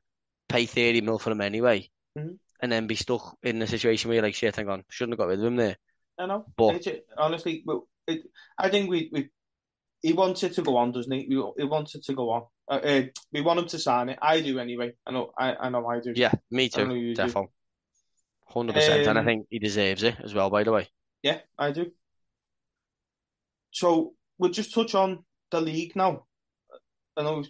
pay 0.49 0.65
30 0.65 0.99
mil 1.01 1.17
for 1.19 1.31
him 1.31 1.39
anyway, 1.41 1.89
Mhm. 2.17 2.37
and 2.61 2.71
then 2.71 2.85
be 2.85 2.95
stuck 2.95 3.37
in 3.41 3.61
a 3.61 3.67
situation 3.67 4.09
where 4.09 4.15
you're 4.15 4.23
like, 4.23 4.35
shit, 4.35 4.55
hang 4.57 4.67
on, 4.69 4.83
shouldn't 4.89 5.13
have 5.13 5.19
got 5.19 5.29
rid 5.29 5.39
of 5.39 5.45
him 5.45 5.55
there. 5.55 5.77
I 6.19 6.25
know. 6.25 6.45
But- 6.57 6.75
It's- 6.75 7.01
honestly, 7.17 7.63
it, 8.07 8.23
I 8.57 8.69
think 8.69 8.89
we, 8.89 9.09
we 9.13 9.29
he 10.03 10.13
wanted 10.13 10.53
to 10.53 10.61
go 10.63 10.77
on, 10.77 10.91
doesn't 10.91 11.11
he? 11.11 11.27
We, 11.29 11.35
he 11.57 11.63
wanted 11.63 12.03
to 12.03 12.13
go 12.13 12.31
on. 12.31 12.43
Uh, 12.67 12.73
uh, 12.83 13.01
we 13.31 13.41
want 13.41 13.59
him 13.59 13.67
to 13.67 13.79
sign 13.79 14.09
it. 14.09 14.17
I 14.21 14.41
do 14.41 14.57
anyway. 14.59 14.93
I 15.05 15.11
know. 15.11 15.31
I, 15.37 15.53
I 15.55 15.69
know. 15.69 15.85
I 15.87 15.99
do. 15.99 16.11
Yeah, 16.15 16.33
me 16.49 16.69
too. 16.69 16.91
you 16.93 17.13
do. 17.15 17.21
Defo. 17.23 17.47
100%. 18.51 19.07
and 19.07 19.17
I 19.17 19.21
Um, 19.21 19.25
think 19.25 19.47
he 19.49 19.59
deserves 19.59 20.01
it 20.03 20.15
as 20.23 20.33
well, 20.33 20.49
by 20.49 20.63
the 20.63 20.71
way. 20.71 20.89
Yeah, 21.21 21.39
I 21.57 21.71
do. 21.71 21.91
So 23.71 24.15
we'll 24.41 24.51
just 24.51 24.73
touch 24.73 24.95
on 24.95 25.23
the 25.51 25.62
league 25.62 25.95
now. 25.95 26.25
I 27.15 27.21
know 27.21 27.43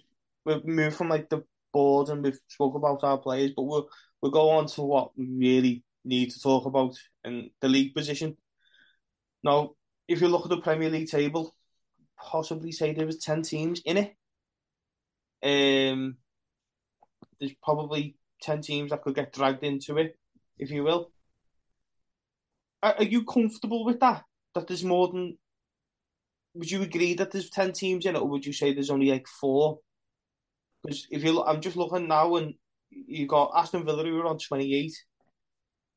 we've 0.45 0.65
moved 0.65 0.97
from 0.97 1.07
like 1.07 1.29
the 1.29 1.43
board 1.71 2.09
and 2.09 2.21
we've 2.21 2.39
spoke 2.49 2.75
about 2.75 3.03
our 3.03 3.17
players, 3.17 3.51
but 3.55 3.63
we'll 3.63 3.87
we'll 4.21 4.31
go 4.31 4.49
on 4.49 4.67
to 4.67 4.81
what 4.81 5.17
we 5.17 5.25
really 5.25 5.83
need 6.03 6.31
to 6.31 6.41
talk 6.41 6.65
about 6.65 6.95
in 7.23 7.49
the 7.61 7.69
league 7.69 7.95
position. 7.95 8.35
Now, 9.41 9.71
if 10.07 10.19
you 10.19 10.27
look 10.27 10.43
at 10.43 10.49
the 10.49 10.61
Premier 10.61 10.89
League 10.89 11.09
table, 11.09 11.55
possibly 12.19 12.73
say 12.73 12.93
there 12.93 13.05
was 13.05 13.19
ten 13.19 13.41
teams 13.41 13.81
in 13.85 13.97
it. 13.97 14.15
Um, 15.43 16.17
there's 17.39 17.55
probably 17.63 18.17
ten 18.41 18.61
teams 18.61 18.91
that 18.91 19.01
could 19.01 19.15
get 19.15 19.31
dragged 19.31 19.63
into 19.63 19.97
it, 19.97 20.19
if 20.57 20.71
you 20.71 20.83
will. 20.83 21.11
Are, 22.83 22.95
are 22.97 23.05
you 23.05 23.23
comfortable 23.23 23.85
with 23.85 24.01
that? 24.01 24.25
That 24.55 24.67
there's 24.67 24.83
more 24.83 25.07
than. 25.07 25.37
Would 26.53 26.69
you 26.69 26.81
agree 26.81 27.13
that 27.15 27.31
there's 27.31 27.49
ten 27.49 27.71
teams 27.71 28.05
in 28.05 28.15
it, 28.15 28.19
or 28.21 28.27
would 28.27 28.45
you 28.45 28.53
say 28.53 28.73
there's 28.73 28.89
only 28.89 29.09
like 29.11 29.27
four? 29.27 29.79
Because 30.83 31.07
if 31.11 31.23
you, 31.23 31.33
look, 31.33 31.45
I'm 31.47 31.61
just 31.61 31.77
looking 31.77 32.07
now, 32.07 32.35
and 32.35 32.55
you 32.89 33.27
got 33.27 33.51
Aston 33.55 33.85
Villa 33.85 34.03
who 34.03 34.19
are 34.19 34.25
on 34.25 34.39
28, 34.39 34.91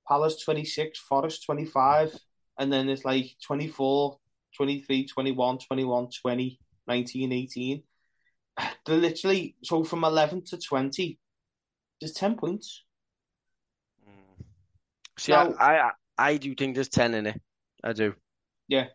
Palace 0.07 0.43
26, 0.45 0.99
Forest 0.99 1.45
25, 1.47 2.15
and 2.59 2.73
then 2.73 2.89
it's 2.89 3.05
like 3.05 3.31
24, 3.47 4.19
23, 4.57 5.07
21, 5.07 5.59
21, 5.59 6.09
20, 6.23 6.61
19, 6.87 7.33
18. 7.33 7.83
They're 8.87 8.97
literally 8.97 9.57
so 9.63 9.83
from 9.85 10.05
11 10.05 10.45
to 10.47 10.59
20. 10.59 11.19
There's 12.01 12.13
10 12.13 12.37
points. 12.37 12.85
Mm. 14.07 14.45
See, 15.19 15.33
Now- 15.33 15.55
I, 15.59 15.79
I 15.79 15.91
I 16.17 16.37
do 16.37 16.55
think 16.55 16.75
there's 16.75 16.89
ten 16.89 17.15
in 17.15 17.27
it. 17.27 17.41
I 17.83 17.93
do. 17.93 18.15
Yeah. 18.69 18.87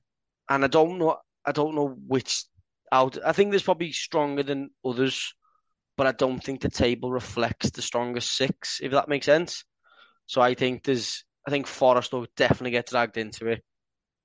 And 0.50 0.64
I 0.64 0.68
don't 0.68 0.98
know. 0.98 1.18
I 1.50 1.52
don't 1.52 1.74
know 1.74 1.98
which 2.08 2.46
out. 2.92 3.18
I 3.26 3.32
think 3.32 3.50
there's 3.50 3.64
probably 3.64 3.92
stronger 3.92 4.44
than 4.44 4.70
others, 4.86 5.34
but 5.98 6.06
I 6.06 6.12
don't 6.12 6.44
think 6.44 6.62
the 6.62 6.70
table 6.70 7.12
reflects 7.12 7.72
the 7.72 7.82
strongest 7.82 8.38
six. 8.38 8.80
If 8.84 8.92
that 8.92 9.10
makes 9.10 9.26
sense. 9.26 9.66
So 10.28 10.42
I 10.42 10.54
think 10.54 10.84
there's. 10.84 11.26
I 11.48 11.50
think 11.50 11.66
Forest 11.66 12.14
will 12.14 12.28
definitely 12.38 12.72
get 12.72 12.88
dragged 12.90 13.18
into 13.18 13.48
it. 13.48 13.64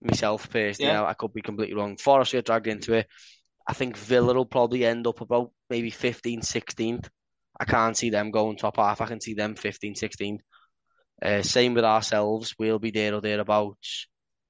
Myself 0.03 0.51
personally, 0.51 0.93
Yeah. 0.93 1.05
I, 1.05 1.15
could 1.15 1.33
be 1.33 1.41
completely 1.41 1.75
wrong. 1.75 1.97
Forest 1.97 2.33
will 2.33 2.39
get 2.39 2.47
dragged 2.47 2.67
into 2.67 2.93
it. 2.93 3.07
I 3.67 3.73
think 3.73 3.97
Villa 3.97 4.35
will 4.35 4.45
probably 4.45 4.85
end 4.85 5.07
up 5.07 5.23
about 5.23 5.53
maybe 5.71 5.91
15th, 5.91 6.45
16th. 6.45 7.09
I 7.59 7.65
can't 7.65 7.97
see 7.97 8.11
them 8.11 8.31
going 8.31 8.59
top 8.59 8.77
half. 8.77 9.01
I 9.01 9.07
can 9.07 9.23
see 9.23 9.33
them 9.33 9.55
15th, 9.55 9.99
16th. 9.99 10.41
Uh, 11.23 11.41
same 11.41 11.73
with 11.73 11.85
ourselves. 11.85 12.55
We'll 12.59 12.79
be 12.81 12.91
there 12.91 13.15
or 13.15 13.23
thereabouts. 13.23 14.09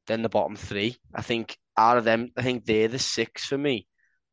Then 0.08 0.22
the 0.22 0.28
bottom 0.28 0.56
three. 0.56 0.96
I 1.14 1.22
think 1.22 1.56
out 1.76 1.98
of 1.98 2.04
them, 2.04 2.30
I 2.36 2.42
think 2.42 2.64
they're 2.64 2.88
the 2.88 2.98
six 2.98 3.44
for 3.46 3.58
me 3.58 3.86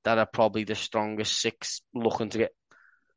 that 0.04 0.18
are 0.18 0.26
probably 0.26 0.64
the 0.64 0.76
strongest 0.76 1.40
six 1.40 1.82
looking 1.94 2.30
to 2.30 2.38
get. 2.40 2.52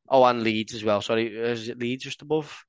Oh, 0.08 0.24
and 0.24 0.42
Leeds 0.42 0.74
as 0.74 0.84
well. 0.84 1.00
Sorry, 1.00 1.26
is 1.26 1.68
it 1.68 1.78
Leeds 1.78 2.04
just 2.04 2.22
above 2.22 2.64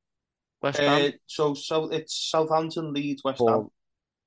West 0.62 0.80
Ham? 0.80 1.08
Uh, 1.08 1.12
so 1.26 1.54
so 1.54 1.90
it's 1.90 2.30
Southampton, 2.30 2.94
Leeds, 2.94 3.24
West 3.24 3.42
Ham, 3.46 3.68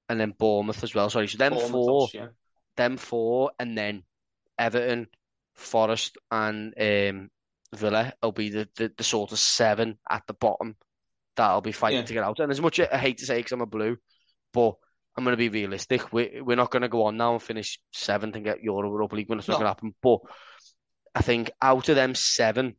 and 0.09 0.21
then 0.21 0.35
Bournemouth 0.38 0.83
as 0.85 0.95
well. 0.95 1.09
Sorry, 1.09 1.27
so 1.29 1.38
them 1.38 1.53
Bournemouth, 1.53 1.71
four, 1.71 2.09
yeah. 2.12 2.27
them 2.77 2.97
four, 2.99 3.53
and 3.59 3.77
then 3.77 4.03
Everton, 4.59 5.07
Forest, 5.55 6.19
and 6.31 6.75
um, 6.79 7.31
Villa 7.75 8.12
will 8.23 8.33
be 8.33 8.51
the, 8.51 8.69
the, 8.77 8.93
the 8.97 9.05
sort 9.05 9.33
of 9.33 9.38
seven 9.38 9.99
at 10.11 10.27
the 10.27 10.35
bottom 10.35 10.77
that'll 11.37 11.61
be 11.61 11.73
fighting 11.73 12.01
Yeah. 12.01 12.05
to 12.05 12.14
get 12.14 12.25
out. 12.25 12.41
And 12.41 12.51
as 12.51 12.61
much 12.61 12.79
as 12.79 12.88
I 12.93 12.99
hate 12.99 13.19
to 13.19 13.27
say 13.27 13.38
because 13.38 13.53
I'm 13.53 13.61
a 13.61 13.67
blue, 13.67 13.97
but 14.53 14.75
I'm 15.18 15.24
going 15.24 15.33
to 15.33 15.37
be 15.37 15.48
realistic. 15.48 16.12
We, 16.12 16.40
we're 16.40 16.57
not 16.57 16.70
going 16.70 16.83
to 16.83 16.88
go 16.88 17.07
on 17.07 17.16
now 17.16 17.33
and 17.33 17.42
finish 17.42 17.81
seventh 17.92 18.37
and 18.37 18.44
get 18.44 18.62
Euro 18.62 18.88
Europa 18.88 19.16
League 19.16 19.28
when 19.28 19.40
it's 19.40 19.48
not 19.48 19.54
going 19.54 19.64
to 19.64 19.70
happen. 19.70 19.94
But 20.00 20.20
I 21.12 21.22
think 21.22 21.50
out 21.61 21.88
of 21.88 21.96
them 21.96 22.14
seven, 22.14 22.76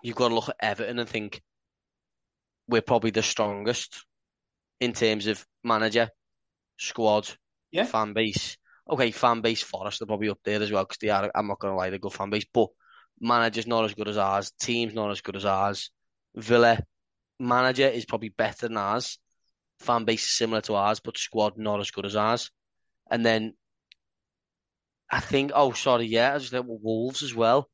you've 0.00 0.14
got 0.14 0.28
to 0.28 0.34
look 0.36 0.48
at 0.48 0.54
Everton 0.60 1.00
and 1.00 1.08
think 1.08 1.42
we're 2.68 2.82
probably 2.82 3.10
the 3.10 3.22
strongest 3.22 4.06
in 4.78 4.92
terms 4.92 5.26
of 5.26 5.44
manager, 5.64 6.10
squad, 6.78 7.28
Yeah. 7.72 7.86
fan 7.86 8.12
base. 8.12 8.58
Okay, 8.88 9.10
fan 9.10 9.40
base 9.40 9.62
Forest 9.62 10.02
are 10.02 10.06
probably 10.06 10.28
up 10.28 10.38
there 10.44 10.62
as 10.62 10.70
well 10.70 10.84
because 10.84 10.98
they 10.98 11.08
are. 11.08 11.32
I'm 11.34 11.48
not 11.48 11.58
going 11.58 11.72
to 11.72 11.76
lie, 11.76 11.90
they're 11.90 11.96
a 11.96 11.98
good 11.98 12.12
fan 12.12 12.30
base, 12.30 12.46
but 12.54 12.68
manager's 13.20 13.66
not 13.66 13.84
as 13.84 13.94
good 13.94 14.06
as 14.06 14.18
ours. 14.18 14.52
Team's 14.60 14.94
not 14.94 15.10
as 15.10 15.20
good 15.20 15.34
as 15.34 15.44
ours. 15.44 15.90
Villa 16.36 16.78
manager 17.40 17.88
is 17.88 18.04
probably 18.04 18.28
better 18.28 18.68
than 18.68 18.76
ours. 18.76 19.18
Fan 19.82 20.04
base 20.04 20.24
is 20.24 20.36
similar 20.36 20.60
to 20.62 20.74
ours, 20.74 21.00
but 21.00 21.18
squad 21.18 21.58
not 21.58 21.80
as 21.80 21.90
good 21.90 22.06
as 22.06 22.16
ours. 22.16 22.50
And 23.10 23.24
then 23.24 23.54
I 25.10 25.20
think, 25.20 25.52
oh, 25.54 25.72
sorry, 25.72 26.06
yeah, 26.06 26.34
I 26.34 26.38
just 26.38 26.52
like 26.52 26.64
Wolves 26.66 27.22
as 27.22 27.34
well. 27.34 27.68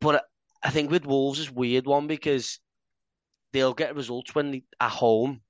But 0.00 0.24
I 0.62 0.70
think 0.70 0.90
with 0.90 1.06
Wolves 1.06 1.38
is 1.38 1.50
weird 1.50 1.86
one 1.86 2.06
because 2.06 2.60
they'll 3.52 3.74
get 3.74 3.96
results 3.96 4.34
when 4.34 4.50
they 4.50 4.64
at 4.80 4.90
home, 4.90 5.40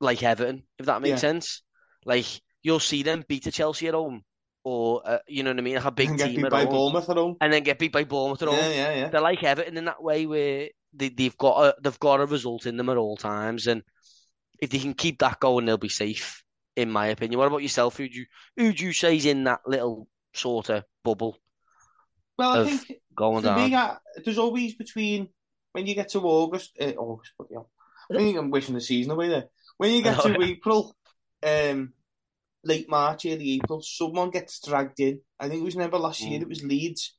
like 0.00 0.22
Everton, 0.22 0.62
if 0.78 0.86
that 0.86 1.02
makes 1.02 1.10
Yeah. 1.22 1.28
sense. 1.30 1.62
Like 2.04 2.26
you'll 2.62 2.80
see 2.80 3.02
them 3.02 3.24
beat 3.26 3.46
a 3.46 3.52
Chelsea 3.52 3.88
at 3.88 3.94
home, 3.94 4.24
or 4.64 5.02
uh, 5.04 5.18
you 5.26 5.42
know 5.42 5.50
what 5.50 5.58
I 5.58 5.62
mean, 5.62 5.74
like 5.76 5.84
a 5.84 5.90
big 5.90 6.08
and 6.10 6.18
get 6.18 6.26
team 6.28 6.36
beat 6.36 6.44
at 6.46 6.50
by 6.50 6.64
home, 6.64 6.96
at 6.96 7.04
home. 7.04 7.36
and 7.40 7.52
then 7.52 7.62
get 7.62 7.78
beat 7.78 7.92
by 7.92 8.04
Bournemouth 8.04 8.42
at 8.42 8.48
home. 8.48 8.56
Yeah, 8.58 8.68
yeah, 8.70 8.94
yeah. 8.94 9.08
They're 9.08 9.20
like 9.20 9.42
Everton 9.42 9.76
in 9.76 9.84
that 9.86 10.02
way 10.02 10.26
where 10.26 10.68
they, 10.94 11.08
they've 11.08 11.36
got 11.36 11.64
a 11.64 11.74
they've 11.82 11.98
got 11.98 12.20
a 12.20 12.26
result 12.26 12.66
in 12.66 12.76
them 12.76 12.88
at 12.88 12.96
all 12.96 13.16
times, 13.16 13.66
and 13.66 13.82
if 14.60 14.70
they 14.70 14.78
can 14.78 14.94
keep 14.94 15.18
that 15.20 15.40
going, 15.40 15.66
they'll 15.66 15.78
be 15.78 15.88
safe. 15.88 16.42
In 16.74 16.90
my 16.90 17.06
opinion, 17.06 17.38
what 17.38 17.46
about 17.46 17.62
yourself? 17.62 17.96
Who 17.96 18.08
do 18.08 18.18
you 18.18 18.26
who 18.56 18.72
do 18.72 18.84
you 18.84 18.92
say 18.92 19.16
is 19.16 19.24
in 19.24 19.44
that 19.44 19.60
little 19.66 20.08
sort 20.34 20.68
of 20.68 20.84
bubble? 21.02 21.38
Well, 22.38 22.66
I 22.66 22.70
think 22.70 23.00
going 23.14 23.44
down. 23.44 23.70
me, 23.70 23.74
I, 23.74 23.96
there's 24.22 24.38
always 24.38 24.74
between 24.74 25.28
when 25.72 25.86
you 25.86 25.94
get 25.94 26.10
to 26.10 26.20
August, 26.20 26.76
uh, 26.80 26.92
August, 26.96 27.32
but 27.38 27.48
yeah, 27.50 27.60
when 28.08 28.26
you, 28.26 28.38
I'm 28.38 28.50
wishing 28.50 28.74
the 28.74 28.80
season 28.80 29.12
away 29.12 29.28
there. 29.28 29.46
When 29.78 29.92
you 29.92 30.02
get 30.02 30.20
to 30.22 30.42
April, 30.42 30.94
um, 31.42 31.92
late 32.62 32.88
March, 32.90 33.26
early 33.26 33.54
April, 33.54 33.80
someone 33.82 34.30
gets 34.30 34.60
dragged 34.60 35.00
in. 35.00 35.20
I 35.40 35.48
think 35.48 35.62
it 35.62 35.64
was 35.64 35.76
never 35.76 35.98
last 35.98 36.20
year. 36.22 36.38
Mm. 36.38 36.42
It 36.42 36.48
was 36.48 36.62
Leeds. 36.62 37.14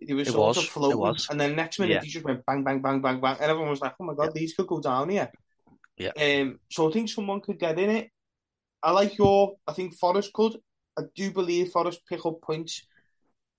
They 0.00 0.14
were 0.14 0.24
sort 0.24 0.56
was. 0.56 0.58
of 0.58 0.64
floating, 0.64 1.26
and 1.30 1.40
then 1.40 1.56
next 1.56 1.78
minute 1.78 1.94
yeah. 1.94 2.00
he 2.02 2.08
just 2.08 2.24
went 2.24 2.44
bang, 2.44 2.62
bang, 2.62 2.82
bang, 2.82 3.00
bang, 3.00 3.20
bang, 3.20 3.36
and 3.40 3.50
everyone 3.50 3.70
was 3.70 3.80
like, 3.80 3.94
"Oh 3.98 4.04
my 4.04 4.14
god, 4.14 4.32
yeah. 4.34 4.40
these 4.40 4.54
could 4.54 4.66
go 4.66 4.80
down 4.80 5.08
here." 5.08 5.30
Yeah. 5.96 6.12
Um. 6.20 6.60
So 6.70 6.88
I 6.88 6.92
think 6.92 7.08
someone 7.08 7.40
could 7.40 7.58
get 7.58 7.78
in 7.78 7.90
it. 7.90 8.10
I 8.82 8.90
like 8.90 9.16
your. 9.18 9.56
I 9.66 9.72
think 9.72 9.94
Forest 9.94 10.32
could. 10.32 10.56
I 10.98 11.02
do 11.14 11.30
believe 11.30 11.70
Forest 11.70 12.00
pick 12.08 12.24
up 12.24 12.40
points. 12.42 12.86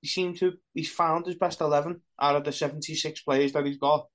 He 0.01 0.07
seemed 0.07 0.38
to. 0.38 0.53
He's 0.73 0.91
found 0.91 1.25
his 1.25 1.35
best 1.35 1.61
eleven 1.61 2.01
out 2.19 2.35
of 2.35 2.43
the 2.43 2.51
seventy-six 2.51 3.21
players 3.21 3.53
that 3.53 3.65
he's 3.65 3.77
got. 3.77 4.07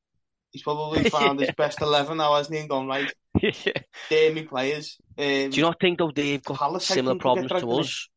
He's 0.53 0.63
probably 0.63 1.05
found 1.11 1.41
his 1.41 1.51
best 1.57 1.81
eleven 1.81 2.19
now, 2.19 2.37
hasn't 2.37 2.57
he? 2.57 2.67
Gone 2.67 2.87
right. 2.87 3.13
yeah. 3.41 3.53
They're 4.11 4.33
me 4.33 4.43
players. 4.45 4.99
Um, 5.19 5.51
do 5.51 5.57
you 5.57 5.63
not 5.63 5.81
think 5.81 5.99
though 5.99 6.13
they've 6.15 6.43
got 6.43 6.59
Palace, 6.59 6.87
similar 6.87 7.17
problems 7.17 7.51
to 7.51 7.71
us? 7.73 8.09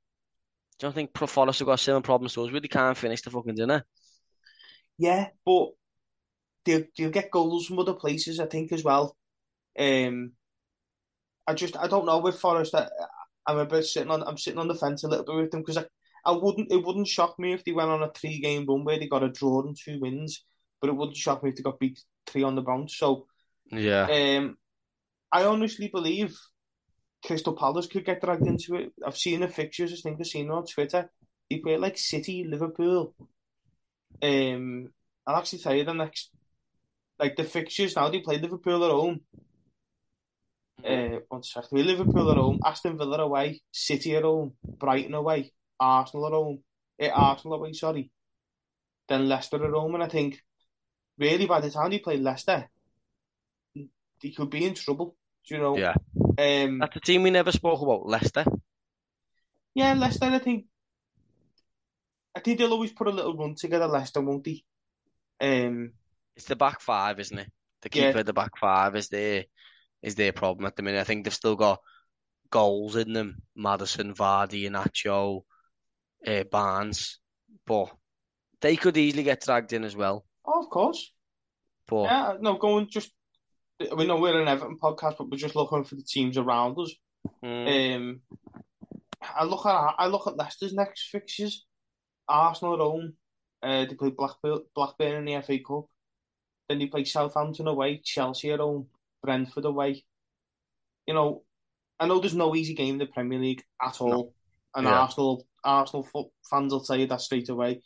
Do 0.77 0.85
you 0.85 0.89
not 0.89 0.95
think 0.95 1.17
Forest 1.17 1.59
have 1.59 1.67
got 1.67 1.79
similar 1.79 2.01
problems 2.01 2.33
to 2.33 2.43
us? 2.43 2.51
Really 2.51 2.67
can't 2.67 2.97
finish 2.97 3.21
the 3.21 3.31
fucking 3.31 3.55
dinner. 3.55 3.85
Yeah, 4.97 5.27
but 5.45 5.69
they'll, 6.65 6.83
they'll 6.97 7.09
get 7.09 7.31
goals 7.31 7.65
from 7.65 7.79
other 7.79 7.93
places, 7.93 8.39
I 8.39 8.45
think, 8.45 8.71
as 8.71 8.83
well. 8.83 9.15
Um, 9.79 10.31
I 11.47 11.53
just 11.53 11.77
I 11.77 11.87
don't 11.87 12.05
know 12.05 12.19
with 12.19 12.39
Forest. 12.39 12.75
I, 12.75 12.87
I'm 13.47 13.57
a 13.57 13.65
bit 13.65 13.85
sitting 13.85 14.11
on 14.11 14.23
I'm 14.23 14.37
sitting 14.37 14.59
on 14.59 14.67
the 14.67 14.75
fence 14.75 15.03
a 15.03 15.07
little 15.07 15.25
bit 15.25 15.35
with 15.35 15.51
them 15.51 15.61
because 15.61 15.77
I, 15.77 15.85
I 16.25 16.31
wouldn't 16.31 16.71
it 16.71 16.83
wouldn't 16.83 17.07
shock 17.07 17.37
me 17.37 17.53
if 17.53 17.63
they 17.63 17.71
went 17.71 17.89
on 17.89 18.03
a 18.03 18.11
three 18.11 18.39
game 18.39 18.65
run 18.67 18.83
where 18.83 18.99
they 18.99 19.07
got 19.07 19.23
a 19.23 19.29
draw 19.29 19.61
and 19.61 19.77
two 19.77 19.99
wins, 19.99 20.43
but 20.81 20.89
it 20.89 20.95
wouldn't 20.95 21.17
shock 21.17 21.43
me 21.43 21.49
if 21.49 21.55
they 21.55 21.63
got 21.63 21.79
beat 21.79 21.99
three 22.25 22.43
on 22.43 22.55
the 22.55 22.61
bounce. 22.61 22.97
So 22.97 23.27
yeah, 23.71 24.07
um, 24.37 24.57
I 25.31 25.45
honestly 25.45 25.89
believe 25.89 26.35
Crystal 27.25 27.53
Palace 27.53 27.87
could 27.87 28.05
get 28.05 28.21
dragged 28.21 28.47
into 28.47 28.75
it. 28.75 28.93
I've 29.05 29.17
seen 29.17 29.41
the 29.41 29.47
fixtures. 29.47 29.91
I 29.93 29.95
think 30.01 30.19
I've 30.19 30.27
seen 30.27 30.49
on 30.49 30.65
Twitter. 30.65 31.09
They 31.49 31.57
play 31.57 31.77
like 31.77 31.97
City, 31.97 32.45
Liverpool. 32.47 33.13
Um, 34.21 34.89
I'll 35.27 35.35
actually 35.35 35.59
tell 35.59 35.75
you 35.75 35.83
the 35.83 35.93
next, 35.93 36.31
like 37.19 37.35
the 37.35 37.43
fixtures 37.43 37.95
now. 37.95 38.09
They 38.09 38.19
play 38.19 38.37
Liverpool 38.37 38.83
at 38.83 38.91
home. 38.91 39.21
Uh, 40.85 41.19
one 41.29 41.43
sec. 41.43 41.71
We 41.71 41.83
Liverpool 41.83 42.31
at 42.31 42.37
home, 42.37 42.59
Aston 42.63 42.97
Villa 42.97 43.17
away, 43.19 43.61
City 43.71 44.15
at 44.15 44.23
home, 44.23 44.53
Brighton 44.63 45.13
away, 45.13 45.51
Arsenal 45.79 46.27
at 46.27 46.33
home, 46.33 46.59
uh, 47.01 47.07
Arsenal 47.07 47.57
away. 47.57 47.73
Sorry. 47.73 48.11
Then 49.07 49.27
Leicester 49.27 49.63
at 49.63 49.71
home, 49.71 49.95
and 49.95 50.03
I 50.03 50.07
think 50.07 50.41
really 51.17 51.45
by 51.45 51.61
the 51.61 51.69
time 51.69 51.91
they 51.91 51.99
play 51.99 52.17
Leicester, 52.17 52.69
they 53.75 54.29
could 54.29 54.49
be 54.49 54.65
in 54.65 54.73
trouble. 54.73 55.15
Do 55.47 55.55
you 55.55 55.61
know? 55.61 55.77
Yeah. 55.77 55.95
Um, 56.37 56.79
That's 56.79 56.95
a 56.95 56.99
team 56.99 57.23
we 57.23 57.31
never 57.31 57.51
spoke 57.51 57.81
about, 57.81 58.07
Leicester. 58.07 58.45
Yeah, 59.73 59.93
Leicester. 59.93 60.25
I 60.25 60.39
think. 60.39 60.65
I 62.35 62.41
think 62.41 62.59
they'll 62.59 62.73
always 62.73 62.91
put 62.91 63.07
a 63.07 63.11
little 63.11 63.37
run 63.37 63.55
together, 63.55 63.87
Leicester, 63.87 64.21
won't 64.21 64.43
they? 64.43 64.63
Um, 65.39 65.91
it's 66.35 66.45
the 66.45 66.55
back 66.55 66.81
five, 66.81 67.19
isn't 67.19 67.39
it? 67.39 67.51
The 67.81 67.89
keeper, 67.89 68.17
yeah. 68.17 68.23
the 68.23 68.33
back 68.33 68.57
five 68.59 68.95
is 68.95 69.09
their 69.09 69.45
is 70.05 70.15
their 70.15 70.31
problem 70.31 70.65
at 70.67 70.75
the 70.75 70.83
minute. 70.83 71.01
I 71.01 71.03
think 71.03 71.23
they've 71.23 71.33
still 71.33 71.55
got 71.55 71.81
goals 72.51 72.95
in 72.95 73.11
them: 73.11 73.41
Maddison, 73.55 74.13
Vardy, 74.13 74.69
Iheanacho, 74.69 75.41
uh, 76.25 76.43
Barnes, 76.43 77.19
but 77.65 77.91
they 78.61 78.75
could 78.75 78.95
easily 78.95 79.23
get 79.23 79.41
dragged 79.41 79.73
in 79.73 79.83
as 79.83 79.95
well. 79.95 80.25
Oh, 80.45 80.63
of 80.63 80.69
course. 80.69 81.11
But 81.87 82.03
yeah, 82.03 82.33
no, 82.39 82.57
going 82.57 82.87
just 82.89 83.11
we 83.95 84.05
know 84.05 84.17
we're 84.17 84.39
an 84.39 84.47
Everton 84.47 84.77
podcast, 84.81 85.17
but 85.17 85.29
we're 85.29 85.37
just 85.37 85.55
looking 85.55 85.83
for 85.83 85.95
the 85.95 86.03
teams 86.03 86.37
around 86.37 86.77
us. 86.79 86.93
Mm. 87.43 87.95
Um, 87.95 88.21
I 89.21 89.43
look 89.43 89.65
at 89.65 89.95
I 89.97 90.07
look 90.07 90.27
at 90.27 90.37
Leicester's 90.37 90.73
next 90.73 91.09
fixtures. 91.09 91.65
Arsenal 92.27 92.73
at 92.75 92.79
home. 92.79 93.13
Uh, 93.61 93.85
they 93.85 93.95
play 93.95 94.09
Blackburn, 94.09 94.59
Blackburn 94.75 95.15
in 95.15 95.25
the 95.25 95.41
FA 95.41 95.59
Cup. 95.59 95.85
Then 96.69 96.79
they 96.79 96.87
play 96.87 97.03
Southampton 97.03 97.67
away, 97.67 98.01
Chelsea 98.03 98.51
at 98.51 98.59
home, 98.59 98.87
Brentford 99.25 99.65
away. 99.65 100.03
You 101.07 101.13
know, 101.13 101.43
I 101.99 102.07
know 102.07 102.19
there's 102.19 102.35
no 102.35 102.55
easy 102.55 102.73
game 102.73 102.93
in 102.93 102.99
the 102.99 103.05
Premier 103.05 103.39
League 103.39 103.63
at 103.81 103.99
all, 104.01 104.09
no. 104.09 104.33
and 104.75 104.87
yeah. 104.87 104.99
Arsenal 104.99 105.45
Arsenal 105.63 106.07
fans 106.49 106.71
will 106.71 106.83
tell 106.83 106.97
you 106.97 107.07
that 107.07 107.21
straight 107.21 107.49
away. 107.49 107.81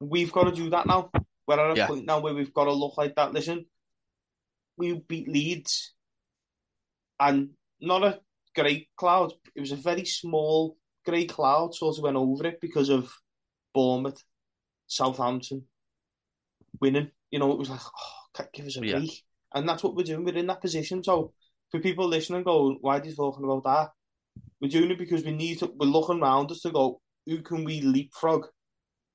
We've 0.00 0.32
got 0.32 0.44
to 0.44 0.52
do 0.52 0.70
that 0.70 0.86
now. 0.86 1.10
We're 1.46 1.60
at 1.60 1.76
a 1.76 1.76
yeah. 1.76 1.86
point 1.86 2.06
now 2.06 2.20
where 2.20 2.34
we've 2.34 2.54
got 2.54 2.64
to 2.64 2.72
look 2.72 2.96
like 2.96 3.16
that. 3.16 3.32
Listen, 3.32 3.66
we 4.76 4.94
beat 4.94 5.28
Leeds, 5.28 5.94
and 7.18 7.50
not 7.80 8.04
a 8.04 8.20
great 8.54 8.88
cloud. 8.96 9.32
It 9.54 9.60
was 9.60 9.72
a 9.72 9.76
very 9.76 10.04
small 10.04 10.76
grey 11.04 11.24
cloud 11.24 11.74
sort 11.74 11.96
of 11.96 12.04
went 12.04 12.16
over 12.16 12.46
it 12.46 12.60
because 12.60 12.88
of 12.88 13.12
Bournemouth, 13.74 14.22
Southampton 14.86 15.64
winning. 16.80 17.10
You 17.30 17.38
know, 17.38 17.52
it 17.52 17.58
was 17.58 17.70
like, 17.70 17.80
oh, 17.80 18.44
give 18.52 18.66
us 18.66 18.76
a 18.76 18.86
yeah. 18.86 18.98
break. 18.98 19.22
And 19.54 19.68
that's 19.68 19.82
what 19.82 19.94
we're 19.94 20.04
doing. 20.04 20.24
We're 20.24 20.36
in 20.36 20.46
that 20.46 20.60
position. 20.60 21.02
So 21.02 21.32
for 21.70 21.80
people 21.80 22.08
listening, 22.08 22.42
go, 22.42 22.76
why 22.80 22.98
are 22.98 23.04
you 23.04 23.14
talking 23.14 23.44
about 23.44 23.64
that? 23.64 23.90
We're 24.60 24.68
doing 24.68 24.90
it 24.90 24.98
because 24.98 25.24
we 25.24 25.32
need 25.32 25.58
to. 25.60 25.72
We're 25.74 25.86
looking 25.86 26.20
around 26.20 26.50
us 26.50 26.60
to 26.60 26.70
go, 26.70 27.00
who 27.26 27.42
can 27.42 27.64
we 27.64 27.80
leapfrog 27.80 28.46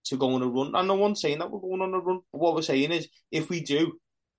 to 0.06 0.18
go 0.18 0.34
on 0.34 0.42
a 0.42 0.48
run? 0.48 0.76
And 0.76 0.88
no 0.88 0.96
one's 0.96 1.22
saying 1.22 1.40
that 1.40 1.52
we're 1.52 1.60
going 1.60 1.82
on 1.82 1.94
a 1.94 2.00
run. 2.00 2.20
But 2.32 2.42
what 2.42 2.56
we're 2.56 2.62
saying 2.62 2.92
is, 2.92 3.08
if 3.32 3.50
we 3.50 3.62
do, 3.62 3.94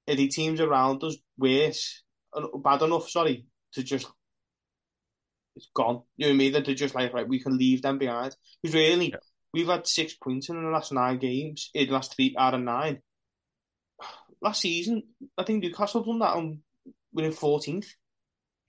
are 0.09 0.15
the 0.15 0.29
teams 0.29 0.61
around 0.61 1.03
us 1.03 1.17
worse, 1.39 2.03
uh, 2.33 2.47
bad 2.59 2.83
enough, 2.83 3.09
sorry, 3.09 3.47
to 3.73 3.83
just 3.83 4.07
it's 5.57 5.69
gone. 5.75 6.03
You 6.17 6.27
know 6.27 6.31
what 6.31 6.35
I 6.35 6.39
mean? 6.39 6.53
That 6.53 6.67
they're 6.67 6.75
just 6.75 6.95
like, 6.95 7.13
right, 7.13 7.27
we 7.27 7.41
can 7.41 7.57
leave 7.57 7.83
them 7.83 7.99
behind. 7.99 8.37
Because 8.63 8.75
really, 8.75 9.11
yeah. 9.11 9.17
we've 9.53 9.67
had 9.67 9.87
six 9.87 10.15
points 10.15 10.49
in 10.49 10.63
the 10.63 10.71
last 10.71 10.93
nine 10.93 11.19
games, 11.19 11.71
in 11.75 11.87
the 11.87 11.95
last 11.95 12.15
three 12.15 12.35
out 12.39 12.55
of 12.55 12.61
nine. 12.61 13.01
Last 14.43 14.61
season, 14.61 15.03
I 15.37 15.45
think 15.45 15.63
Newcastle 15.63 16.03
done 16.03 16.19
that 16.21 16.35
on 16.35 16.61
winning 17.13 17.33
14th. 17.33 17.87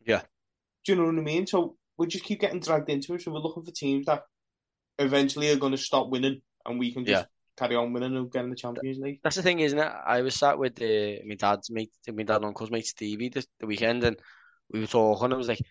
Yeah. 0.05 0.21
Do 0.85 0.93
you 0.93 0.95
know 0.97 1.05
what 1.05 1.17
I 1.17 1.21
mean? 1.21 1.47
So 1.47 1.75
we 1.97 2.07
just 2.07 2.23
keep 2.23 2.39
getting 2.39 2.59
dragged 2.59 2.89
into 2.89 3.13
it. 3.13 3.21
So 3.21 3.31
we're 3.31 3.39
looking 3.39 3.63
for 3.63 3.71
teams 3.71 4.05
that 4.05 4.23
eventually 4.97 5.51
are 5.51 5.57
going 5.57 5.73
to 5.73 5.77
stop 5.77 6.09
winning 6.09 6.41
and 6.65 6.79
we 6.79 6.93
can 6.93 7.05
just 7.05 7.23
yeah 7.23 7.25
carry 7.57 7.75
on 7.75 7.91
winning 7.91 8.15
and 8.15 8.31
getting 8.31 8.51
the 8.51 8.55
Champions 8.55 8.99
League. 8.99 9.19
That's 9.23 9.35
the 9.35 9.41
thing, 9.41 9.59
isn't 9.59 9.79
it? 9.79 9.91
I 10.05 10.21
was 10.21 10.35
sat 10.35 10.57
with 10.57 10.81
uh, 10.81 11.23
my 11.25 11.35
dad's 11.35 11.69
mate, 11.69 11.91
my 12.07 12.23
dad 12.23 12.37
and 12.37 12.45
uncle's 12.45 12.71
mate 12.71 12.85
Stevie 12.85 13.29
this, 13.29 13.47
the 13.59 13.65
weekend, 13.65 14.03
and 14.03 14.17
we 14.71 14.79
were 14.79 14.87
talking. 14.87 15.33
I 15.33 15.35
was 15.35 15.47
like, 15.47 15.61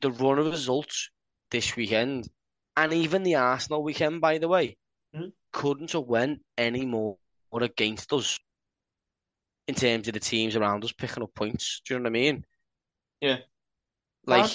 the 0.00 0.10
run 0.10 0.38
of 0.38 0.46
results 0.46 1.10
this 1.50 1.76
weekend, 1.76 2.28
and 2.76 2.92
even 2.92 3.22
the 3.22 3.36
Arsenal 3.36 3.82
weekend, 3.82 4.20
by 4.20 4.38
the 4.38 4.48
way, 4.48 4.76
mm-hmm. 5.14 5.28
couldn't 5.52 5.92
have 5.92 6.04
went 6.04 6.40
any 6.58 6.84
more 6.84 7.16
or 7.50 7.62
against 7.62 8.12
us 8.12 8.38
in 9.66 9.74
terms 9.74 10.08
of 10.08 10.14
the 10.14 10.20
teams 10.20 10.56
around 10.56 10.84
us 10.84 10.92
picking 10.92 11.22
up 11.22 11.34
points. 11.34 11.80
Do 11.86 11.94
you 11.94 12.00
know 12.00 12.04
what 12.04 12.10
I 12.10 12.12
mean? 12.12 12.44
Yeah. 13.20 13.38
Like. 14.26 14.50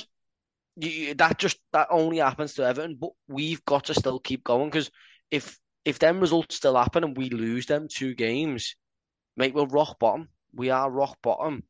You, 0.81 1.13
that 1.15 1.37
just 1.37 1.59
that 1.73 1.89
only 1.91 2.19
happens 2.19 2.53
to 2.53 2.65
Everton, 2.65 2.95
but 2.95 3.09
we've 3.27 3.63
got 3.65 3.85
to 3.85 3.93
still 3.93 4.17
keep 4.17 4.45
going 4.45 4.69
because 4.69 4.89
if 5.29 5.59
if 5.83 5.99
them 5.99 6.21
results 6.21 6.55
still 6.55 6.77
happen 6.77 7.03
and 7.03 7.17
we 7.17 7.29
lose 7.29 7.65
them 7.65 7.87
two 7.89 8.13
games, 8.15 8.75
mate, 9.35 9.53
we're 9.53 9.65
rock 9.65 9.99
bottom. 9.99 10.29
We 10.53 10.69
are 10.69 10.89
rock 10.89 11.17
bottom. 11.21 11.63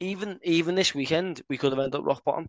Even 0.00 0.40
even 0.42 0.74
this 0.74 0.94
weekend, 0.94 1.42
we 1.50 1.58
could 1.58 1.72
have 1.72 1.78
ended 1.78 1.96
up 1.96 2.06
rock 2.06 2.24
bottom 2.24 2.48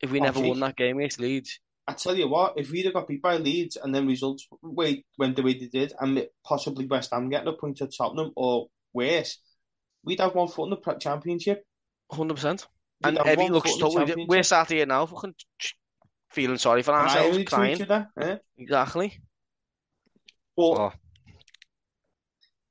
if 0.00 0.10
we 0.10 0.20
oh, 0.20 0.24
never 0.24 0.40
geez. 0.40 0.48
won 0.48 0.60
that 0.60 0.76
game 0.76 0.98
against 0.98 1.20
Leeds. 1.20 1.60
I 1.86 1.92
tell 1.92 2.16
you 2.16 2.28
what, 2.28 2.54
if 2.56 2.70
we'd 2.70 2.86
have 2.86 2.94
got 2.94 3.08
beat 3.08 3.20
by 3.20 3.36
Leeds 3.36 3.76
and 3.76 3.94
then 3.94 4.06
results 4.06 4.48
went 4.62 5.04
the 5.18 5.42
way 5.42 5.58
they 5.58 5.66
did, 5.66 5.92
and 6.00 6.26
possibly 6.44 6.86
West 6.86 7.10
Ham 7.12 7.28
getting 7.28 7.48
a 7.48 7.52
point 7.52 7.82
at 7.82 7.90
Tottenham 7.96 8.32
or 8.36 8.68
worse, 8.94 9.38
we'd 10.04 10.20
have 10.20 10.34
one 10.34 10.48
foot 10.48 10.64
in 10.64 10.70
the 10.70 10.94
Championship. 10.98 11.64
Hundred 12.10 12.34
percent. 12.34 12.66
And 13.02 13.18
every 13.18 13.48
looks 13.48 13.76
totally. 13.76 14.24
We're 14.26 14.42
sat 14.42 14.70
here 14.70 14.86
now, 14.86 15.04
fucking 15.04 15.34
feeling 16.30 16.58
sorry 16.58 16.82
for 16.82 16.92
ourselves, 16.92 17.44
crying. 17.44 17.80
eh? 18.20 18.36
Exactly. 18.56 19.20
But 20.56 20.62
oh. 20.62 20.92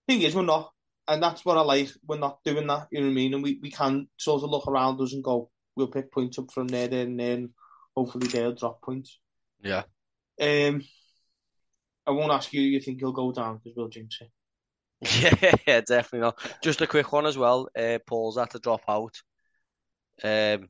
thing 0.08 0.22
is, 0.22 0.36
we're 0.36 0.44
not, 0.44 0.72
and 1.08 1.22
that's 1.22 1.44
what 1.46 1.58
I 1.58 1.62
like. 1.62 1.90
We're 2.08 2.18
not 2.18 2.40
doing 2.44 2.68
that. 2.68 2.88
You 2.92 3.02
know 3.02 3.08
what 3.08 3.12
I 3.12 3.16
mean? 3.16 3.34
And 3.34 3.44
we, 3.44 3.60
we 3.62 3.72
can 3.72 4.08
sort 4.18 4.44
of 4.44 4.50
look 4.50 4.68
around 4.68 5.02
us 5.02 5.14
and 5.14 5.24
go, 5.24 5.50
we'll 5.76 5.88
pick 5.88 6.12
points 6.12 6.40
up 6.40 6.52
from 6.52 6.68
there, 6.68 6.88
there, 6.88 7.04
and 7.04 7.20
then 7.20 7.50
hopefully 7.96 8.28
they'll 8.28 8.54
drop 8.54 8.82
points. 8.82 9.20
Yeah. 9.62 9.84
Um, 10.42 10.84
I 12.08 12.12
won't 12.12 12.32
ask 12.32 12.52
you. 12.54 12.62
You 12.62 12.80
think 12.80 13.00
he'll 13.00 13.12
go 13.12 13.32
down 13.32 13.58
because 13.58 13.76
we'll 13.76 13.90
jinx 13.90 14.20
it. 14.22 14.32
Yeah, 15.20 15.36
yeah, 15.68 15.82
definitely 15.82 16.20
not. 16.20 16.40
Just 16.62 16.82
a 16.82 16.88
quick 16.88 17.12
one 17.12 17.26
as 17.26 17.38
well. 17.38 17.70
Uh, 17.78 18.00
Paul's 18.06 18.38
had 18.38 18.52
to 18.52 18.60
drop 18.60 18.82
out. 18.88 19.16
Um, 20.24 20.70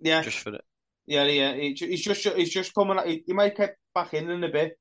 yeah, 0.00 0.22
just 0.22 0.38
for 0.38 0.54
it. 0.54 0.64
Yeah, 1.06 1.24
yeah. 1.24 1.54
He's 1.54 2.02
just 2.02 2.26
he's 2.28 2.50
just 2.50 2.74
coming. 2.74 2.98
He, 3.06 3.24
he 3.26 3.32
might 3.32 3.56
get 3.56 3.76
back 3.94 4.14
in 4.14 4.30
in 4.30 4.44
a 4.44 4.48
bit, 4.48 4.78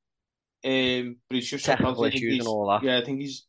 um, 0.66 1.18
but 1.30 1.36
he's 1.36 1.50
just 1.50 1.66
technical 1.66 2.06
issues 2.06 2.40
and 2.40 2.48
all 2.48 2.70
that. 2.70 2.84
Yeah, 2.84 2.98
I 2.98 3.06
think 3.06 3.22
he's 3.22 3.46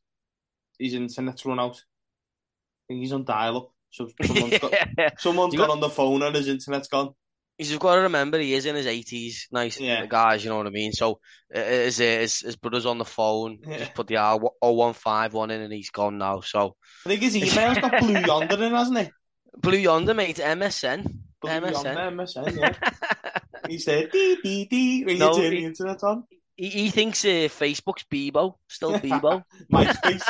his 0.79 0.95
internet's 0.95 1.45
run 1.45 1.61
out. 1.61 1.77
I 1.77 2.85
think 2.89 3.01
he's 3.01 3.13
on 3.13 3.25
dial-up. 3.25 3.71
So 3.91 4.09
someone's 4.25 4.59
got 4.59 4.75
someone's 5.19 5.55
got, 5.55 5.69
got 5.69 5.73
on 5.73 5.81
the 5.81 5.89
phone 5.89 6.23
and 6.23 6.35
his 6.35 6.49
internet's 6.49 6.89
gone. 6.89 7.15
He's 7.57 7.77
got 7.79 7.95
to 7.95 8.01
remember 8.03 8.39
he 8.39 8.55
is 8.55 8.67
in 8.67 8.75
his 8.75 8.87
eighties, 8.87 9.47
nice 9.53 9.79
yeah. 9.79 10.07
guys. 10.07 10.43
You 10.43 10.51
know 10.51 10.57
what 10.57 10.67
I 10.67 10.71
mean. 10.71 10.93
So 10.93 11.21
uh, 11.55 11.61
his, 11.61 11.99
his 11.99 12.41
his 12.41 12.57
brother's 12.57 12.87
on 12.87 12.99
the 12.99 13.05
phone. 13.05 13.59
Yeah. 13.65 13.79
Just 13.79 13.95
put 13.95 14.09
the 14.09 14.17
R 14.17 14.41
one 14.61 14.95
five 14.95 15.33
one 15.35 15.53
in, 15.53 15.61
and 15.61 15.73
he's 15.73 15.91
gone 15.91 16.19
now. 16.19 16.41
So 16.41 16.75
I 17.07 17.11
think 17.11 17.23
his 17.23 17.37
email's 17.37 17.79
got 17.79 18.01
Blue 18.01 18.19
Yonder 18.19 18.65
in, 18.65 18.73
hasn't 18.73 18.99
it? 18.99 19.13
Blue 19.57 19.79
Yonder, 19.79 20.15
mate. 20.15 20.37
MSN. 20.37 21.05
Blue 21.41 21.51
MSN. 21.51 21.85
Yonder, 21.85 22.25
MSN. 22.25 22.59
Yeah. 22.59 22.91
he 23.69 23.79
said 23.79 24.11
dee 24.11 24.37
dee 24.43 24.65
dee 24.65 25.05
when 25.05 25.19
no, 25.19 25.31
you 25.31 25.43
turn 25.43 25.53
he, 25.53 25.61
the 25.61 25.65
internet 25.67 26.03
on. 26.03 26.25
He, 26.57 26.69
he 26.69 26.91
thinks 26.91 27.25
uh, 27.25 27.49
Facebook's 27.49 28.05
Bebo, 28.05 28.55
still 28.69 28.93
Bebo. 28.99 29.45
MySpace. 29.73 30.29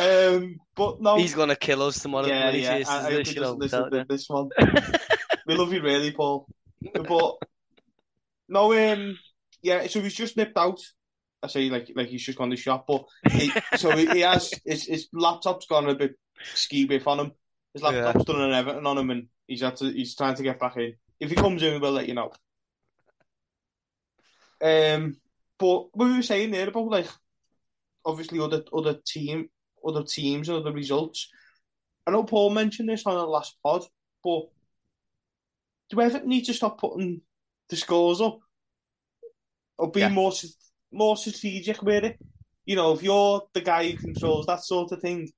Um, 0.00 0.56
but 0.74 1.02
no, 1.02 1.16
he's 1.16 1.34
gonna 1.34 1.56
kill 1.56 1.82
us 1.82 2.00
tomorrow. 2.00 2.26
Yeah, 2.26 2.50
yeah. 2.52 2.82
I, 2.88 3.06
I 3.06 3.10
this, 3.10 3.36
listen 3.36 3.90
to 3.90 4.06
this 4.08 4.28
one. 4.30 4.48
we 5.46 5.54
love 5.54 5.74
you, 5.74 5.82
really, 5.82 6.10
Paul. 6.10 6.48
But 6.94 7.34
no, 8.48 8.72
um, 8.72 9.18
yeah. 9.60 9.86
So 9.88 10.00
he's 10.00 10.14
just 10.14 10.38
nipped 10.38 10.56
out. 10.56 10.80
I 11.42 11.48
say 11.48 11.68
like 11.68 11.92
like 11.94 12.08
he's 12.08 12.24
just 12.24 12.38
gone 12.38 12.48
to 12.48 12.56
the 12.56 12.62
shop, 12.62 12.86
but 12.88 13.04
he, 13.30 13.52
so 13.76 13.94
he, 13.94 14.06
he, 14.06 14.20
has 14.20 14.54
his, 14.64 14.86
his 14.86 15.08
laptop's 15.12 15.66
gone 15.66 15.88
a 15.90 15.94
bit 15.94 16.14
ski 16.54 16.86
biff 16.86 17.06
on 17.06 17.20
him. 17.20 17.32
His 17.74 17.82
laptop's 17.82 18.24
yeah. 18.26 18.34
done 18.34 18.42
an 18.42 18.54
Everton 18.54 18.86
on 18.86 18.96
him, 18.96 19.10
and 19.10 19.26
he's 19.46 19.60
had 19.60 19.76
to 19.76 19.92
he's 19.92 20.16
trying 20.16 20.34
to 20.36 20.42
get 20.42 20.58
back 20.58 20.78
in. 20.78 20.94
If 21.18 21.28
he 21.28 21.36
comes 21.36 21.62
in, 21.62 21.78
we'll 21.78 21.92
let 21.92 22.08
you 22.08 22.14
know. 22.14 22.32
Um, 24.62 25.16
but 25.58 25.94
what 25.94 26.08
we 26.08 26.16
were 26.16 26.22
saying 26.22 26.52
there 26.52 26.68
about 26.68 26.88
like 26.88 27.08
obviously 28.06 28.40
other 28.40 28.62
other 28.72 28.96
team 29.06 29.50
other 29.86 30.04
teams 30.04 30.48
and 30.48 30.58
other 30.58 30.72
results. 30.72 31.28
I 32.06 32.10
know 32.10 32.24
Paul 32.24 32.50
mentioned 32.50 32.88
this 32.88 33.06
on 33.06 33.14
the 33.14 33.26
last 33.26 33.56
pod, 33.62 33.84
but 34.24 34.48
do 35.90 36.00
Everton 36.00 36.28
need 36.28 36.44
to 36.44 36.54
stop 36.54 36.78
putting 36.78 37.20
the 37.68 37.76
scores 37.76 38.20
up 38.20 38.40
or 39.78 39.90
be 39.90 40.00
yeah. 40.00 40.08
more 40.08 40.32
more 40.92 41.16
strategic 41.16 41.82
with 41.82 42.04
it? 42.04 42.18
You 42.64 42.76
know, 42.76 42.92
if 42.92 43.02
you're 43.02 43.42
the 43.52 43.60
guy 43.60 43.90
who 43.90 43.96
controls 43.96 44.46
that 44.46 44.64
sort 44.64 44.92
of 44.92 45.00
thing, 45.00 45.30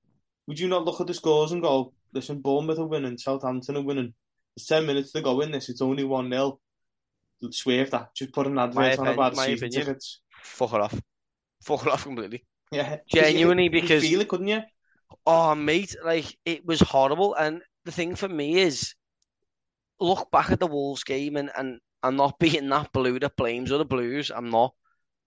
would 0.46 0.58
you 0.58 0.68
not 0.68 0.84
look 0.84 1.00
at 1.00 1.06
the 1.06 1.14
scores 1.14 1.52
and 1.52 1.62
go, 1.62 1.92
"Listen, 2.12 2.40
Bournemouth 2.40 2.78
are 2.78 2.86
winning, 2.86 3.18
Southampton 3.18 3.76
are 3.76 3.82
winning. 3.82 4.14
It's 4.56 4.66
ten 4.66 4.86
minutes 4.86 5.12
to 5.12 5.22
go 5.22 5.40
in 5.40 5.50
this. 5.50 5.68
It's 5.68 5.82
only 5.82 6.04
one 6.04 6.30
0 6.30 6.58
Swerve 7.50 7.90
that. 7.90 8.14
Just 8.14 8.32
put 8.32 8.46
an 8.46 8.58
advert 8.58 8.98
my 8.98 9.08
on 9.08 9.08
about 9.08 9.36
season 9.36 9.54
opinion, 9.54 9.86
tickets. 9.86 10.20
Fuck 10.42 10.74
it 10.74 10.80
off. 10.80 11.00
Fuck 11.62 11.86
it 11.86 11.92
off 11.92 12.04
completely. 12.04 12.44
Yeah, 12.72 12.96
genuinely 13.06 13.68
because 13.68 14.02
you 14.02 14.10
feel 14.10 14.20
it, 14.22 14.28
couldn't 14.28 14.48
you? 14.48 14.62
Oh, 15.26 15.54
mate, 15.54 15.94
like 16.02 16.36
it 16.46 16.64
was 16.64 16.80
horrible. 16.80 17.34
And 17.34 17.60
the 17.84 17.92
thing 17.92 18.16
for 18.16 18.28
me 18.28 18.58
is, 18.58 18.94
look 20.00 20.30
back 20.30 20.50
at 20.50 20.58
the 20.58 20.66
Wolves 20.66 21.04
game, 21.04 21.36
and 21.36 21.50
and 21.56 21.80
I'm 22.02 22.16
not 22.16 22.38
being 22.40 22.68
that 22.70 22.90
blue 22.92 23.18
that 23.18 23.36
blames 23.36 23.70
other 23.70 23.84
Blues. 23.84 24.30
I'm 24.34 24.50
not. 24.50 24.74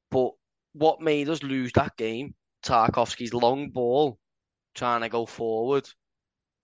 But 0.09 0.31
what 0.73 1.01
made 1.01 1.29
us 1.29 1.43
lose 1.43 1.71
that 1.73 1.95
game? 1.97 2.33
Tarkowski's 2.65 3.33
long 3.33 3.69
ball, 3.69 4.17
trying 4.73 5.01
to 5.01 5.09
go 5.09 5.27
forward 5.27 5.87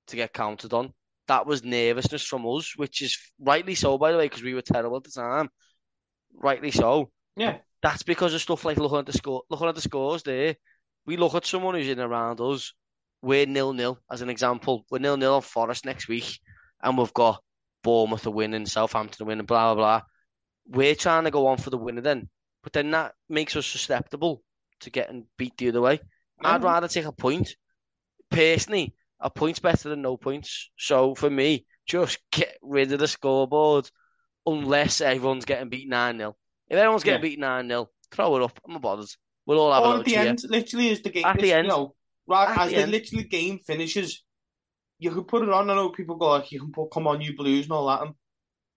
to 0.07 0.15
get 0.15 0.33
counted 0.33 0.73
on. 0.73 0.93
That 1.27 1.45
was 1.45 1.63
nervousness 1.63 2.25
from 2.25 2.45
us, 2.47 2.75
which 2.75 3.03
is 3.03 3.17
rightly 3.39 3.75
so, 3.75 3.99
by 3.99 4.11
the 4.11 4.17
way, 4.17 4.25
because 4.25 4.41
we 4.41 4.55
were 4.55 4.63
terrible 4.63 4.97
at 4.97 5.03
the 5.03 5.11
time. 5.11 5.49
Rightly 6.33 6.71
so. 6.71 7.11
Yeah. 7.37 7.57
That's 7.83 8.01
because 8.01 8.33
of 8.33 8.41
stuff 8.41 8.65
like 8.65 8.77
looking 8.77 8.97
at 8.97 9.05
the 9.05 9.13
score, 9.13 9.43
looking 9.49 9.67
at 9.67 9.75
the 9.75 9.81
scores 9.81 10.23
there 10.23 10.55
we 11.05 11.17
look 11.17 11.35
at 11.35 11.45
someone 11.45 11.75
who's 11.75 11.87
in 11.87 11.99
around 11.99 12.39
us, 12.41 12.73
we're 13.21 13.45
nil 13.45 13.73
nil 13.73 13.99
as 14.09 14.21
an 14.21 14.29
example. 14.29 14.85
We're 14.89 14.99
nil 14.99 15.17
nil 15.17 15.35
on 15.35 15.41
Forest 15.41 15.85
next 15.85 16.07
week, 16.07 16.39
and 16.81 16.97
we've 16.97 17.13
got 17.13 17.41
Bournemouth 17.83 18.23
to 18.23 18.31
win 18.31 18.53
and 18.53 18.69
Southampton 18.69 19.17
to 19.19 19.25
win 19.25 19.39
and 19.39 19.47
blah 19.47 19.73
blah 19.73 19.99
blah. 19.99 20.01
We're 20.67 20.95
trying 20.95 21.25
to 21.25 21.31
go 21.31 21.47
on 21.47 21.57
for 21.57 21.69
the 21.69 21.77
winner 21.77 22.01
then, 22.01 22.29
but 22.63 22.73
then 22.73 22.91
that 22.91 23.13
makes 23.29 23.55
us 23.55 23.65
susceptible 23.65 24.43
to 24.81 24.89
getting 24.89 25.27
beat 25.37 25.57
the 25.57 25.69
other 25.69 25.81
way. 25.81 25.97
Mm-hmm. 25.97 26.47
I'd 26.47 26.63
rather 26.63 26.87
take 26.87 27.05
a 27.05 27.11
point. 27.11 27.55
Personally, 28.29 28.95
a 29.19 29.29
point's 29.29 29.59
better 29.59 29.89
than 29.89 30.01
no 30.01 30.17
points. 30.17 30.69
So 30.77 31.15
for 31.15 31.29
me, 31.29 31.65
just 31.85 32.19
get 32.31 32.57
rid 32.61 32.91
of 32.91 32.99
the 32.99 33.07
scoreboard 33.07 33.89
unless 34.45 35.01
everyone's 35.01 35.45
getting 35.45 35.69
beat 35.69 35.89
9 35.89 36.17
0. 36.17 36.35
If 36.69 36.77
everyone's 36.77 37.03
getting 37.03 37.23
yeah. 37.23 37.29
beat 37.29 37.39
9 37.39 37.67
0, 37.67 37.89
throw 38.11 38.37
it 38.37 38.43
up. 38.43 38.59
I'm 38.65 38.73
not 38.73 38.81
bothered. 38.81 39.09
We'll 39.51 39.59
all 39.59 39.73
have 39.73 39.83
or 39.83 39.99
at 39.99 40.05
the 40.05 40.15
end, 40.15 40.41
literally, 40.47 40.91
as 40.91 41.01
the 41.01 41.09
game, 41.09 41.25
at 41.25 41.37
the 41.37 41.51
end, 41.51 41.65
you 41.65 41.73
know, 41.73 41.93
right 42.25 42.57
as 42.57 42.71
the, 42.71 42.77
the 42.77 42.87
literally 42.87 43.25
game 43.25 43.59
finishes, 43.59 44.23
you 44.97 45.11
could 45.11 45.27
put 45.27 45.43
it 45.43 45.49
on. 45.49 45.69
I 45.69 45.75
know 45.75 45.89
people 45.89 46.15
go 46.15 46.29
like, 46.29 46.53
you 46.53 46.61
can 46.61 46.71
put 46.71 46.89
"Come 46.89 47.05
on, 47.05 47.19
you 47.19 47.35
Blues" 47.35 47.65
and 47.65 47.73
all 47.73 47.87
that, 47.87 48.01
and 48.01 48.13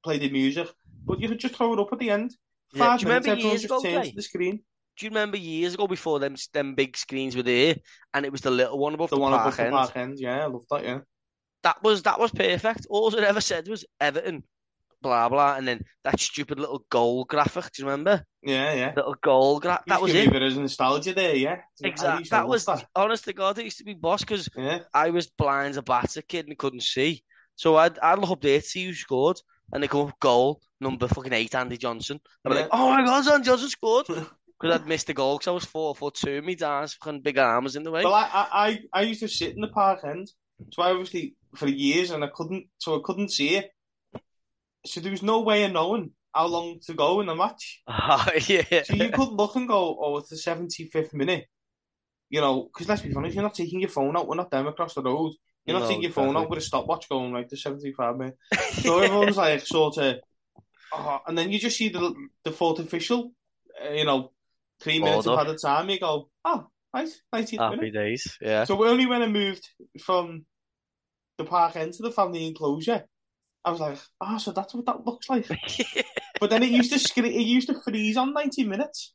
play 0.02 0.18
the 0.18 0.28
music, 0.30 0.66
but 1.06 1.20
you 1.20 1.28
could 1.28 1.38
just 1.38 1.54
throw 1.54 1.74
it 1.74 1.78
up 1.78 1.92
at 1.92 2.00
the 2.00 2.10
end. 2.10 2.34
Five 2.74 3.02
yeah. 3.02 3.06
minutes, 3.06 3.28
everyone 3.28 3.52
just 3.52 3.64
ago, 3.66 3.80
to 3.82 4.12
the 4.16 4.20
screen. 4.20 4.64
Do 4.96 5.06
you 5.06 5.10
remember 5.10 5.36
years 5.36 5.74
ago 5.74 5.86
before 5.86 6.18
them 6.18 6.34
them 6.52 6.74
big 6.74 6.96
screens 6.96 7.36
were 7.36 7.44
there, 7.44 7.76
and 8.12 8.26
it 8.26 8.32
was 8.32 8.40
the 8.40 8.50
little 8.50 8.76
one 8.76 8.94
above 8.94 9.10
the, 9.10 9.16
the 9.16 9.22
one 9.22 9.32
above 9.32 9.56
end. 9.60 9.68
the 9.68 9.76
park 9.76 9.96
end? 9.96 10.18
Yeah, 10.18 10.42
I 10.42 10.46
love 10.46 10.64
that. 10.72 10.82
Yeah, 10.82 10.98
that 11.62 11.80
was 11.84 12.02
that 12.02 12.18
was 12.18 12.32
perfect. 12.32 12.88
All 12.90 13.14
it 13.14 13.22
ever 13.22 13.40
said 13.40 13.68
was 13.68 13.84
Everton 14.00 14.42
blah 15.04 15.28
blah, 15.28 15.56
and 15.56 15.68
then 15.68 15.84
that 16.02 16.18
stupid 16.18 16.58
little 16.58 16.84
goal 16.90 17.24
graphic. 17.24 17.70
Do 17.72 17.82
you 17.82 17.88
remember? 17.88 18.24
Yeah, 18.42 18.72
yeah. 18.72 18.92
Little 18.96 19.16
goal 19.22 19.60
graphic. 19.60 19.86
That 19.86 20.02
was 20.02 20.14
it. 20.14 20.32
There 20.32 20.42
is 20.42 20.56
nostalgia 20.56 21.12
there, 21.12 21.36
yeah. 21.36 21.58
Exactly. 21.82 22.26
That 22.30 22.48
was 22.48 22.64
that. 22.64 22.86
honest 22.96 23.24
to 23.26 23.34
God. 23.34 23.58
It 23.58 23.64
used 23.64 23.78
to 23.78 23.84
be 23.84 23.94
boss 23.94 24.20
because 24.20 24.48
yeah. 24.56 24.80
I 24.92 25.10
was 25.10 25.28
blind 25.28 25.70
as 25.70 25.76
a 25.76 25.82
batter 25.82 26.22
kid 26.22 26.48
and 26.48 26.58
couldn't 26.58 26.82
see. 26.82 27.22
So 27.56 27.76
I'd, 27.76 27.98
I'd 27.98 28.18
look 28.18 28.30
up 28.30 28.40
there 28.40 28.60
to 28.60 28.66
see 28.66 28.86
who 28.86 28.94
scored, 28.94 29.40
and 29.72 29.82
they 29.82 29.88
come 29.88 30.08
up 30.08 30.18
goal 30.18 30.60
number 30.80 31.06
fucking 31.06 31.32
eight, 31.32 31.54
Andy 31.54 31.76
Johnson. 31.76 32.18
I'm 32.44 32.52
yeah. 32.52 32.60
like, 32.60 32.68
oh 32.72 32.90
my 32.90 33.04
God, 33.04 33.28
Andy 33.28 33.44
Johnson 33.44 33.68
scored. 33.68 34.06
Because 34.60 34.80
I'd 34.80 34.86
missed 34.86 35.08
the 35.08 35.14
goal 35.14 35.36
because 35.36 35.48
I 35.48 35.50
was 35.50 35.64
four 35.64 35.96
foot 35.96 36.14
two. 36.14 36.40
Me 36.40 36.54
dad's 36.54 36.94
fucking 36.94 37.22
big 37.22 37.38
arm 37.38 37.64
was 37.64 37.74
in 37.74 37.82
the 37.82 37.90
way. 37.90 38.04
Well, 38.04 38.14
I, 38.14 38.28
I, 38.32 38.80
I 38.92 39.02
used 39.02 39.20
to 39.20 39.28
sit 39.28 39.52
in 39.54 39.60
the 39.60 39.68
park 39.68 40.04
end, 40.04 40.30
so 40.72 40.80
I 40.80 40.92
obviously 40.92 41.34
for 41.56 41.68
years, 41.68 42.12
and 42.12 42.24
I 42.24 42.28
couldn't, 42.28 42.68
so 42.78 42.96
I 42.96 43.00
couldn't 43.04 43.32
see 43.32 43.56
it 43.56 43.70
so 44.86 45.00
there 45.00 45.10
was 45.10 45.22
no 45.22 45.40
way 45.40 45.64
of 45.64 45.72
knowing 45.72 46.10
how 46.34 46.46
long 46.46 46.80
to 46.86 46.94
go 46.94 47.20
in 47.20 47.26
the 47.26 47.34
match. 47.34 47.82
Uh, 47.86 48.30
yeah. 48.46 48.82
So 48.82 48.94
you 48.94 49.10
could 49.10 49.28
look 49.28 49.56
and 49.56 49.68
go, 49.68 49.96
oh, 50.00 50.18
it's 50.18 50.30
the 50.30 50.36
75th 50.36 51.14
minute. 51.14 51.46
You 52.28 52.40
know, 52.40 52.64
because 52.64 52.88
let's 52.88 53.02
be 53.02 53.14
honest, 53.14 53.34
you're 53.34 53.44
not 53.44 53.54
taking 53.54 53.80
your 53.80 53.90
phone 53.90 54.16
out. 54.16 54.26
We're 54.26 54.34
not 54.34 54.50
them 54.50 54.66
across 54.66 54.94
the 54.94 55.02
road. 55.02 55.32
You're 55.64 55.78
not 55.78 55.84
no, 55.84 55.88
taking 55.88 56.02
your 56.02 56.12
phone 56.12 56.36
out 56.36 56.50
with 56.50 56.58
a 56.58 56.62
stopwatch 56.62 57.08
going 57.08 57.32
like 57.32 57.48
the 57.48 57.56
75 57.56 58.16
minute. 58.16 58.36
so 58.72 58.98
everyone's 58.98 59.36
like 59.36 59.60
sort 59.60 59.98
of, 59.98 60.16
oh, 60.92 61.20
and 61.26 61.38
then 61.38 61.52
you 61.52 61.58
just 61.58 61.78
see 61.78 61.88
the 61.88 62.14
the 62.44 62.50
fourth 62.50 62.80
official, 62.80 63.32
uh, 63.82 63.92
you 63.92 64.04
know, 64.04 64.32
three 64.80 64.98
minutes 64.98 65.26
of 65.26 65.46
the 65.46 65.56
time. 65.56 65.88
You 65.88 66.00
go, 66.00 66.28
oh, 66.44 66.66
nice, 66.92 67.20
19 67.32 67.58
Happy 67.58 67.76
minute. 67.76 67.94
days, 67.94 68.36
yeah. 68.42 68.64
So 68.64 68.84
only 68.84 69.06
when 69.06 69.22
I 69.22 69.28
moved 69.28 69.66
from 70.02 70.44
the 71.38 71.44
park 71.44 71.76
end 71.76 71.94
to 71.94 72.02
the 72.02 72.12
family 72.12 72.46
enclosure, 72.46 73.04
I 73.64 73.70
was 73.70 73.80
like, 73.80 73.98
ah, 74.20 74.34
oh, 74.34 74.38
so 74.38 74.52
that's 74.52 74.74
what 74.74 74.86
that 74.86 75.06
looks 75.06 75.28
like. 75.28 75.46
but 76.40 76.50
then 76.50 76.62
it 76.62 76.70
used 76.70 76.92
to 76.92 76.98
scre- 76.98 77.24
it 77.24 77.46
used 77.46 77.68
to 77.68 77.80
freeze 77.80 78.16
on 78.16 78.32
ninety 78.32 78.64
minutes. 78.64 79.14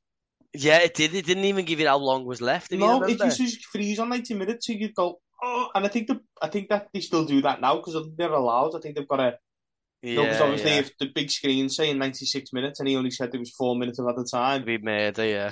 Yeah, 0.53 0.79
it 0.79 0.95
did. 0.95 1.13
It 1.13 1.25
didn't 1.25 1.45
even 1.45 1.65
give 1.65 1.79
you 1.79 1.87
how 1.87 1.97
long 1.97 2.25
was 2.25 2.41
left. 2.41 2.71
No, 2.71 3.03
it 3.03 3.19
used 3.19 3.37
to 3.37 3.67
freeze 3.71 3.99
on 3.99 4.09
ninety 4.09 4.33
minutes, 4.33 4.65
so 4.65 4.73
you'd 4.73 4.95
go, 4.95 5.19
oh, 5.43 5.69
and 5.75 5.85
I 5.85 5.89
think 5.89 6.07
the 6.07 6.19
I 6.41 6.47
think 6.47 6.69
that 6.69 6.87
they 6.93 7.01
still 7.01 7.25
do 7.25 7.41
that 7.41 7.61
now 7.61 7.77
because 7.77 7.95
they're 8.17 8.31
allowed. 8.31 8.75
I 8.75 8.79
think 8.79 8.95
they've 8.95 9.07
got 9.07 9.19
a. 9.19 9.37
Yeah, 10.01 10.21
because 10.21 10.41
obviously, 10.41 10.71
yeah. 10.71 10.79
if 10.79 10.97
the 10.97 11.07
big 11.13 11.29
screen's 11.29 11.75
saying 11.75 11.97
96 11.97 12.53
minutes 12.53 12.79
and 12.79 12.87
he 12.87 12.95
only 12.95 13.11
said 13.11 13.33
there 13.33 13.39
was 13.39 13.51
four 13.51 13.75
minutes 13.75 13.99
of 13.99 14.07
at 14.07 14.15
the 14.15 14.23
time. 14.23 14.63
We 14.65 14.77
made 14.77 15.19
it, 15.19 15.29
yeah. 15.29 15.51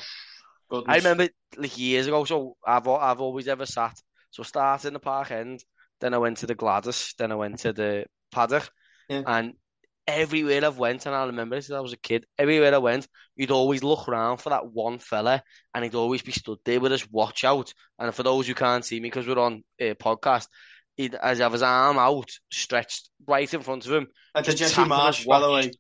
Goodness. 0.70 0.86
I 0.88 0.98
remember 0.98 1.28
like 1.58 1.78
years 1.78 2.08
ago, 2.08 2.24
so 2.24 2.56
I've 2.66 2.88
I've 2.88 3.20
always 3.20 3.48
ever 3.50 3.66
sat. 3.66 4.00
So 4.32 4.43
started 4.43 4.88
in 4.88 4.93
the 4.93 5.00
park 5.00 5.32
end, 5.32 5.64
then 6.00 6.14
I 6.14 6.18
went 6.18 6.38
to 6.38 6.48
the 6.48 6.56
Gwladys, 6.56 7.14
then 7.18 7.32
I 7.32 7.36
went 7.36 7.60
to 7.60 7.74
the 7.74 8.06
paddock, 8.32 8.70
yeah. 9.10 9.24
And 9.26 9.53
everywhere 10.08 10.64
I've 10.64 10.78
went, 10.78 11.05
and 11.05 11.14
I 11.14 11.26
remember 11.26 11.55
this 11.55 11.68
since 11.68 11.76
I 11.76 11.82
was 11.82 11.93
a 11.93 11.97
kid, 11.97 12.26
everywhere 12.38 12.74
I 12.74 12.78
went, 12.78 13.08
you'd 13.36 13.51
always 13.51 13.84
look 13.84 14.08
around 14.08 14.38
for 14.38 14.49
that 14.51 14.66
one 14.72 14.99
fella, 14.99 15.43
and 15.74 15.84
he'd 15.84 15.95
always 15.95 16.22
be 16.22 16.32
stood 16.32 16.60
there 16.64 16.80
with 16.80 16.91
his 16.93 17.10
watch 17.12 17.43
out. 17.43 17.74
And 17.99 18.14
for 18.16 18.24
those 18.24 18.47
who 18.47 18.53
can't 18.53 18.86
see 18.86 18.99
me, 18.99 19.10
because 19.10 19.28
we're 19.28 19.39
on 19.39 19.64
a 19.80 19.93
podcast, 19.95 20.47
he'd 20.95 21.16
as 21.16 21.39
have 21.39 21.53
his 21.53 21.62
arm 21.62 21.97
out, 21.97 22.30
stretched 22.51 23.10
right 23.28 23.53
in 23.53 23.62
front 23.62 23.86
of 23.86 23.91
him. 23.91 24.08
Like 24.34 24.45
the 24.45 24.53
Jesse 24.53 24.82
Marsch, 24.82 25.26
by 25.28 25.39
the 25.39 25.51
way. 25.51 25.72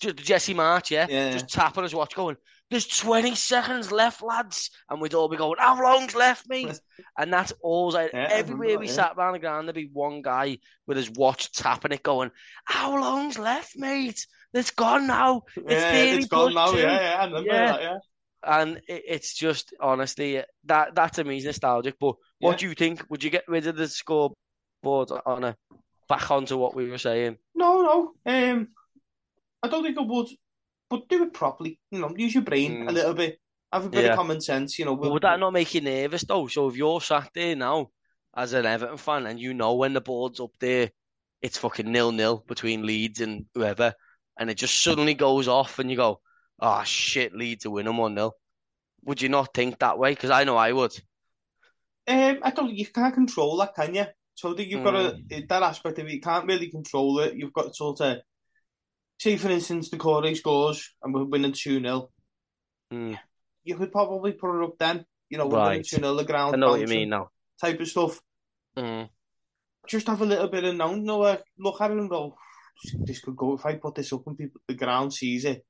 Just 0.00 0.16
Jesse 0.16 0.54
Marsch, 0.54 0.90
yeah. 0.90 1.06
yeah. 1.08 1.30
Just 1.30 1.48
tapping 1.48 1.84
his 1.84 1.94
watch, 1.94 2.14
going, 2.14 2.36
there's 2.70 2.86
20 2.86 3.34
seconds 3.34 3.92
left, 3.92 4.22
lads. 4.22 4.70
And 4.90 5.00
we'd 5.00 5.14
all 5.14 5.28
be 5.28 5.36
going, 5.36 5.56
how 5.58 5.80
long's 5.80 6.14
left, 6.14 6.48
mate? 6.48 6.80
and 7.18 7.32
that's 7.32 7.52
all 7.60 7.92
yeah, 7.92 8.28
everywhere 8.30 8.78
we 8.78 8.86
yeah. 8.86 8.92
sat 8.92 9.14
around 9.16 9.34
the 9.34 9.38
ground, 9.38 9.68
there'd 9.68 9.74
be 9.74 9.90
one 9.92 10.22
guy 10.22 10.58
with 10.86 10.96
his 10.96 11.10
watch 11.10 11.52
tapping 11.52 11.92
it, 11.92 12.02
going, 12.02 12.30
how 12.64 12.98
long's 13.00 13.38
left, 13.38 13.76
mate? 13.76 14.26
It's 14.52 14.70
gone 14.70 15.06
now. 15.06 15.42
It's, 15.56 15.70
yeah, 15.70 15.92
it's 15.92 16.26
gone 16.26 16.54
now. 16.54 16.72
Yeah, 16.72 17.26
yeah, 17.26 17.40
yeah. 17.42 17.72
that, 17.72 17.82
yeah. 17.82 17.98
And 18.42 18.76
it, 18.88 19.02
it's 19.06 19.34
just, 19.34 19.74
honestly, 19.80 20.42
that, 20.64 20.94
that's 20.94 21.16
to 21.16 21.24
me 21.24 21.40
nostalgic. 21.42 21.96
But 22.00 22.16
what 22.40 22.58
do 22.58 22.68
you 22.68 22.74
think? 22.74 23.04
Would 23.10 23.22
you 23.22 23.30
get 23.30 23.48
rid 23.48 23.66
of 23.66 23.76
the 23.76 23.88
scoreboard 23.88 25.10
on 25.24 25.44
a 25.44 25.56
back 26.08 26.30
onto 26.30 26.56
what 26.56 26.74
we 26.74 26.88
were 26.88 26.98
saying? 26.98 27.36
No, 27.54 27.82
no. 28.26 28.32
Um, 28.32 28.68
I 29.62 29.68
don't 29.68 29.82
think 29.82 29.98
I 29.98 30.02
would 30.02 30.28
but 30.88 31.08
do 31.08 31.22
it 31.24 31.32
properly. 31.32 31.78
You 31.90 32.00
know, 32.00 32.12
use 32.16 32.34
your 32.34 32.44
brain 32.44 32.84
mm. 32.84 32.88
a 32.88 32.92
little 32.92 33.14
bit. 33.14 33.38
Have 33.72 33.86
a 33.86 33.88
bit 33.88 34.04
yeah. 34.04 34.10
of 34.12 34.16
common 34.16 34.40
sense. 34.40 34.78
You 34.78 34.84
know. 34.84 34.94
We'll, 34.94 35.12
would 35.12 35.22
that 35.22 35.40
not 35.40 35.52
make 35.52 35.74
you 35.74 35.80
nervous 35.80 36.22
though? 36.22 36.46
So 36.46 36.68
if 36.68 36.76
you're 36.76 37.00
sat 37.00 37.30
there 37.34 37.56
now 37.56 37.90
as 38.34 38.52
an 38.52 38.66
Everton 38.66 38.96
fan 38.96 39.26
and 39.26 39.40
you 39.40 39.54
know 39.54 39.74
when 39.74 39.92
the 39.92 40.00
board's 40.00 40.40
up 40.40 40.52
there, 40.60 40.90
it's 41.42 41.58
fucking 41.58 41.90
nil 41.90 42.12
nil 42.12 42.44
between 42.46 42.86
Leeds 42.86 43.20
and 43.20 43.46
whoever, 43.54 43.94
and 44.38 44.50
it 44.50 44.56
just 44.56 44.82
suddenly 44.82 45.14
goes 45.14 45.48
off, 45.48 45.78
and 45.78 45.90
you 45.90 45.96
go, 45.96 46.20
"Oh 46.60 46.82
shit, 46.84 47.34
Leeds 47.34 47.66
are 47.66 47.70
winning 47.70 47.96
one 47.96 48.14
0 48.14 48.32
Would 49.04 49.22
you 49.22 49.28
not 49.28 49.52
think 49.54 49.78
that 49.78 49.98
way? 49.98 50.12
Because 50.12 50.30
I 50.30 50.44
know 50.44 50.56
I 50.56 50.72
would. 50.72 50.92
Um, 52.08 52.38
I 52.42 52.50
don't. 52.50 52.74
You 52.74 52.86
can't 52.86 53.14
control 53.14 53.56
that, 53.58 53.74
can 53.74 53.94
you? 53.94 54.06
So 54.34 54.52
that 54.54 54.66
you've 54.66 54.84
got 54.84 54.94
mm. 54.94 55.28
to 55.30 55.46
that 55.48 55.62
aspect 55.62 55.98
of 55.98 56.06
it. 56.06 56.12
You 56.12 56.20
can't 56.20 56.46
really 56.46 56.68
control 56.68 57.20
it. 57.20 57.34
You've 57.34 57.54
got 57.54 57.68
to 57.68 57.74
sort 57.74 58.00
of 58.02 58.18
say 59.18 59.36
for 59.36 59.48
instance 59.48 59.90
the 59.90 59.96
Corey 59.96 60.34
scores 60.34 60.94
and 61.02 61.14
we're 61.14 61.24
winning 61.24 61.52
2 61.52 61.80
0, 61.80 62.10
mm. 62.92 63.18
you 63.64 63.76
could 63.76 63.92
probably 63.92 64.32
put 64.32 64.60
it 64.60 64.64
up 64.64 64.78
then. 64.78 65.04
You 65.28 65.38
know, 65.38 65.46
we're 65.46 65.58
right. 65.58 65.68
winning 65.68 65.84
2 65.84 65.96
0, 65.96 66.14
the 66.14 66.24
ground. 66.24 66.54
I 66.54 66.58
know 66.58 66.70
what 66.70 66.80
you 66.80 66.86
mean 66.86 67.10
now. 67.10 67.30
Type 67.60 67.80
of 67.80 67.88
stuff. 67.88 68.20
Mm. 68.76 69.08
Just 69.86 70.08
have 70.08 70.20
a 70.20 70.26
little 70.26 70.48
bit 70.48 70.64
of 70.64 70.72
you 70.74 70.78
know, 70.78 71.22
uh, 71.22 71.38
look 71.58 71.80
at 71.80 71.90
it 71.90 71.96
and 71.96 72.10
go, 72.10 72.36
this 73.00 73.20
could 73.20 73.36
go, 73.36 73.54
if 73.54 73.64
I 73.64 73.76
put 73.76 73.94
this 73.94 74.12
up 74.12 74.26
and 74.26 74.36
people, 74.36 74.60
the 74.66 74.74
ground 74.74 75.14
sees 75.14 75.44
it, 75.44 75.64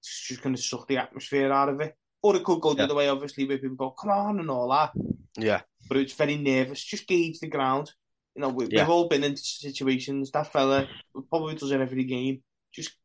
it's 0.00 0.26
just 0.26 0.42
going 0.42 0.56
to 0.56 0.62
suck 0.62 0.88
the 0.88 0.96
atmosphere 0.96 1.52
out 1.52 1.68
of 1.68 1.80
it. 1.80 1.94
Or 2.22 2.34
it 2.34 2.42
could 2.42 2.60
go 2.60 2.74
the 2.74 2.84
other 2.84 2.94
way, 2.94 3.08
obviously, 3.08 3.46
where 3.46 3.58
people 3.58 3.76
go, 3.76 3.90
come 3.90 4.10
on, 4.10 4.40
and 4.40 4.50
all 4.50 4.70
that. 4.70 4.90
Yeah. 5.36 5.60
But 5.88 5.98
it's 5.98 6.14
very 6.14 6.36
nervous. 6.36 6.82
Just 6.82 7.06
gauge 7.06 7.38
the 7.38 7.46
ground. 7.46 7.92
You 8.34 8.42
know, 8.42 8.48
we, 8.48 8.66
yeah. 8.66 8.82
we've 8.82 8.90
all 8.90 9.08
been 9.08 9.22
in 9.22 9.36
situations. 9.36 10.32
That 10.32 10.52
fella 10.52 10.88
probably 11.28 11.54
does 11.54 11.70
it 11.70 11.80
every 11.80 12.04
game 12.04 12.42
just 12.78 12.96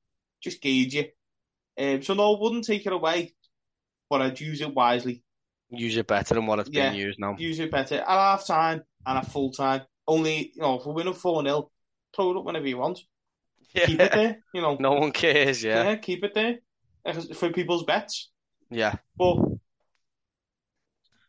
just 0.42 0.62
gauge 0.62 0.96
you. 0.96 1.06
Um, 1.78 2.02
so 2.02 2.14
no, 2.14 2.36
I 2.36 2.40
wouldn't 2.40 2.66
take 2.66 2.86
it 2.86 2.94
away, 2.94 3.34
but 4.10 4.22
I'd 4.22 4.40
use 4.40 4.62
it 4.62 4.74
wisely. 4.74 5.24
Use 5.70 5.98
it 5.98 6.08
better 6.08 6.36
than 6.36 6.46
what 6.46 6.60
it's 6.60 6.70
yeah, 6.72 6.92
being 6.92 7.02
used 7.02 7.20
now. 7.20 7.36
Use 7.38 7.60
it 7.60 7.72
better 7.72 7.96
at 7.96 8.08
half 8.08 8.46
time 8.46 8.84
and 9.06 9.18
at 9.18 9.32
full 9.32 9.52
time. 9.52 9.82
Only 10.08 10.52
you 10.56 10.62
know, 10.62 10.80
if 10.80 10.86
we're 10.86 10.94
winning 10.94 11.14
four 11.14 11.44
0 11.44 11.72
throw 12.16 12.32
it 12.32 12.38
up 12.38 12.46
whenever 12.46 12.68
you 12.68 12.78
want. 12.78 13.00
Yeah. 13.74 13.86
Keep 13.86 14.02
it 14.02 14.12
there. 14.12 14.38
You 14.54 14.62
know, 14.62 14.78
no 14.80 14.94
one 14.94 15.12
cares. 15.12 15.64
Yeah, 15.64 15.84
yeah, 15.84 15.96
keep 15.96 16.24
it 16.24 16.34
there 16.34 16.60
for 17.34 17.50
people's 17.50 17.86
bets. 17.86 18.30
Yeah, 18.70 18.96
but 19.18 19.38
um, 19.38 19.60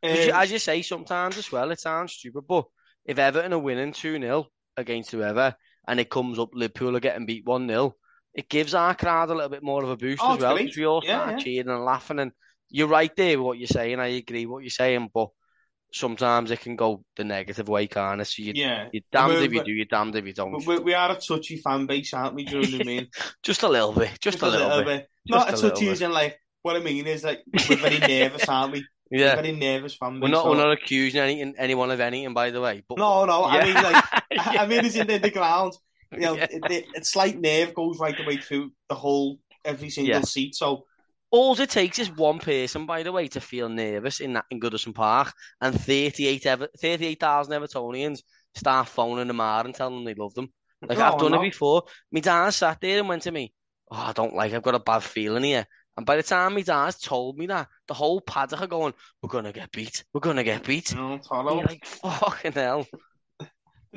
as 0.02 0.52
you 0.52 0.58
say, 0.58 0.82
sometimes 0.82 1.38
as 1.38 1.50
well, 1.50 1.70
it 1.70 1.80
sounds 1.80 2.12
stupid, 2.12 2.44
but 2.46 2.66
if 3.06 3.18
Everton 3.18 3.52
are 3.54 3.58
winning 3.58 3.92
2 3.92 4.20
0 4.20 4.46
against 4.76 5.10
whoever 5.10 5.54
and 5.86 6.00
it 6.00 6.10
comes 6.10 6.38
up 6.38 6.50
Liverpool 6.52 6.96
are 6.96 7.00
getting 7.00 7.26
beat 7.26 7.46
1 7.46 7.68
0, 7.68 7.94
it 8.34 8.48
gives 8.48 8.74
our 8.74 8.94
crowd 8.94 9.30
a 9.30 9.34
little 9.34 9.48
bit 9.48 9.62
more 9.62 9.82
of 9.82 9.90
a 9.90 9.96
boost 9.96 10.22
oh, 10.22 10.34
as 10.34 10.40
well 10.40 10.56
because 10.56 10.76
we 10.76 10.86
all 10.86 11.02
start 11.02 11.28
yeah, 11.28 11.32
yeah. 11.32 11.38
cheering 11.38 11.68
and 11.68 11.84
laughing. 11.84 12.18
And 12.18 12.32
you're 12.68 12.88
right 12.88 13.14
there 13.16 13.38
with 13.38 13.46
what 13.46 13.58
you're 13.58 13.68
saying. 13.68 14.00
I 14.00 14.08
agree 14.08 14.46
with 14.46 14.52
what 14.52 14.62
you're 14.64 14.70
saying, 14.70 15.10
but 15.14 15.28
sometimes 15.92 16.50
it 16.50 16.60
can 16.60 16.74
go 16.74 17.04
the 17.16 17.22
negative 17.22 17.68
way, 17.68 17.86
can't 17.86 18.20
it? 18.20 18.24
So 18.24 18.42
you, 18.42 18.52
yeah. 18.56 18.88
you're 18.92 19.02
damned 19.12 19.44
if 19.44 19.52
you 19.52 19.62
do, 19.62 19.72
you're 19.72 19.86
damned 19.86 20.16
if 20.16 20.26
you 20.26 20.32
don't. 20.32 20.66
We, 20.66 20.78
we 20.80 20.94
are 20.94 21.12
a 21.12 21.20
touchy 21.20 21.58
fan 21.58 21.86
base, 21.86 22.12
aren't 22.12 22.34
we? 22.34 22.44
Do 22.44 22.58
you 22.58 22.62
know 22.62 22.78
what 22.78 22.80
I 22.80 22.84
mean? 22.84 23.08
just 23.42 23.62
a 23.62 23.68
little 23.68 23.92
bit. 23.92 24.10
Just, 24.20 24.38
just 24.38 24.42
a, 24.42 24.48
little, 24.48 24.68
little 24.68 24.84
bit. 24.84 25.02
bit. 25.02 25.08
Not 25.28 25.50
a, 25.50 25.54
a 25.54 25.70
touchy 25.70 25.88
as 25.88 26.02
in 26.02 26.12
like, 26.12 26.38
what 26.62 26.76
I 26.76 26.80
mean 26.80 27.06
is 27.06 27.22
like, 27.22 27.44
we're 27.68 27.76
very 27.76 27.98
nervous, 27.98 28.48
aren't 28.48 28.72
we? 28.72 28.86
Yeah, 29.10 29.36
we're 29.36 29.42
very 29.42 29.52
nervous 29.52 29.94
fan. 29.94 30.18
We're 30.18 30.28
not, 30.28 30.44
so. 30.44 30.50
we're 30.50 30.56
not 30.56 30.72
accusing 30.72 31.20
any, 31.20 31.54
anyone 31.58 31.90
of 31.90 32.00
anything, 32.00 32.32
by 32.32 32.50
the 32.50 32.60
way. 32.60 32.82
But, 32.88 32.98
no, 32.98 33.26
no. 33.26 33.46
Yeah. 33.46 33.52
I 33.52 33.64
mean, 33.64 33.74
like, 33.74 34.04
I 34.58 34.66
mean, 34.66 34.84
it's 34.86 34.96
in 34.96 35.06
the 35.06 35.30
ground 35.30 35.74
you 36.20 36.26
know, 36.26 36.36
yeah. 36.36 36.46
it, 36.50 36.86
it, 36.94 37.06
slight 37.06 37.40
nerve 37.40 37.74
goes 37.74 37.98
right 37.98 38.16
the 38.16 38.24
way 38.24 38.36
through 38.36 38.72
the 38.88 38.94
whole 38.94 39.38
every 39.64 39.90
single 39.90 40.14
yeah. 40.14 40.22
seat. 40.22 40.54
So 40.54 40.84
all 41.30 41.58
it 41.58 41.70
takes 41.70 41.98
is 41.98 42.10
one 42.10 42.38
person, 42.38 42.86
by 42.86 43.02
the 43.02 43.12
way, 43.12 43.28
to 43.28 43.40
feel 43.40 43.68
nervous 43.68 44.20
in 44.20 44.34
that 44.34 44.44
in 44.50 44.60
Goodison 44.60 44.94
Park, 44.94 45.32
and 45.60 45.78
38 45.78 46.46
Ever- 46.46 46.68
38,000 46.80 47.60
Evertonians 47.60 48.20
start 48.54 48.88
phoning 48.88 49.26
them 49.26 49.40
out 49.40 49.66
and 49.66 49.74
telling 49.74 49.96
them 49.96 50.04
they 50.04 50.14
love 50.14 50.34
them. 50.34 50.52
Like 50.80 50.98
no, 50.98 51.04
I've 51.04 51.18
done 51.18 51.34
it 51.34 51.40
before. 51.40 51.84
My 52.12 52.20
dad 52.20 52.50
sat 52.50 52.80
there 52.80 52.98
and 52.98 53.08
went 53.08 53.22
to 53.22 53.32
me, 53.32 53.52
"Oh, 53.90 53.96
I 53.96 54.12
don't 54.12 54.34
like. 54.34 54.52
I've 54.52 54.62
got 54.62 54.74
a 54.74 54.80
bad 54.80 55.02
feeling 55.02 55.44
here." 55.44 55.66
And 55.96 56.04
by 56.04 56.16
the 56.16 56.22
time 56.22 56.54
my 56.54 56.62
dad 56.62 56.94
told 57.00 57.38
me 57.38 57.46
that, 57.46 57.68
the 57.88 57.94
whole 57.94 58.20
paddock 58.20 58.60
are 58.60 58.66
going, 58.66 58.94
"We're 59.22 59.28
gonna 59.28 59.52
get 59.52 59.72
beat. 59.72 60.04
We're 60.12 60.20
gonna 60.20 60.44
get 60.44 60.64
beat." 60.64 60.94
No, 60.94 61.20
like, 61.30 61.84
"Fucking 61.84 62.52
hell." 62.52 62.86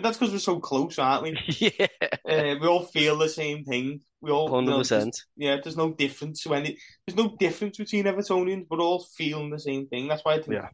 That's 0.01 0.17
because 0.17 0.31
we're 0.31 0.39
so 0.39 0.59
close, 0.59 0.99
aren't 0.99 1.23
we? 1.23 1.39
yeah. 1.79 1.87
Uh, 2.27 2.55
we 2.61 2.67
all 2.67 2.83
feel 2.83 3.17
the 3.17 3.29
same 3.29 3.63
thing. 3.63 4.01
We 4.21 4.31
all, 4.31 4.49
hundred 4.49 4.65
you 4.65 4.69
know, 4.71 4.77
percent. 4.79 5.21
Yeah, 5.35 5.57
there's 5.61 5.77
no 5.77 5.91
difference 5.91 6.45
when 6.45 6.67
it. 6.67 6.75
There's 7.05 7.17
no 7.17 7.35
difference 7.39 7.77
between 7.77 8.05
Evertonians. 8.05 8.67
We're 8.69 8.79
all 8.79 9.05
feeling 9.15 9.49
the 9.49 9.59
same 9.59 9.87
thing. 9.87 10.07
That's 10.07 10.23
why 10.23 10.35
I 10.35 10.41
think. 10.41 10.53
Yeah. 10.53 10.69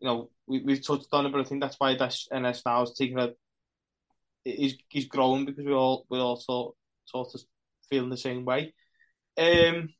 You 0.00 0.08
know, 0.08 0.30
we 0.46 0.62
we've 0.62 0.84
touched 0.84 1.08
on 1.12 1.26
it, 1.26 1.32
but 1.32 1.40
I 1.40 1.44
think 1.44 1.60
that's 1.60 1.78
why 1.78 1.96
this 1.96 2.28
NS 2.34 2.62
now 2.64 2.82
is 2.82 2.94
taking 2.96 3.18
a. 3.18 3.30
Is 4.44 4.76
is 4.94 5.06
growing 5.06 5.44
because 5.44 5.66
we 5.66 5.72
all 5.72 6.06
we 6.08 6.18
all 6.18 6.36
sort 6.36 6.74
sort 7.04 7.34
of 7.34 7.40
feeling 7.90 8.10
the 8.10 8.16
same 8.16 8.44
way. 8.44 8.72
Um. 9.36 9.90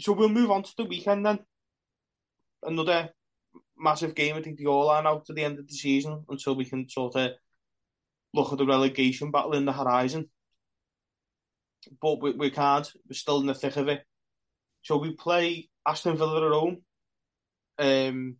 So 0.00 0.12
we'll 0.12 0.28
move 0.28 0.50
on 0.50 0.62
to 0.62 0.72
the 0.76 0.84
weekend 0.84 1.26
then. 1.26 1.40
Another 2.62 3.10
massive 3.80 4.14
game. 4.14 4.36
I 4.36 4.42
think 4.42 4.58
they 4.58 4.66
all 4.66 4.90
are 4.90 5.02
now 5.02 5.18
to 5.26 5.32
the 5.32 5.44
end 5.44 5.58
of 5.58 5.66
the 5.66 5.74
season 5.74 6.24
until 6.28 6.54
we 6.54 6.64
can 6.64 6.88
sort 6.88 7.16
of 7.16 7.32
look 8.32 8.52
at 8.52 8.58
the 8.58 8.66
relegation 8.66 9.30
battle 9.30 9.54
in 9.54 9.64
the 9.64 9.72
horizon. 9.72 10.28
But 12.00 12.22
we, 12.22 12.32
we 12.32 12.50
can't. 12.50 12.90
We're 13.08 13.14
still 13.14 13.40
in 13.40 13.46
the 13.46 13.54
thick 13.54 13.76
of 13.76 13.88
it. 13.88 14.02
So 14.82 14.98
we 14.98 15.14
play 15.14 15.68
Aston 15.86 16.16
Villa 16.16 16.46
at 16.46 16.52
home. 16.52 16.82
Um, 17.78 18.36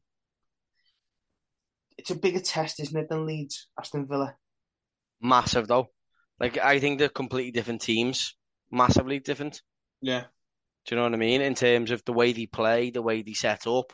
it's 1.97 2.11
a 2.11 2.15
bigger 2.15 2.41
test, 2.41 2.81
isn't 2.81 2.99
it, 2.99 3.09
than 3.09 3.27
Leeds, 3.27 3.69
Aston 3.79 4.07
Villa? 4.07 4.35
Massive, 5.21 5.67
though. 5.67 5.89
Like, 6.39 6.59
I 6.59 6.79
think 6.79 6.99
they're 6.99 7.09
completely 7.09 7.51
different 7.51 7.83
teams. 7.83 8.37
Massively 8.71 9.19
different. 9.19 9.63
Yeah. 10.01 10.25
Do 10.87 10.95
you 10.95 10.97
know 10.97 11.03
what 11.03 11.15
I 11.15 11.19
mean? 11.19 11.43
In 11.43 11.55
terms 11.55 11.91
of 11.91 12.03
the 12.05 12.13
way 12.13 12.33
they 12.33 12.47
play, 12.47 12.91
the 12.91 13.03
way 13.03 13.23
they 13.23 13.35
set 13.35 13.67
up. 13.67 13.93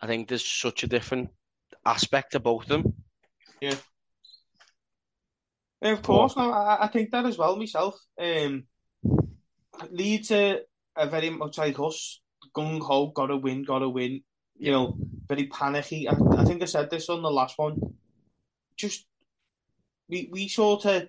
I 0.00 0.06
think 0.06 0.28
there's 0.28 0.46
such 0.46 0.84
a 0.84 0.86
different 0.86 1.30
aspect 1.84 2.32
to 2.32 2.40
both 2.40 2.64
of 2.64 2.68
them. 2.68 2.94
Yeah. 3.60 3.74
yeah 5.82 5.92
of 5.92 6.02
course, 6.02 6.36
no, 6.36 6.50
I, 6.52 6.84
I 6.84 6.88
think 6.88 7.10
that 7.10 7.26
as 7.26 7.38
well 7.38 7.56
myself. 7.56 7.98
Um, 8.20 8.64
Leeds 9.90 10.30
are, 10.32 10.58
are 10.96 11.08
very 11.08 11.30
much 11.30 11.58
like 11.58 11.78
us, 11.80 12.20
gung 12.56 12.80
ho, 12.80 13.08
gotta 13.08 13.36
win, 13.36 13.64
gotta 13.64 13.88
win. 13.88 14.22
You 14.56 14.72
know, 14.72 14.98
very 15.28 15.46
panicky. 15.46 16.08
I, 16.08 16.14
I 16.36 16.44
think 16.44 16.62
I 16.62 16.66
said 16.66 16.90
this 16.90 17.08
on 17.08 17.22
the 17.22 17.30
last 17.30 17.58
one. 17.58 17.78
Just 18.76 19.06
we 20.08 20.28
we 20.32 20.48
sort 20.48 20.84
of 20.86 21.08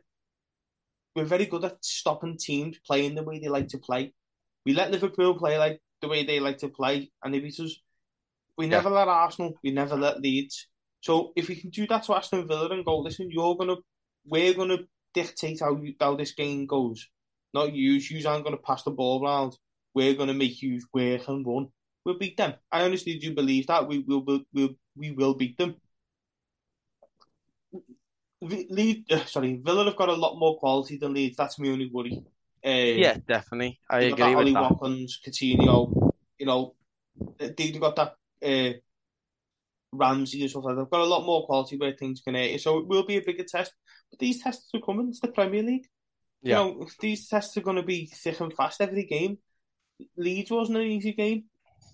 we're 1.15 1.25
very 1.25 1.45
good 1.45 1.65
at 1.65 1.83
stopping 1.83 2.37
teams 2.37 2.77
playing 2.85 3.15
the 3.15 3.23
way 3.23 3.39
they 3.39 3.49
like 3.49 3.67
to 3.69 3.77
play. 3.77 4.13
We 4.65 4.73
let 4.73 4.91
Liverpool 4.91 5.35
play 5.35 5.57
like 5.57 5.81
the 6.01 6.07
way 6.07 6.23
they 6.23 6.39
like 6.39 6.59
to 6.59 6.69
play, 6.69 7.11
and 7.23 7.33
they 7.33 7.39
beat 7.39 7.59
us. 7.59 7.79
We 8.59 8.65
yeah. 8.65 8.71
never 8.71 8.89
let 8.89 9.07
Arsenal. 9.07 9.53
We 9.63 9.71
never 9.71 9.95
let 9.95 10.19
Leeds. 10.19 10.67
So 10.99 11.31
if 11.37 11.47
we 11.47 11.55
can 11.55 11.69
do 11.69 11.87
that 11.87 12.03
to 12.03 12.13
Aston 12.13 12.45
Villa 12.45 12.69
and 12.69 12.83
go, 12.83 12.99
listen, 12.99 13.29
you're 13.31 13.55
gonna, 13.55 13.77
we're 14.25 14.53
gonna 14.53 14.79
dictate 15.13 15.61
how 15.61 15.77
you, 15.77 15.93
how 15.97 16.17
this 16.17 16.33
game 16.33 16.65
goes. 16.65 17.07
Not 17.53 17.73
you. 17.73 17.93
You 17.93 18.27
aren't 18.27 18.43
gonna 18.43 18.57
pass 18.57 18.83
the 18.83 18.91
ball 18.91 19.23
around. 19.23 19.57
We're 19.95 20.13
gonna 20.13 20.33
make 20.33 20.61
you 20.61 20.81
work 20.93 21.25
and 21.29 21.47
run. 21.47 21.67
We'll 22.03 22.17
beat 22.17 22.35
them. 22.35 22.55
I 22.69 22.83
honestly 22.83 23.17
do 23.17 23.33
believe 23.33 23.67
that 23.67 23.87
we 23.87 23.99
will. 23.99 24.25
We 24.25 24.45
will. 24.53 24.69
We 24.93 25.11
will 25.11 25.35
beat 25.35 25.57
them. 25.57 25.75
Leeds, 28.41 29.09
uh, 29.09 29.23
sorry, 29.23 29.55
Villa 29.63 29.85
have 29.85 29.95
got 29.95 30.09
a 30.09 30.13
lot 30.13 30.37
more 30.37 30.59
quality 30.59 30.97
than 30.97 31.13
Leeds. 31.13 31.37
That's 31.37 31.59
my 31.59 31.69
only 31.69 31.89
worry. 31.89 32.11
Um, 32.65 32.97
yeah, 33.05 33.15
definitely. 33.25 33.79
I 33.89 34.01
agree 34.01 34.35
with 34.35 34.35
Ollie 34.35 34.53
that. 34.53 34.63
Watkins, 34.63 35.17
Coutinho, 35.25 36.11
you 36.37 36.45
know, 36.45 36.75
they've 37.37 37.79
got 37.79 37.95
that 37.95 38.15
uh, 38.45 38.73
Ramsey 39.91 40.41
and 40.41 40.49
stuff 40.49 40.63
like 40.65 40.75
that. 40.75 40.81
They've 40.81 40.89
got 40.89 41.01
a 41.01 41.05
lot 41.05 41.25
more 41.25 41.45
quality 41.45 41.77
where 41.77 41.93
things 41.93 42.21
can 42.21 42.35
hit. 42.35 42.61
So 42.61 42.79
it 42.79 42.87
will 42.87 43.05
be 43.05 43.17
a 43.17 43.21
bigger 43.21 43.43
test. 43.43 43.73
But 44.09 44.19
these 44.19 44.41
tests 44.41 44.69
are 44.73 44.81
coming. 44.81 45.09
It's 45.09 45.19
the 45.19 45.29
Premier 45.29 45.63
League. 45.63 45.87
Yeah. 46.41 46.63
You 46.63 46.71
know, 46.71 46.87
these 46.99 47.27
tests 47.27 47.57
are 47.57 47.61
going 47.61 47.75
to 47.75 47.83
be 47.83 48.05
thick 48.05 48.39
and 48.39 48.53
fast 48.53 48.81
every 48.81 49.05
game. 49.05 49.37
Leeds 50.15 50.51
wasn't 50.51 50.77
an 50.77 50.85
easy 50.85 51.13
game, 51.13 51.45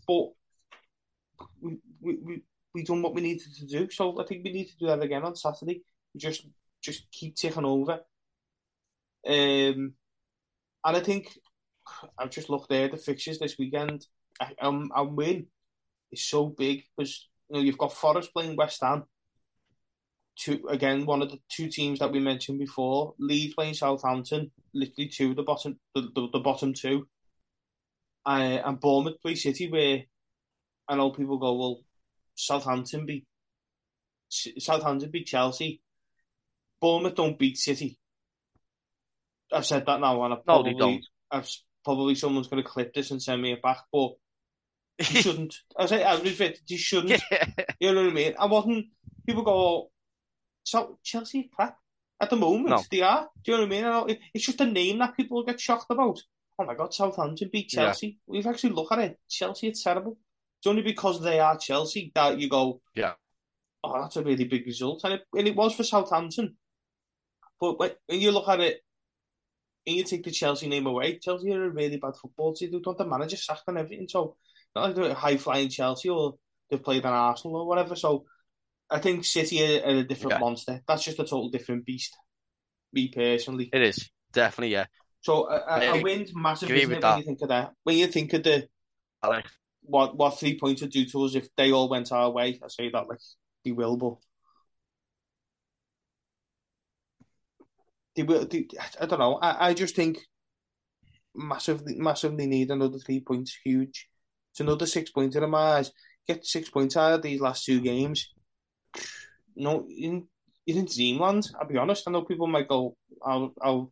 but 0.08 0.28
we 1.60 1.78
we 2.00 2.16
we 2.16 2.42
we 2.74 2.84
done 2.84 3.02
what 3.02 3.16
we 3.16 3.22
needed 3.22 3.48
to 3.58 3.66
do. 3.66 3.90
So 3.90 4.22
I 4.22 4.26
think 4.26 4.44
we 4.44 4.52
need 4.52 4.68
to 4.68 4.78
do 4.78 4.88
that 4.88 5.02
again 5.02 5.24
on 5.24 5.36
Saturday. 5.36 5.82
Just 6.16 6.46
just 6.84 7.10
keep 7.12 7.36
taking 7.36 7.66
over. 7.66 8.02
Um, 9.28 9.94
and 10.86 10.98
I 10.98 11.00
think 11.00 11.36
I've 12.18 12.30
just 12.30 12.50
looked 12.50 12.70
there 12.70 12.88
the 12.88 12.98
fixtures 12.98 13.40
this 13.40 13.58
weekend. 13.58 14.06
I 14.40 14.54
um, 14.62 14.92
and 14.96 15.18
win 15.18 15.48
is 16.16 16.28
so 16.28 16.48
big 16.48 16.84
because 16.98 17.28
you 17.50 17.56
know 17.56 17.64
you've 17.64 17.78
got 17.78 17.94
Forest 17.94 18.34
playing 18.34 18.56
West 18.56 18.82
Ham. 18.82 19.04
Two 20.38 20.68
again, 20.70 21.06
one 21.06 21.22
of 21.22 21.32
the 21.32 21.40
two 21.50 21.70
teams 21.70 22.00
that 22.00 22.12
we 22.12 22.20
mentioned 22.20 22.60
before. 22.60 23.14
Leeds 23.20 23.54
playing 23.54 23.74
Southampton, 23.74 24.52
literally 24.74 25.10
two 25.10 25.32
of 25.32 25.36
the 25.38 25.44
bottom, 25.44 25.80
the, 25.94 26.02
the, 26.02 26.28
the 26.34 26.40
bottom 26.40 26.74
two. 26.74 27.08
Uh, 28.26 28.60
and 28.66 28.80
Bournemouth 28.80 29.22
play 29.22 29.36
City, 29.36 29.70
where 29.70 30.04
I 30.88 30.96
know 30.96 31.12
people 31.12 31.38
go, 31.38 31.54
well, 31.54 31.80
Southampton 32.36 33.06
beat 33.06 33.26
Southampton 34.30 35.12
beat 35.12 35.28
Chelsea. 35.28 35.82
Bournemouth 36.82 37.16
don't 37.16 37.40
beat 37.40 37.58
City. 37.58 37.98
I've 39.52 39.66
said 39.66 39.86
that 39.86 40.00
now, 40.00 40.24
and 40.24 40.34
I 40.34 40.38
probably, 40.44 40.74
no. 40.74 41.00
I've, 41.32 41.50
probably 41.84 42.16
someone's 42.16 42.48
going 42.48 42.62
to 42.62 42.70
clip 42.70 42.94
this 42.94 43.12
and 43.12 43.22
send 43.22 43.42
me 43.42 43.54
it 43.54 43.62
back, 43.62 43.84
but 43.94 44.16
you 45.00 45.22
shouldn't. 45.22 45.56
I 45.78 45.86
say, 45.86 46.04
I 46.04 46.20
refit, 46.20 46.60
you 46.68 46.78
shouldn't. 46.78 47.22
Yeah. 47.32 47.48
You 47.80 47.94
know 47.94 48.04
what 48.04 48.12
I 48.12 48.14
mean? 48.14 48.36
I 48.40 48.46
wasn't. 48.46 48.88
People 49.26 49.44
go, 49.44 49.92
so 50.64 50.98
Chelsea 51.04 51.50
crap 51.54 51.78
at 52.20 52.30
the 52.30 52.36
moment. 52.36 52.70
No. 52.70 52.84
They 52.92 53.02
are. 53.02 53.30
Do 53.44 53.52
you 53.52 53.58
know 53.58 53.64
what 53.66 54.04
I 54.04 54.08
mean? 54.08 54.18
It's 54.34 54.46
just 54.46 54.62
a 54.62 54.66
name 54.66 55.00
that 55.00 55.18
people 55.18 55.44
get 55.44 55.60
shocked 55.60 55.88
about. 55.90 56.22
Oh 56.58 56.66
my 56.66 56.76
God, 56.76 56.94
Southampton 56.94 57.50
beat 57.52 57.70
Chelsea. 57.70 58.08
Yeah. 58.08 58.14
We've 58.28 58.48
actually 58.48 58.70
look 58.72 58.92
at 58.92 59.00
it. 59.00 59.20
Chelsea, 59.30 59.68
it's 59.68 59.84
terrible. 59.84 60.18
It's 60.60 60.68
only 60.68 60.82
because 60.82 61.22
they 61.22 61.40
are 61.40 61.58
Chelsea 61.58 62.12
that 62.16 62.40
you 62.40 62.50
go, 62.50 62.82
yeah. 62.96 63.14
Oh, 63.84 64.02
that's 64.02 64.16
a 64.16 64.24
really 64.24 64.46
big 64.46 64.66
result, 64.66 65.02
and 65.04 65.16
it, 65.16 65.22
and 65.38 65.48
it 65.48 65.56
was 65.56 65.76
for 65.76 65.84
Southampton. 65.84 66.56
But 67.60 67.78
when 67.78 68.20
you 68.20 68.32
look 68.32 68.48
at 68.48 68.60
it 68.60 68.82
and 69.86 69.96
you 69.96 70.04
take 70.04 70.24
the 70.24 70.32
Chelsea 70.32 70.68
name 70.68 70.88
away, 70.88 71.20
Chelsea 71.20 71.52
are 71.52 71.66
a 71.66 71.70
really 71.70 71.98
bad 71.98 72.16
football 72.16 72.54
team. 72.54 72.72
They 72.72 72.80
don't 72.80 72.98
the 72.98 73.06
manager 73.06 73.38
sacked 73.38 73.64
and 73.68 73.78
everything. 73.78 74.08
So 74.08 74.38
not 74.76 74.86
like 74.86 74.96
they're 74.96 75.14
high 75.14 75.38
flying 75.38 75.70
Chelsea 75.70 76.10
or 76.10 76.36
they've 76.70 76.84
played 76.84 77.06
on 77.06 77.14
Arsenal 77.14 77.58
or 77.58 77.68
whatever. 77.68 77.96
So 77.96 78.26
I 78.90 79.00
think 79.00 79.26
City 79.26 79.80
are, 79.80 79.86
are 79.86 79.98
a 79.98 80.04
different 80.04 80.34
yeah. 80.34 80.40
monster. 80.40 80.82
That's 80.88 81.04
just 81.04 81.20
a 81.20 81.24
total 81.24 81.50
different 81.50 81.86
beast. 81.86 82.16
Me 82.94 83.10
personally, 83.10 83.70
it 83.74 83.82
is 83.82 84.10
definitely 84.32 84.74
yeah. 84.74 84.86
So 85.22 85.50
a, 85.50 85.64
a, 85.68 86.00
a 86.00 86.02
win's 86.02 86.32
massive, 86.36 86.72
isn't 86.72 86.92
it, 86.92 87.04
when 87.04 87.18
you 87.18 87.24
think 87.26 87.42
of 87.42 87.50
that? 87.50 87.72
When 87.84 87.98
you 87.98 88.08
think 88.08 88.34
of 88.34 88.44
the 88.44 88.68
Alex. 89.24 89.52
what 89.82 90.16
what 90.16 90.40
three 90.40 90.60
points 90.60 90.82
would 90.82 90.92
do 90.92 91.06
to 91.06 91.24
us 91.24 91.36
if 91.36 91.48
they 91.58 91.72
all 91.72 91.90
went 91.90 92.12
our 92.12 92.30
way, 92.30 92.60
I 92.64 92.68
say 92.68 92.90
that 92.90 93.08
like 93.10 93.20
they 93.64 93.72
will, 93.72 93.98
but 93.98 94.16
they 98.16 98.24
will. 98.24 98.46
They, 98.46 98.68
I 99.02 99.06
don't 99.06 99.20
know. 99.20 99.36
I, 99.36 99.70
I 99.70 99.74
just 99.74 99.96
think 99.96 100.20
massively, 101.36 101.96
massively 101.96 102.48
need 102.48 102.72
another 102.72 103.00
three 103.00 103.20
points. 103.20 103.58
Huge. 103.64 104.08
It's 104.56 104.62
another 104.62 104.86
six 104.86 105.12
points 105.12 105.36
in 105.36 105.50
my 105.50 105.58
eyes. 105.58 105.92
Get 106.26 106.46
six 106.46 106.70
points 106.70 106.96
out 106.96 107.16
of 107.16 107.22
these 107.22 107.42
last 107.42 107.66
two 107.66 107.82
games. 107.82 108.32
No, 109.54 109.86
in 109.90 110.30
in 110.66 110.86
Dreamland. 110.86 111.50
I'll 111.60 111.68
be 111.68 111.76
honest. 111.76 112.08
I 112.08 112.12
know 112.12 112.22
people 112.22 112.48
might 112.48 112.70
go, 112.70 112.96
"I'll, 113.22 113.54
I'll, 113.62 113.92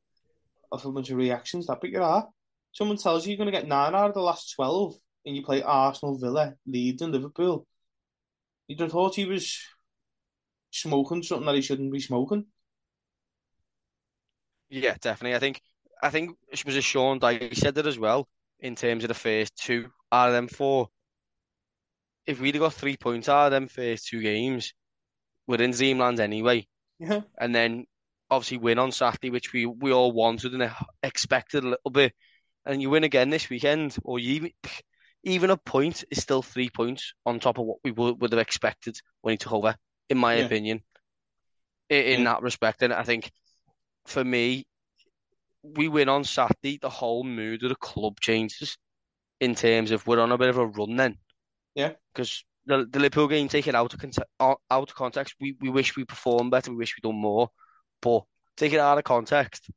have 0.71 0.85
a 0.85 0.91
bunch 0.93 1.09
of 1.09 1.17
reactions." 1.17 1.67
That, 1.67 1.81
but 1.81 1.89
you 1.89 2.01
are. 2.01 2.29
Someone 2.71 2.95
tells 2.95 3.25
you 3.25 3.31
you're 3.31 3.37
going 3.37 3.51
to 3.51 3.59
get 3.59 3.67
nine 3.67 3.93
out 3.93 4.07
of 4.07 4.13
the 4.13 4.21
last 4.21 4.53
twelve, 4.55 4.95
and 5.25 5.35
you 5.35 5.43
play 5.43 5.61
Arsenal, 5.61 6.17
Villa, 6.17 6.53
Leeds, 6.65 7.01
and 7.01 7.11
Liverpool. 7.11 7.67
You'd 8.69 8.79
have 8.79 8.91
thought 8.91 9.15
he 9.15 9.25
was 9.25 9.59
smoking 10.71 11.23
something 11.23 11.45
that 11.45 11.55
he 11.55 11.61
shouldn't 11.61 11.91
be 11.91 11.99
smoking. 11.99 12.45
Yeah, 14.69 14.95
definitely. 15.01 15.35
I 15.35 15.39
think 15.39 15.61
I 16.01 16.09
think 16.09 16.37
it 16.49 16.65
was 16.65 16.81
Sean 16.85 17.19
Dyche 17.19 17.53
said 17.53 17.75
that 17.75 17.85
as 17.85 17.99
well 17.99 18.29
in 18.61 18.75
terms 18.75 19.03
of 19.03 19.09
the 19.09 19.13
first 19.13 19.57
two 19.57 19.91
out 20.13 20.29
of 20.29 20.33
them 20.33 20.47
four. 20.47 20.89
If 22.25 22.39
we'd 22.39 22.55
have 22.55 22.61
got 22.61 22.73
three 22.73 22.95
points 22.95 23.27
out 23.27 23.47
of 23.47 23.51
them 23.51 23.67
first 23.67 24.07
two 24.07 24.21
games, 24.21 24.73
we're 25.47 25.61
in 25.61 25.71
Dreamland 25.71 26.19
anyway. 26.19 26.67
Yeah. 26.99 27.21
And 27.37 27.53
then 27.53 27.85
obviously 28.29 28.57
win 28.57 28.79
on 28.79 28.91
Saturday, 28.91 29.29
which 29.29 29.51
we, 29.51 29.65
we 29.65 29.91
all 29.91 30.11
wanted 30.11 30.53
and 30.53 30.71
expected 31.01 31.63
a 31.63 31.69
little 31.69 31.91
bit. 31.91 32.13
And 32.65 32.81
you 32.81 32.89
win 32.89 33.03
again 33.03 33.29
this 33.29 33.49
weekend, 33.49 33.97
or 34.03 34.19
you 34.19 34.35
even, 34.35 34.51
even 35.23 35.49
a 35.49 35.57
point 35.57 36.05
is 36.09 36.21
still 36.21 36.41
three 36.41 36.69
points 36.69 37.13
on 37.25 37.39
top 37.39 37.57
of 37.57 37.65
what 37.65 37.79
we 37.83 37.91
would, 37.91 38.21
would 38.21 38.31
have 38.31 38.39
expected 38.39 38.97
when 39.21 39.33
he 39.33 39.37
took 39.37 39.51
over, 39.51 39.75
in 40.09 40.17
my 40.17 40.35
yeah. 40.35 40.45
opinion. 40.45 40.81
In, 41.89 42.03
in 42.03 42.19
yeah. 42.21 42.33
that 42.33 42.41
respect, 42.41 42.83
and 42.83 42.93
I 42.93 43.03
think 43.03 43.29
for 44.05 44.23
me, 44.23 44.65
we 45.61 45.89
win 45.89 46.07
on 46.07 46.23
Saturday, 46.23 46.77
the 46.81 46.89
whole 46.89 47.23
mood 47.23 47.63
of 47.63 47.69
the 47.69 47.75
club 47.75 48.19
changes 48.21 48.77
in 49.43 49.55
terms 49.55 49.91
of 49.91 50.07
we're 50.07 50.21
on 50.21 50.31
a 50.31 50.37
bit 50.37 50.49
of 50.49 50.57
a 50.57 50.65
run 50.65 50.95
then. 50.95 51.17
Yeah. 51.75 51.91
Because 52.13 52.45
the, 52.65 52.87
the 52.89 52.99
Liverpool 52.99 53.27
game, 53.27 53.47
taken 53.49 53.75
out 53.75 53.93
of, 53.93 53.99
context, 53.99 54.21
out 54.39 54.59
of 54.71 54.95
context, 54.95 55.35
we, 55.41 55.55
we 55.59 55.69
wish 55.69 55.95
we 55.95 56.05
performed 56.05 56.51
better, 56.51 56.71
we 56.71 56.77
wish 56.77 56.95
we'd 56.95 57.07
done 57.07 57.19
more. 57.19 57.49
But 58.01 58.23
take 58.55 58.73
it 58.73 58.79
out 58.79 58.97
of 58.97 59.03
context, 59.03 59.69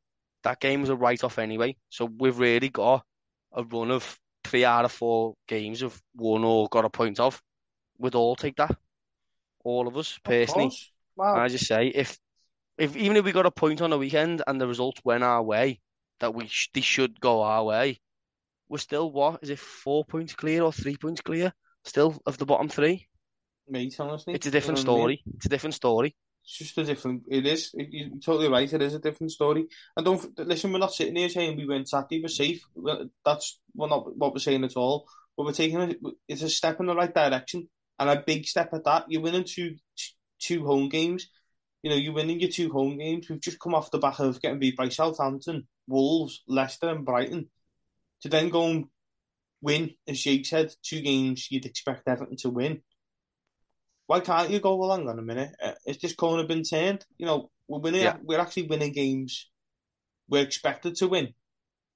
that 0.45 0.61
game 0.61 0.81
was 0.83 0.91
a 0.91 0.97
write 0.97 1.25
off 1.25 1.39
anyway. 1.39 1.77
So 1.89 2.05
we've 2.05 2.39
really 2.39 2.69
got 2.69 3.05
a 3.53 3.65
run 3.65 3.91
of 3.91 4.19
three 4.45 4.65
out 4.65 4.85
of 4.85 4.93
four 4.93 5.35
games 5.49 5.83
of 5.83 6.01
won 6.15 6.45
or 6.45 6.69
got 6.69 6.85
a 6.85 6.91
point 6.91 7.19
of. 7.19 7.43
We'd 7.99 8.15
all 8.15 8.37
take 8.37 8.57
that. 8.57 8.77
All 9.65 9.89
of 9.89 9.97
us, 9.97 10.19
personally. 10.23 10.67
Of 10.67 10.73
wow. 11.17 11.37
I 11.37 11.49
just 11.49 11.67
say, 11.67 11.89
if 11.89 12.17
if 12.79 12.95
even 12.95 13.17
if 13.17 13.25
we 13.25 13.33
got 13.33 13.47
a 13.47 13.51
point 13.51 13.81
on 13.81 13.91
the 13.91 13.99
weekend 13.99 14.43
and 14.47 14.61
the 14.61 14.69
results 14.69 15.01
went 15.03 15.25
our 15.25 15.43
way, 15.43 15.81
that 16.21 16.35
we 16.35 16.47
sh- 16.47 16.71
they 16.73 16.83
should 16.83 17.19
go 17.21 17.43
our 17.43 17.65
way, 17.65 17.99
we're 18.69 18.79
still 18.79 19.11
what 19.11 19.41
is 19.43 19.51
it 19.51 19.59
four 19.59 20.05
points 20.05 20.35
clear 20.35 20.63
or 20.63 20.73
three 20.73 20.97
points 20.97 21.21
clear 21.21 21.53
still 21.85 22.21
of 22.27 22.39
the 22.39 22.47
bottom 22.47 22.69
three? 22.69 23.07
Mate, 23.69 23.97
honestly, 23.99 24.35
it's 24.35 24.47
a 24.47 24.51
different 24.51 24.79
um, 24.79 24.83
story. 24.83 25.23
I 25.25 25.29
mean? 25.29 25.37
It's 25.37 25.47
a 25.47 25.51
different 25.51 25.75
story. 25.75 26.15
It's 26.45 26.59
just 26.59 26.79
a 26.79 26.85
different. 26.85 27.25
It 27.29 27.47
is. 27.47 27.73
You're 27.75 28.11
totally 28.25 28.49
right. 28.49 28.73
It 28.73 28.83
is 28.83 28.95
a 28.95 29.01
different 29.01 29.33
story. 29.33 29.67
And 29.97 30.07
don't 30.07 30.39
listen. 30.39 30.73
We're 30.73 30.79
not 30.79 30.95
sitting 30.95 31.17
here 31.17 31.29
saying 31.29 31.57
we 31.57 31.67
went 31.67 31.89
Saturday. 31.89 32.23
We're 32.23 32.29
safe. 32.29 32.63
That's 33.25 33.59
well, 33.75 33.89
not 33.89 34.17
what 34.17 34.33
we're 34.33 34.39
saying 34.39 34.63
at 34.63 34.77
all. 34.77 35.09
But 35.37 35.47
we're 35.47 35.53
taking 35.53 35.81
it. 35.81 35.99
It's 36.29 36.43
a 36.43 36.49
step 36.49 36.79
in 36.79 36.87
the 36.87 36.95
right 36.95 37.13
direction 37.13 37.69
and 37.99 38.11
a 38.11 38.23
big 38.25 38.47
step 38.47 38.73
at 38.73 38.85
that. 38.85 39.07
You're 39.09 39.23
winning 39.23 39.45
two 39.45 39.77
two 40.39 40.65
home 40.65 40.89
games 40.89 41.29
you 41.87 41.91
know, 41.91 41.97
you're 41.97 42.15
winning 42.15 42.41
your 42.41 42.51
two 42.51 42.69
home 42.73 42.99
games. 42.99 43.31
We've 43.31 43.41
just 43.41 43.61
come 43.61 43.73
off 43.73 43.93
the 43.93 43.99
back 43.99 44.19
of 44.19 44.43
getting 44.43 44.59
beat 44.59 44.77
by 44.77 44.89
Southampton, 44.89 45.69
Wolves, 45.87 46.43
Leicester, 46.49 46.89
and 46.89 47.05
Brighton. 47.05 47.49
To 48.23 48.29
then 48.29 48.49
go 48.49 48.67
and 48.67 48.85
win, 49.61 49.95
as 50.09 50.21
Jake 50.21 50.47
said, 50.47 50.75
two 50.83 51.01
games 51.01 51.49
you'd 51.51 51.67
expect 51.67 52.09
Everton 52.09 52.37
to 52.39 52.51
win. 52.51 52.83
Why 54.07 54.21
can't 54.21 54.51
you 54.51 54.61
go, 54.61 54.77
well, 54.77 54.97
hang 54.97 55.09
on 55.09 55.19
a 55.19 55.23
minute, 55.23 55.55
uh, 55.63 55.73
is 55.87 55.99
this 55.99 56.15
corner 56.15 56.47
been 56.47 56.63
turned? 56.63 57.05
You 57.19 57.27
know, 57.27 57.51
we're 57.67 57.81
winning, 57.81 58.03
yeah. 58.03 58.17
we're 58.23 58.39
actually 58.39 58.69
winning 58.69 58.93
games 58.93 59.51
we're 60.29 60.43
expected 60.43 60.97
to 60.97 61.09
win 61.09 61.35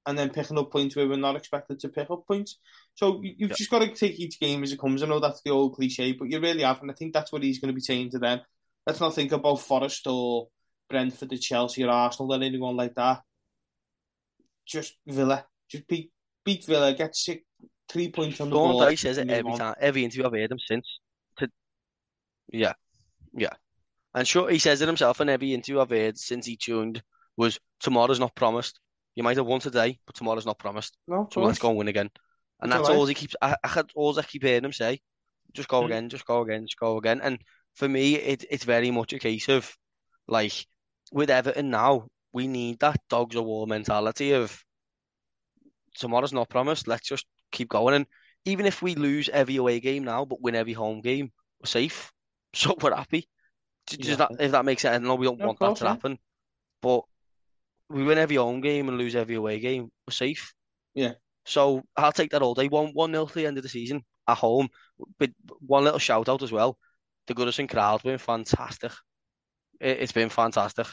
and 0.06 0.16
then 0.16 0.30
picking 0.30 0.58
up 0.58 0.70
points 0.70 0.94
where 0.94 1.08
we're 1.08 1.16
not 1.16 1.36
expected 1.36 1.80
to 1.80 1.88
pick 1.88 2.10
up 2.10 2.26
points. 2.26 2.58
So 2.94 3.20
you, 3.22 3.34
have 3.40 3.50
yeah. 3.50 3.56
just 3.56 3.70
got 3.70 3.80
to 3.80 3.88
take 3.88 4.18
each 4.18 4.40
game 4.40 4.62
as 4.62 4.72
it 4.72 4.78
comes. 4.78 5.02
I 5.02 5.06
know 5.06 5.20
that's 5.20 5.42
the 5.42 5.50
old 5.50 5.74
cliche, 5.74 6.12
but 6.12 6.30
you 6.30 6.40
really 6.40 6.62
have, 6.62 6.80
and 6.80 6.90
I 6.90 6.94
think 6.94 7.12
that's 7.12 7.32
what 7.32 7.42
he's 7.42 7.58
going 7.58 7.68
to 7.68 7.74
be 7.74 7.80
saying 7.80 8.10
to 8.10 8.18
them 8.18 8.40
let's 8.86 9.00
not 9.00 9.14
think 9.14 9.32
about 9.32 9.60
Forest 9.60 10.06
or 10.06 10.48
Brentford 10.88 11.32
or 11.32 11.36
Chelsea 11.36 11.84
or 11.84 11.90
Arsenal 11.90 12.34
or 12.34 12.42
anyone 12.42 12.76
like 12.76 12.94
that. 12.94 13.22
Just 14.66 14.96
Villa. 15.06 15.46
Just 15.70 15.86
beat 15.86 16.10
beat 16.44 16.64
Villa, 16.64 16.92
get 16.94 17.14
six, 17.14 17.42
three 17.88 18.10
points 18.10 18.40
on 18.40 18.50
the 18.50 18.56
board. 18.56 18.88
Dyche 18.88 18.98
says 18.98 19.18
it 19.18 19.30
every 19.30 19.54
time, 19.54 19.74
every 19.80 20.04
interview 20.04 20.26
I've 20.26 20.32
heard 20.32 20.50
him 20.50 20.58
since. 20.58 20.86
To, 21.38 21.48
yeah, 22.52 22.72
yeah. 23.32 23.52
And 24.14 24.26
sure, 24.26 24.50
he 24.50 24.58
says 24.58 24.80
it 24.80 24.88
himself 24.88 25.20
in 25.20 25.28
every 25.28 25.54
interview 25.54 25.80
I've 25.80 25.90
heard 25.90 26.18
since 26.18 26.46
he 26.46 26.56
tuned 26.56 27.02
was 27.36 27.58
tomorrow's 27.78 28.20
not 28.20 28.34
promised. 28.34 28.80
You 29.14 29.22
might 29.22 29.36
have 29.36 29.46
won 29.46 29.60
today, 29.60 29.98
but 30.06 30.14
tomorrow's 30.16 30.46
not 30.46 30.58
promised. 30.58 30.96
No, 31.06 31.28
so 31.32 31.42
let's 31.42 31.58
go 31.58 31.68
and 31.68 31.78
win 31.78 31.88
again. 31.88 32.10
And 32.60 32.72
that's, 32.72 32.88
that's 32.88 32.96
all 32.96 33.06
he 33.06 33.14
keeps. 33.14 33.36
I, 33.40 33.56
I 33.62 33.82
all 33.94 34.18
I 34.18 34.22
keep 34.22 34.42
hearing 34.42 34.64
him 34.64 34.72
say. 34.72 35.00
Just 35.52 35.68
go 35.68 35.82
mm. 35.82 35.86
again, 35.86 36.08
just 36.08 36.26
go 36.26 36.42
again, 36.42 36.66
just 36.66 36.78
go 36.78 36.98
again. 36.98 37.20
And 37.22 37.38
for 37.74 37.88
me, 37.88 38.16
it, 38.16 38.44
it's 38.50 38.64
very 38.64 38.90
much 38.90 39.12
a 39.12 39.18
case 39.18 39.48
of 39.48 39.74
like 40.28 40.66
with 41.12 41.30
Everton 41.30 41.70
now, 41.70 42.06
we 42.32 42.46
need 42.46 42.78
that 42.80 43.00
dogs 43.08 43.36
of 43.36 43.44
war 43.44 43.66
mentality 43.66 44.32
of 44.32 44.62
tomorrow's 46.00 46.32
not 46.32 46.48
promised. 46.48 46.88
Let's 46.88 47.06
just 47.06 47.26
keep 47.52 47.68
going. 47.68 47.94
And 47.94 48.06
even 48.44 48.66
if 48.66 48.82
we 48.82 48.94
lose 48.94 49.28
every 49.28 49.56
away 49.56 49.78
game 49.78 50.04
now, 50.04 50.24
but 50.24 50.40
win 50.40 50.56
every 50.56 50.72
home 50.72 51.00
game, 51.00 51.30
we're 51.60 51.66
safe. 51.66 52.10
So 52.52 52.74
we're 52.80 52.92
happy. 52.92 53.28
Yeah. 53.96 54.16
that, 54.16 54.32
if 54.40 54.50
that 54.50 54.64
makes 54.64 54.82
sense, 54.82 55.04
know 55.04 55.14
we 55.14 55.26
don't 55.26 55.38
want 55.38 55.60
that 55.60 55.76
to 55.76 55.86
happen, 55.86 56.18
but 56.82 57.04
we 57.88 58.02
win 58.02 58.18
every 58.18 58.34
home 58.34 58.60
game 58.60 58.88
and 58.88 58.98
lose 58.98 59.14
every 59.14 59.36
away 59.36 59.60
game, 59.60 59.88
we're 60.04 60.12
safe. 60.12 60.52
Yeah. 60.92 61.12
So 61.44 61.84
I'll 61.96 62.10
take 62.10 62.32
that 62.32 62.42
all 62.42 62.54
day. 62.54 62.66
One 62.66 62.88
one 62.88 63.12
nil 63.12 63.28
to 63.28 63.34
the 63.34 63.46
end 63.46 63.56
of 63.56 63.62
the 63.62 63.68
season 63.68 64.04
at 64.26 64.36
home. 64.36 64.68
But 65.20 65.30
one 65.60 65.84
little 65.84 66.00
shout 66.00 66.28
out 66.28 66.42
as 66.42 66.50
well. 66.50 66.76
The 67.28 67.34
Goodison 67.36 67.70
crowd 67.70 68.02
been 68.02 68.18
fantastic. 68.18 68.90
It, 69.80 70.00
has 70.00 70.10
been 70.10 70.28
fantastic. 70.28 70.88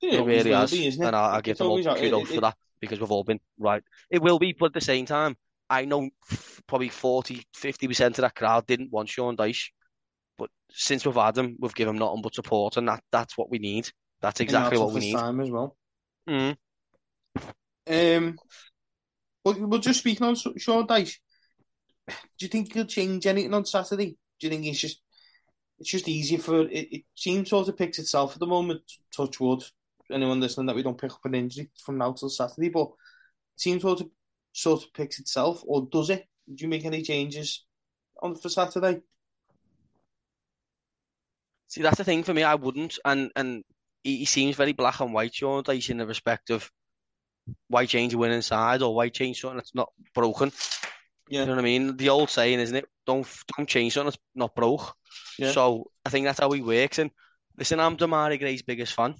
Yeah, 0.00 0.20
it 0.20 0.24
really 0.24 0.52
has, 0.52 0.70
be, 0.70 0.88
and 0.88 1.14
I, 1.14 1.36
I 1.36 1.40
give 1.42 1.58
them 1.58 1.66
all 1.66 1.82
kudos 1.82 2.30
it, 2.30 2.34
for 2.36 2.40
that 2.40 2.56
because 2.80 3.00
we've 3.00 3.10
all 3.10 3.24
been 3.24 3.40
right. 3.58 3.82
It 4.10 4.22
will 4.22 4.38
be, 4.38 4.54
but 4.58 4.66
at 4.66 4.74
the 4.74 4.80
same 4.80 5.06
time, 5.06 5.36
I 5.68 5.84
know 5.84 6.10
probably 6.66 6.88
40, 6.88 7.42
50 7.54 7.88
percent 7.88 8.18
of 8.18 8.22
that 8.22 8.34
crowd 8.34 8.66
didn't 8.66 8.92
want 8.92 9.08
Sean 9.08 9.36
Dyche, 9.36 9.70
but 10.38 10.50
since 10.70 11.04
we've 11.04 11.14
had 11.14 11.36
him, 11.36 11.56
we've 11.58 11.74
given 11.74 11.94
him 11.94 12.00
nothing 12.00 12.22
but 12.22 12.34
support, 12.34 12.76
and 12.76 12.88
that 12.88 13.02
that's 13.10 13.36
what 13.36 13.50
we 13.50 13.58
need. 13.58 13.88
That's 14.20 14.40
exactly 14.40 14.78
what 14.78 14.92
we 14.92 15.00
need. 15.00 15.16
Time 15.16 15.40
as 15.40 15.50
well. 15.50 15.76
Mm. 16.28 16.56
Um, 17.88 18.38
but 19.44 19.60
we're 19.60 19.78
just 19.78 20.00
speaking 20.00 20.26
on 20.26 20.34
Sean 20.34 20.86
Dyche. 20.86 21.16
Do 22.08 22.14
you 22.40 22.48
think 22.48 22.72
he'll 22.72 22.84
change 22.84 23.26
anything 23.26 23.54
on 23.54 23.64
Saturday? 23.64 24.16
Do 24.40 24.46
you 24.46 24.50
think 24.50 24.64
he's 24.64 24.80
just 24.80 25.00
it's 25.78 25.90
just 25.90 26.08
easy 26.08 26.36
for 26.36 26.62
it, 26.62 26.88
it 26.92 27.02
seems 27.14 27.50
sort 27.50 27.68
of 27.68 27.76
picks 27.76 27.98
itself 27.98 28.34
at 28.34 28.40
the 28.40 28.46
moment, 28.46 28.82
touch 29.14 29.38
wood. 29.40 29.62
Anyone 30.10 30.40
listening 30.40 30.66
that 30.66 30.76
we 30.76 30.82
don't 30.82 31.00
pick 31.00 31.12
up 31.12 31.24
an 31.24 31.34
injury 31.34 31.70
from 31.84 31.98
now 31.98 32.12
till 32.12 32.28
Saturday, 32.28 32.68
but 32.68 32.88
it 32.88 33.60
seems 33.60 33.82
sort 33.82 34.00
of 34.00 34.08
sort 34.52 34.82
of 34.82 34.92
picks 34.92 35.18
itself, 35.18 35.62
or 35.66 35.88
does 35.90 36.10
it? 36.10 36.26
Do 36.52 36.64
you 36.64 36.68
make 36.68 36.84
any 36.84 37.02
changes 37.02 37.64
on 38.22 38.36
for 38.36 38.48
Saturday? 38.48 39.02
See, 41.68 41.82
that's 41.82 41.98
the 41.98 42.04
thing 42.04 42.22
for 42.22 42.32
me. 42.32 42.44
I 42.44 42.54
wouldn't, 42.54 42.98
and 43.04 43.30
and 43.34 43.64
he, 44.04 44.18
he 44.18 44.24
seems 44.24 44.56
very 44.56 44.72
black 44.72 45.00
and 45.00 45.12
white, 45.12 45.34
Sean 45.34 45.64
Dyche, 45.64 45.90
in 45.90 45.98
the 45.98 46.06
respect 46.06 46.50
of 46.50 46.70
why 47.68 47.86
change 47.86 48.14
a 48.14 48.18
winning 48.18 48.42
side 48.42 48.82
or 48.82 48.94
why 48.94 49.08
change 49.08 49.40
something 49.40 49.56
that's 49.56 49.74
not 49.74 49.90
broken. 50.14 50.52
Yeah. 51.28 51.40
You 51.40 51.46
know 51.46 51.52
what 51.52 51.60
I 51.60 51.64
mean? 51.64 51.96
The 51.96 52.10
old 52.10 52.30
saying, 52.30 52.60
isn't 52.60 52.76
it? 52.76 52.88
Don't 53.06 53.26
don't 53.56 53.68
change 53.68 53.94
something 53.94 54.06
that's 54.06 54.22
not 54.34 54.54
broke. 54.54 54.94
Yeah. 55.38 55.50
So 55.50 55.90
I 56.04 56.10
think 56.10 56.26
that's 56.26 56.40
how 56.40 56.50
he 56.52 56.62
works. 56.62 56.98
And 56.98 57.10
listen, 57.58 57.80
I'm 57.80 57.96
Demarai 57.96 58.38
Gray's 58.38 58.62
biggest 58.62 58.94
fan. 58.94 59.14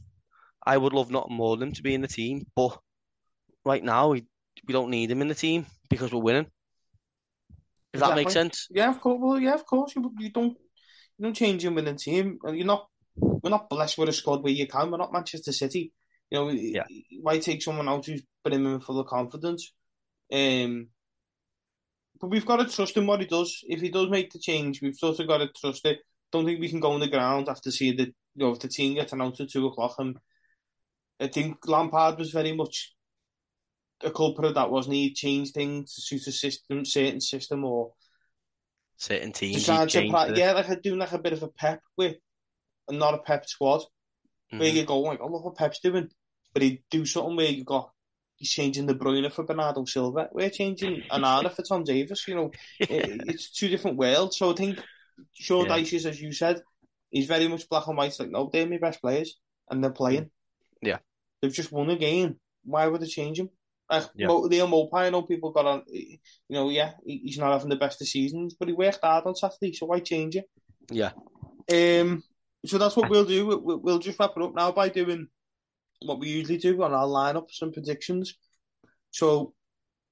I 0.67 0.77
would 0.77 0.93
love 0.93 1.11
nothing 1.11 1.37
more 1.37 1.57
than 1.57 1.73
to 1.73 1.83
be 1.83 1.95
in 1.95 2.01
the 2.01 2.09
team, 2.09 2.47
but 2.57 2.77
right 3.65 3.83
now 3.83 4.11
we 4.11 4.27
we 4.67 4.73
don't 4.73 4.91
need 4.91 5.11
him 5.11 5.23
in 5.23 5.29
the 5.29 5.35
team 5.35 5.67
because 5.89 6.13
we're 6.13 6.21
winning. 6.21 6.51
Does 7.93 8.03
exactly. 8.03 8.11
that 8.11 8.27
make 8.27 8.31
sense? 8.31 8.67
Yeah, 8.71 8.91
of 8.91 9.01
course. 9.01 9.19
Well, 9.23 9.41
yeah, 9.41 9.55
of 9.55 9.65
course. 9.65 9.95
You, 9.95 10.13
you 10.19 10.31
don't 10.31 10.57
you 11.19 11.23
don't 11.23 11.35
change 11.35 11.65
him 11.65 11.79
in 11.79 11.85
the 11.85 11.95
team. 11.95 12.39
You're 12.45 12.67
not 12.67 12.89
we're 13.17 13.51
not 13.51 13.71
blessed 13.71 13.97
with 13.99 14.09
a 14.09 14.13
squad 14.13 14.43
where 14.43 14.53
you 14.53 14.67
can. 14.67 14.91
We're 14.91 14.99
not 14.99 15.13
Manchester 15.13 15.53
City. 15.53 15.93
You 16.31 16.39
know, 16.39 16.51
yeah. 16.51 16.85
why 17.21 17.39
take 17.39 17.63
someone 17.63 17.89
out 17.89 18.07
who's 18.07 18.23
in 18.45 18.81
full 18.81 19.01
of 19.01 19.07
confidence? 19.07 19.73
Um, 20.33 20.89
but 22.21 22.29
we've 22.29 22.47
got 22.47 22.57
to 22.57 22.67
trust 22.67 22.97
him 22.97 23.07
what 23.07 23.21
he 23.21 23.27
does. 23.27 23.63
If 23.65 23.81
he 23.81 23.91
does 23.91 24.09
make 24.09 24.33
the 24.33 24.39
change, 24.39 24.83
we've 24.83 24.97
sort 24.97 25.21
of 25.21 25.29
got 25.29 25.39
to 25.39 25.49
trust 25.61 25.87
it. 25.87 26.01
Don't 26.33 26.45
think 26.45 26.61
we 26.61 26.69
can 26.69 26.81
go 26.81 26.93
on 26.93 27.01
the 27.01 27.09
ground 27.09 27.49
after 27.49 27.71
seeing 27.71 27.97
the 27.97 28.07
you 28.07 28.45
know 28.45 28.51
if 28.51 28.59
the 28.59 28.69
team 28.69 28.95
gets 28.95 29.13
announced 29.13 29.41
at 29.41 29.51
two 29.51 29.67
o'clock. 29.67 29.95
And 29.99 30.17
I 31.21 31.29
think 31.29 31.67
Lampard 31.67 32.19
was 32.19 32.31
very 32.31 32.53
much 32.53 32.95
a 34.03 34.11
culprit 34.11 34.49
of 34.49 34.55
that, 34.55 34.71
wasn't 34.71 34.97
he? 34.97 35.09
He 35.09 35.15
changed 35.15 35.55
things 35.55 35.95
to 35.95 36.03
suit 36.03 36.27
a 36.27 36.33
system, 36.33 36.85
certain 36.85 37.21
system, 37.21 37.65
or 37.65 37.93
certain 38.97 39.33
teams. 39.33 39.65
To 39.65 39.87
to 39.87 40.33
yeah, 40.37 40.53
like 40.53 40.83
doing 40.83 40.99
like 40.99 41.13
a 41.13 41.19
bit 41.19 41.33
of 41.33 41.43
a 41.43 41.49
pep 41.49 41.81
with, 41.97 42.17
and 42.89 42.99
not 42.99 43.15
a 43.15 43.19
pep 43.19 43.47
squad. 43.49 43.81
Mm-hmm. 43.81 44.59
Where 44.59 44.69
you 44.69 44.85
go 44.85 45.01
like, 45.01 45.21
oh 45.21 45.29
look 45.29 45.45
what 45.45 45.57
Pep's 45.57 45.81
doing, 45.81 46.09
but 46.53 46.63
he 46.63 46.85
do 46.91 47.05
something 47.05 47.35
where 47.35 47.51
you 47.51 47.65
got 47.65 47.91
he's 48.37 48.51
changing 48.51 48.87
De 48.87 48.95
Bruyne 48.95 49.33
for 49.33 49.45
Bernardo 49.45 49.85
Silva. 49.85 50.29
We're 50.33 50.51
changing 50.51 51.03
Onana 51.11 51.51
for 51.51 51.63
Tom 51.63 51.85
Davies. 51.85 52.25
You 52.29 52.35
know, 52.35 52.51
it, 52.81 53.23
it's 53.27 53.51
two 53.51 53.69
different 53.69 53.97
worlds. 53.97 54.37
So 54.37 54.53
I 54.53 54.55
think 54.55 54.79
Sean 55.33 55.67
yeah. 55.67 55.79
Dyche, 55.79 56.07
as 56.07 56.21
you 56.21 56.33
said, 56.33 56.63
he's 57.11 57.27
very 57.27 57.49
much 57.49 57.69
black 57.69 57.87
and 57.89 57.97
white. 57.97 58.19
Like, 58.19 58.31
no, 58.31 58.49
they're 58.53 58.69
my 58.69 58.79
best 58.79 59.01
players, 59.01 59.37
and 59.71 59.83
they're 59.83 59.91
playing. 59.91 60.31
Yeah, 60.83 60.99
they've 61.41 61.53
just 61.53 61.73
won 61.73 61.91
a 61.91 61.97
game. 61.97 62.37
Why 62.65 62.87
would 62.87 63.01
they 63.01 63.07
change 63.07 63.39
him? 63.39 63.51
Like 63.91 64.05
yeah. 64.17 64.27
Liam 64.27 64.71
Maupay, 64.71 65.07
I 65.07 65.11
know 65.11 65.23
people 65.23 65.53
got 65.53 65.67
on. 65.67 65.83
You 65.87 66.19
know, 66.51 66.71
yeah, 66.71 66.93
he's 67.05 67.39
not 67.39 67.53
having 67.53 67.69
the 67.69 67.77
best 67.77 68.01
of 68.03 68.09
seasons, 68.09 68.55
but 68.59 68.69
he 68.69 68.75
worked 68.75 69.01
hard 69.03 69.27
on 69.27 69.37
Saturday, 69.37 69.73
so 69.73 69.87
why 69.87 70.01
change 70.01 70.37
it? 70.37 70.47
Yeah. 70.91 71.13
Um. 71.73 72.23
So 72.65 72.79
that's 72.79 72.97
what 72.97 73.09
we'll 73.09 73.25
do. 73.25 73.47
We'll, 73.47 73.79
we'll 73.79 73.99
just 74.01 74.19
wrap 74.19 74.33
it 74.37 74.43
up 74.43 74.55
now 74.55 74.73
by 74.73 74.89
doing 74.89 75.29
what 76.01 76.19
we 76.19 76.29
usually 76.29 76.59
do 76.59 76.83
on 76.83 76.93
our 76.93 77.07
lineups 77.07 77.63
and 77.63 77.73
predictions. 77.73 78.37
So 79.11 79.55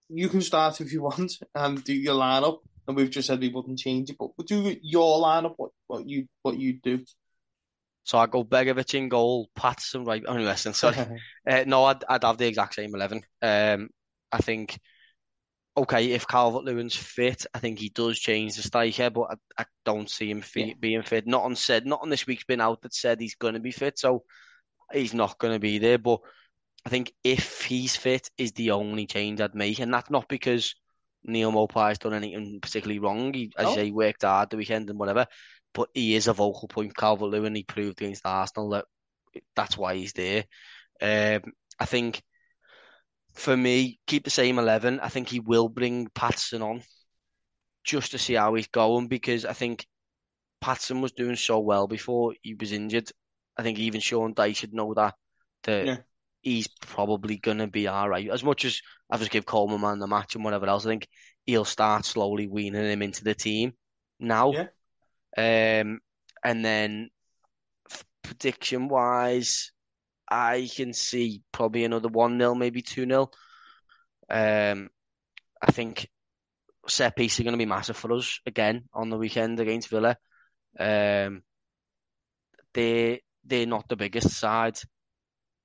you 0.09 0.29
can 0.29 0.41
start 0.41 0.81
if 0.81 0.93
you 0.93 1.03
want 1.03 1.33
and 1.55 1.83
do 1.83 1.95
your 1.95 2.15
lineup. 2.15 2.59
And 2.87 2.97
we've 2.97 3.11
just 3.11 3.29
said 3.29 3.41
we 3.41 3.49
wouldn't 3.49 3.79
change 3.79 4.11
it, 4.11 4.17
but 4.19 4.31
we'll 4.37 4.45
do 4.45 4.77
your 4.83 5.21
lineup. 5.21 5.55
What 5.57 5.71
what 5.87 6.07
you 6.07 6.27
what 6.43 6.59
you 6.59 6.79
do. 6.83 7.03
So 8.05 8.19
I 8.19 8.27
go 8.27 8.45
Begovic 8.45 8.95
in 8.95 9.09
goal, 9.09 9.49
Patterson 9.57 10.05
right. 10.05 10.23
Only 10.27 10.45
listen, 10.45 10.75
sorry. 10.75 10.97
uh, 11.49 11.65
no, 11.67 11.85
I'd 11.85 12.05
I'd 12.09 12.25
have 12.25 12.39
the 12.39 12.47
exact 12.47 12.75
same 12.75 12.95
eleven. 12.95 13.23
Um, 13.43 13.89
I 14.31 14.39
think. 14.39 14.79
Okay, 15.77 16.13
if 16.13 16.29
Calvert 16.29 16.63
Lewin's 16.63 16.95
fit, 16.95 17.47
I 17.53 17.59
think 17.59 17.81
he 17.81 17.89
does 17.89 18.17
change 18.21 18.55
the 18.55 18.63
striker, 18.63 19.11
but 19.11 19.23
I, 19.59 19.63
I 19.63 19.65
don't 19.85 20.09
see 20.09 20.31
him 20.31 20.41
fit, 20.41 20.69
yeah. 20.69 20.75
being 20.79 21.03
fit. 21.03 21.27
Not 21.27 21.43
on 21.43 21.57
said, 21.57 21.85
not 21.85 22.01
on 22.01 22.11
this 22.11 22.29
week's 22.29 22.45
been 22.45 22.61
out 22.61 22.83
that 22.83 22.95
said 22.95 23.21
he's 23.21 23.35
going 23.35 23.55
to 23.55 23.61
be 23.61 23.73
fit. 23.73 23.99
So 23.99 24.23
he's 24.93 25.15
not 25.15 25.37
going 25.41 25.53
to 25.53 25.59
be 25.59 25.79
there. 25.79 25.99
But 25.99 26.21
I 26.87 26.91
think 26.91 27.13
if 27.25 27.63
he's 27.63 27.97
fit, 27.97 28.31
is 28.39 28.53
the 28.53 28.71
only 28.71 29.07
change 29.07 29.41
I'd 29.41 29.57
make, 29.57 29.81
and 29.81 29.93
that's 29.93 30.11
not 30.11 30.29
because 30.29 30.77
Maupay 31.27 31.89
has 31.89 31.99
done 31.99 32.15
anything 32.15 32.61
particularly 32.61 32.99
wrong. 32.99 33.33
He, 33.33 33.53
as 33.57 33.71
you 33.71 33.75
say, 33.75 33.91
worked 33.91 34.23
hard 34.23 34.51
the 34.51 34.57
weekend 34.57 34.91
and 34.91 34.99
whatever. 34.99 35.27
But 35.75 35.89
he 35.93 36.15
is 36.15 36.29
a 36.29 36.33
vocal 36.33 36.69
point, 36.69 36.97
Calvert 36.97 37.29
Lewin. 37.29 37.55
He 37.55 37.65
proved 37.65 38.01
against 38.01 38.25
Arsenal 38.25 38.71
that 38.71 38.85
that's 39.57 39.77
why 39.77 39.97
he's 39.97 40.13
there. 40.13 40.45
Um, 41.03 41.53
I 41.79 41.85
think 41.85 42.23
for 43.35 43.57
me, 43.57 43.99
keep 44.07 44.25
the 44.25 44.31
same 44.31 44.59
eleven. 44.59 45.01
I 45.01 45.09
think 45.09 45.29
he 45.29 45.41
will 45.41 45.69
bring 45.69 46.09
Patterson 46.15 46.63
on 46.63 46.83
just 47.83 48.13
to 48.13 48.19
see 48.19 48.35
how 48.35 48.55
he's 48.55 48.69
going 48.69 49.09
because 49.09 49.45
I 49.45 49.53
think 49.53 49.87
Patterson 50.61 51.01
was 51.03 51.13
doing 51.13 51.37
so 51.37 51.59
well 51.59 51.87
before 51.87 52.35
he 52.43 52.55
was 52.55 52.73
injured. 52.73 53.11
I 53.57 53.63
think 53.63 53.79
even 53.79 54.01
Sean 54.01 54.35
Dyche 54.35 54.57
should 54.57 54.73
know 54.73 54.95
that 54.95 55.15
that 55.65 55.87
yeah. 55.87 55.97
he's 56.41 56.69
probably 56.69 57.37
gonna 57.37 57.67
be 57.67 57.89
all 57.89 58.09
right. 58.09 58.31
As 58.31 58.45
much 58.45 58.65
as 58.65 58.81
I 59.11 59.19
just 59.19 59.31
give 59.31 59.47
Coleman 59.47 59.81
man 59.81 59.99
the 59.99 60.07
match 60.07 60.35
and 60.35 60.45
whatever 60.45 60.67
else, 60.67 60.87
I 60.87 60.91
think 60.91 61.09
he'll 61.45 61.65
start 61.65 62.05
slowly 62.05 62.47
weaning 62.47 62.85
him 62.85 63.03
into 63.03 63.25
the 63.25 63.35
team 63.35 63.73
now. 64.19 64.53
Yeah. 64.53 64.67
Um, 65.37 66.01
and 66.45 66.65
then 66.65 67.11
prediction 68.23 68.89
wise, 68.89 69.73
I 70.29 70.69
can 70.75 70.93
see 70.93 71.43
probably 71.53 71.85
another 71.85 72.09
one 72.09 72.39
0 72.39 72.55
maybe 72.55 72.83
two 72.83 73.07
0 73.07 73.31
Um, 74.31 74.91
I 75.61 75.73
think 75.73 76.09
set 76.89 77.17
piece 77.17 77.41
are 77.41 77.43
going 77.43 77.53
to 77.53 77.59
be 77.59 77.67
massive 77.67 77.97
for 77.97 78.13
us 78.13 78.41
again 78.47 78.85
on 78.93 79.11
the 79.11 79.19
weekend 79.19 79.61
against 79.61 79.89
Villa. 79.89 80.17
Um, 80.79 81.43
they 82.73 83.23
they're 83.45 83.67
not 83.67 83.89
the 83.89 83.97
biggest 83.97 84.31
side. 84.31 84.79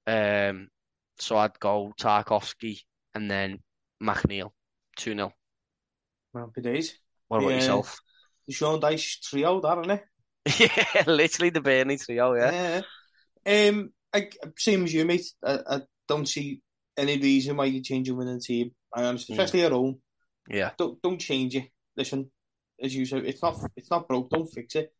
Um, 0.05 0.70
so 1.17 1.38
I'd 1.38 1.59
go 1.59 1.93
Tarkowski 1.99 2.82
and 3.13 3.30
then 3.30 3.59
McNeil, 4.01 4.51
2 4.97 5.13
0. 5.13 5.34
Happy 6.36 6.61
days. 6.61 6.97
What 7.28 7.39
about 7.39 7.49
yeah. 7.49 7.55
yourself? 7.55 7.99
The 8.50 8.56
Sean 8.56 8.82
Dyche 8.82 9.22
trio, 9.22 9.62
that, 9.62 9.78
isn't 9.78 9.91
it? 9.91 10.06
yeah, 10.95 11.04
literally 11.06 11.52
the 11.52 11.62
Burnley 11.62 12.00
trio, 12.00 12.34
yeah. 12.34 12.82
yeah. 13.45 13.70
Um, 13.70 13.91
I, 14.12 14.28
same 14.58 14.86
as 14.86 14.91
you, 14.91 15.06
mate. 15.06 15.28
I, 15.45 15.60
I 15.70 15.82
don't 16.08 16.28
see 16.28 16.60
any 16.97 17.20
reason 17.20 17.58
why 17.58 17.66
you 17.66 17.84
change 17.84 18.08
your 18.08 18.18
winning 18.18 18.41
team. 18.41 18.72
I 18.91 19.04
understand, 19.04 19.38
hmm. 19.38 19.43
especially 19.43 19.62
mm. 19.62 19.66
at 19.68 19.72
home. 19.72 20.02
Yeah. 20.50 20.72
Don't 20.80 21.00
don't 21.04 21.20
change 21.20 21.58
it. 21.58 21.66
Listen, 21.95 22.32
as 22.82 22.95
you 22.95 23.06
said, 23.06 23.24
it's 23.26 23.43
not 23.43 23.60
it's 23.76 23.91
not 23.91 24.08
broke. 24.08 24.32
Don't 24.32 24.52
fix 24.52 24.74
it. 24.74 24.91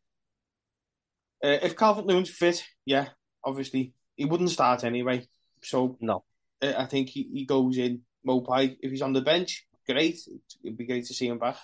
Uh, 1.42 1.58
if 1.60 1.76
Calvert 1.76 2.06
Lewin's 2.06 2.30
fit, 2.30 2.62
yeah, 2.86 3.08
obviously 3.42 3.94
he 4.14 4.26
wouldn't 4.26 4.50
start 4.50 4.84
anyway. 4.84 5.26
So 5.60 5.98
no, 6.00 6.22
uh, 6.62 6.74
I 6.78 6.86
think 6.86 7.08
he, 7.08 7.28
he 7.34 7.46
goes 7.46 7.78
in. 7.78 8.02
Maupay, 8.24 8.76
if 8.80 8.92
he's 8.92 9.02
on 9.02 9.12
the 9.12 9.22
bench, 9.22 9.66
great. 9.88 10.20
It'd 10.62 10.78
be 10.78 10.86
great 10.86 11.06
to 11.06 11.14
see 11.14 11.26
him 11.26 11.40
back. 11.40 11.56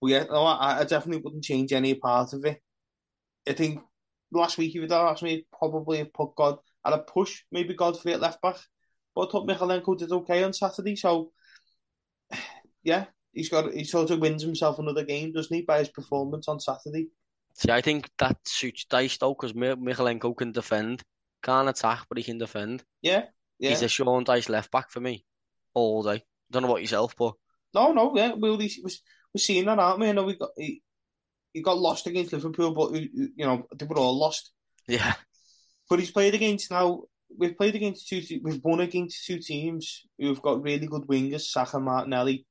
But 0.00 0.10
yeah, 0.10 0.24
no, 0.24 0.44
I, 0.44 0.80
I 0.80 0.84
definitely 0.84 1.22
wouldn't 1.22 1.44
change 1.44 1.72
any 1.72 1.94
part 1.94 2.32
of 2.32 2.44
it. 2.44 2.60
I 3.48 3.52
think 3.52 3.80
last 4.32 4.58
week, 4.58 4.70
if 4.70 4.76
you'd 4.76 4.92
asked 4.92 5.22
me, 5.22 5.46
probably 5.56 5.98
have 5.98 6.12
put 6.12 6.34
God 6.36 6.58
at 6.84 6.92
a 6.92 6.98
push, 6.98 7.42
maybe 7.52 7.74
Godfrey 7.74 8.12
at 8.12 8.20
left 8.20 8.40
back. 8.40 8.56
But 9.14 9.28
I 9.28 9.30
thought 9.30 9.48
Mykolenko 9.48 9.98
did 9.98 10.12
okay 10.12 10.42
on 10.42 10.52
Saturday, 10.52 10.96
so 10.96 11.32
yeah, 12.82 13.06
he's 13.32 13.48
got 13.48 13.72
he 13.72 13.84
sort 13.84 14.10
of 14.10 14.20
wins 14.20 14.42
himself 14.42 14.78
another 14.78 15.04
game, 15.04 15.32
doesn't 15.32 15.54
he, 15.54 15.62
by 15.62 15.80
his 15.80 15.88
performance 15.88 16.48
on 16.48 16.60
Saturday? 16.60 17.08
See, 17.54 17.70
I 17.70 17.80
think 17.80 18.08
that 18.18 18.36
suits 18.44 18.86
Dyche 18.86 19.18
though, 19.18 19.34
because 19.34 19.52
Mykolenko 19.52 20.36
can 20.36 20.52
defend. 20.52 21.02
Can't 21.42 21.68
attack, 21.68 22.04
but 22.08 22.18
he 22.18 22.24
can 22.24 22.38
defend. 22.38 22.84
Yeah, 23.02 23.24
yeah. 23.58 23.70
He's 23.70 23.82
a 23.82 23.88
Sean 23.88 24.24
Dyche 24.24 24.48
left 24.48 24.70
back 24.70 24.90
for 24.90 25.00
me, 25.00 25.24
all 25.74 26.02
day. 26.02 26.22
don't 26.50 26.62
know 26.62 26.68
what 26.68 26.82
yourself, 26.82 27.14
but 27.16 27.34
no, 27.74 27.92
no, 27.92 28.12
yeah, 28.14 28.34
we 28.34 28.50
we're, 28.50 28.90
we're 29.34 29.38
seeing 29.40 29.64
that, 29.66 29.78
aren't 29.78 30.00
we? 30.00 30.08
I 30.08 30.12
know 30.12 30.24
we 30.24 30.36
got 30.36 30.50
he, 30.56 30.82
he 31.52 31.62
got 31.62 31.78
lost 31.78 32.06
against 32.06 32.32
Liverpool, 32.32 32.74
but 32.74 32.92
you 32.92 33.30
know 33.38 33.66
they 33.74 33.86
were 33.86 33.98
all 33.98 34.18
lost. 34.18 34.50
Yeah, 34.86 35.14
but 35.88 35.98
he's 35.98 36.10
played 36.10 36.34
against 36.34 36.70
now. 36.70 37.02
We've 37.36 37.56
played 37.56 37.76
against 37.76 38.08
two. 38.08 38.22
We've 38.42 38.62
won 38.62 38.80
against 38.80 39.26
two 39.26 39.38
teams 39.38 40.06
who've 40.18 40.42
got 40.42 40.62
really 40.62 40.86
good 40.86 41.02
wingers, 41.02 41.42
Saka, 41.42 41.78
Martinelli. 41.78 42.46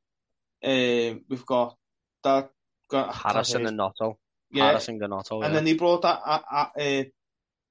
Uh, 0.63 1.19
we've 1.29 1.45
got 1.45 1.75
that 2.23 2.49
got 2.89 3.13
Harrison 3.13 3.65
and 3.65 3.77
Gnonto. 3.77 4.15
Yeah, 4.51 4.67
Harrison 4.67 5.01
and 5.01 5.11
Gnonto. 5.11 5.43
And 5.43 5.55
then 5.55 5.65
they 5.65 5.73
brought 5.73 6.01
that 6.03 6.21
uh, 6.25 6.67
uh, 6.79 7.03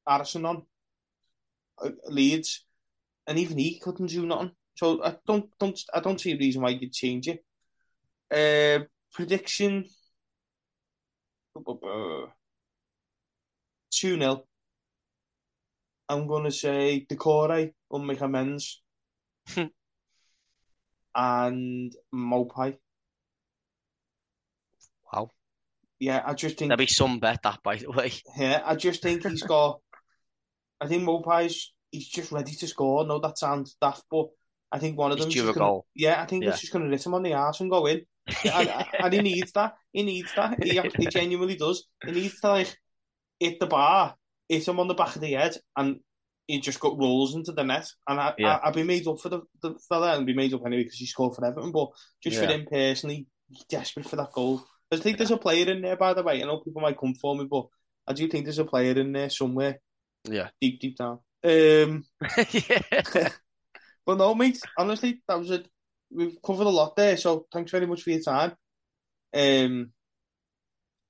Harrison 0.06 0.44
on 0.44 0.62
uh, 1.82 1.90
Leeds, 2.06 2.64
and 3.26 3.38
even 3.38 3.58
he 3.58 3.78
couldn't 3.78 4.06
do 4.06 4.26
nothing. 4.26 4.52
So 4.74 5.02
I 5.02 5.16
don't 5.26 5.50
don't 5.58 5.78
I 5.92 6.00
don't 6.00 6.20
see 6.20 6.32
a 6.32 6.38
reason 6.38 6.62
why 6.62 6.70
you'd 6.70 6.92
change 6.92 7.28
it. 7.28 7.44
Uh, 8.30 8.84
prediction 9.12 9.84
two 13.90 14.18
0 14.18 14.44
I'm 16.08 16.26
gonna 16.26 16.50
say 16.50 17.06
Doucouré 17.08 17.72
will 17.90 17.98
make 17.98 18.20
amends, 18.20 18.80
hmm. 19.48 19.64
and 21.14 21.92
Maupay. 22.14 22.78
Wow. 25.12 25.30
Yeah, 26.00 26.22
I 26.24 26.34
just 26.34 26.58
think 26.58 26.70
there'll 26.70 26.78
be 26.78 26.86
some 26.86 27.18
bet 27.18 27.42
that 27.42 27.62
by 27.62 27.76
the 27.76 27.90
way. 27.90 28.12
Yeah, 28.36 28.62
I 28.64 28.74
just 28.76 29.02
think 29.02 29.26
he's 29.26 29.42
got. 29.54 29.80
I 30.80 30.86
think 30.86 31.02
Maupay's 31.02 31.72
he's 31.90 32.08
just 32.08 32.32
ready 32.32 32.52
to 32.52 32.66
score. 32.66 33.06
No, 33.06 33.18
that 33.18 33.38
sounds 33.38 33.76
daft, 33.80 34.04
but 34.10 34.28
I 34.70 34.78
think 34.78 34.96
one 34.96 35.12
of 35.12 35.18
them. 35.18 35.28
Due 35.28 35.50
a 35.50 35.52
gonna, 35.52 35.66
goal. 35.66 35.86
Yeah, 35.94 36.22
I 36.22 36.26
think 36.26 36.44
yeah. 36.44 36.52
he's 36.52 36.60
just 36.60 36.72
going 36.72 36.84
to 36.84 36.90
hit 36.90 37.04
him 37.04 37.14
on 37.14 37.22
the 37.22 37.34
arse 37.34 37.60
and 37.60 37.70
go 37.70 37.86
in. 37.86 38.02
And, 38.44 38.70
and, 39.00 39.12
he 39.12 39.20
needs 39.20 39.52
that. 39.52 39.74
He 39.92 40.02
needs 40.02 40.32
that. 40.34 40.62
He, 40.62 40.80
he 40.96 41.06
genuinely 41.10 41.56
does. 41.56 41.84
He 42.04 42.12
needs 42.12 42.40
to 42.40 42.48
like 42.48 42.76
hit 43.40 43.60
the 43.60 43.66
bar, 43.66 44.14
hit 44.48 44.66
him 44.66 44.80
on 44.80 44.88
the 44.88 44.94
back 44.94 45.14
of 45.14 45.22
the 45.22 45.32
head, 45.32 45.56
and 45.76 46.00
he 46.46 46.60
just 46.60 46.80
got 46.80 46.98
rolls 46.98 47.34
into 47.34 47.52
the 47.52 47.62
net. 47.62 47.86
And 48.08 48.18
I, 48.18 48.34
yeah. 48.38 48.56
I, 48.62 48.68
would 48.68 48.76
be 48.76 48.82
made 48.82 49.06
up 49.06 49.20
for 49.20 49.28
the, 49.28 49.42
the 49.62 49.74
fella 49.88 50.16
and 50.16 50.26
be 50.26 50.34
made 50.34 50.54
up 50.54 50.64
anyway 50.66 50.84
because 50.84 50.98
he 50.98 51.06
scored 51.06 51.34
for 51.34 51.44
Everton. 51.44 51.72
But 51.72 51.88
just 52.22 52.36
yeah. 52.36 52.46
for 52.46 52.52
him 52.52 52.66
personally, 52.70 53.26
he's 53.48 53.64
desperate 53.64 54.08
for 54.08 54.16
that 54.16 54.32
goal. 54.32 54.62
I 54.90 54.96
think 54.96 55.18
there's 55.18 55.30
a 55.30 55.36
player 55.36 55.70
in 55.70 55.82
there, 55.82 55.96
by 55.96 56.14
the 56.14 56.22
way. 56.22 56.42
I 56.42 56.46
know 56.46 56.60
people 56.60 56.80
might 56.80 56.98
come 56.98 57.14
for 57.14 57.36
me, 57.36 57.46
but 57.48 57.66
I 58.06 58.14
do 58.14 58.26
think 58.26 58.44
there's 58.44 58.58
a 58.58 58.64
player 58.64 58.98
in 58.98 59.12
there 59.12 59.28
somewhere. 59.28 59.80
Yeah. 60.24 60.48
Deep, 60.60 60.80
deep 60.80 60.96
down. 60.96 61.18
Um, 61.44 62.04
yeah. 62.50 63.28
but 64.06 64.18
no, 64.18 64.34
mate, 64.34 64.60
honestly, 64.78 65.22
that 65.28 65.38
was 65.38 65.50
it. 65.50 65.68
We've 66.10 66.36
covered 66.44 66.66
a 66.66 66.70
lot 66.70 66.96
there, 66.96 67.16
so 67.16 67.46
thanks 67.52 67.70
very 67.70 67.86
much 67.86 68.02
for 68.02 68.10
your 68.10 68.20
time. 68.20 68.52
Um, 69.34 69.92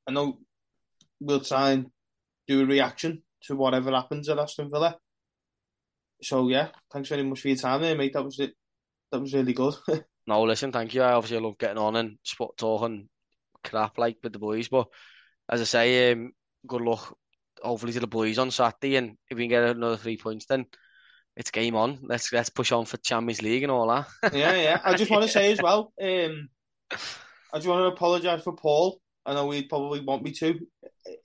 I 0.06 0.12
know 0.12 0.38
we'll 1.20 1.40
try 1.40 1.72
and 1.72 1.86
do 2.46 2.62
a 2.62 2.66
reaction 2.66 3.22
to 3.42 3.56
whatever 3.56 3.92
happens 3.92 4.28
at 4.28 4.38
Aston 4.38 4.70
Villa. 4.70 4.96
So 6.22 6.48
yeah, 6.48 6.68
thanks 6.92 7.08
very 7.08 7.22
much 7.22 7.40
for 7.40 7.48
your 7.48 7.56
time 7.56 7.82
there, 7.82 7.96
mate. 7.96 8.12
That 8.14 8.24
was 8.24 8.40
it. 8.40 8.54
That 9.12 9.20
was 9.20 9.34
really 9.34 9.52
good. 9.52 9.74
no, 10.26 10.42
listen, 10.42 10.72
thank 10.72 10.94
you. 10.94 11.02
I 11.02 11.12
obviously 11.12 11.38
love 11.38 11.58
getting 11.58 11.78
on 11.78 11.96
and 11.96 12.18
spot 12.24 12.56
talking 12.56 13.08
crap 13.62 13.98
like 13.98 14.18
with 14.22 14.32
the 14.32 14.38
boys, 14.38 14.68
but 14.68 14.88
as 15.48 15.60
I 15.60 15.64
say, 15.64 16.12
um, 16.12 16.32
good 16.66 16.80
luck 16.80 17.16
hopefully 17.62 17.92
to 17.92 18.00
the 18.00 18.06
boys 18.06 18.38
on 18.38 18.50
Saturday, 18.50 18.96
and 18.96 19.16
if 19.30 19.36
we 19.36 19.44
can 19.44 19.50
get 19.50 19.76
another 19.76 19.96
three 19.96 20.16
points, 20.16 20.46
then 20.46 20.66
it's 21.38 21.52
game 21.52 21.76
on. 21.76 22.00
Let's 22.02 22.32
let's 22.32 22.50
push 22.50 22.72
on 22.72 22.84
for 22.84 22.96
Champions 22.96 23.42
League 23.42 23.62
and 23.62 23.70
all 23.70 23.86
that. 23.88 24.34
yeah, 24.34 24.54
yeah. 24.54 24.80
I 24.84 24.94
just 24.94 25.10
want 25.10 25.22
to 25.22 25.30
say 25.30 25.52
as 25.52 25.62
well, 25.62 25.92
um, 26.02 26.48
I 26.90 27.58
just 27.58 27.68
want 27.68 27.80
to 27.80 27.94
apologise 27.94 28.42
for 28.42 28.56
Paul. 28.56 29.00
I 29.24 29.34
know 29.34 29.48
he'd 29.50 29.68
probably 29.68 30.00
want 30.00 30.24
me 30.24 30.32
to. 30.32 30.58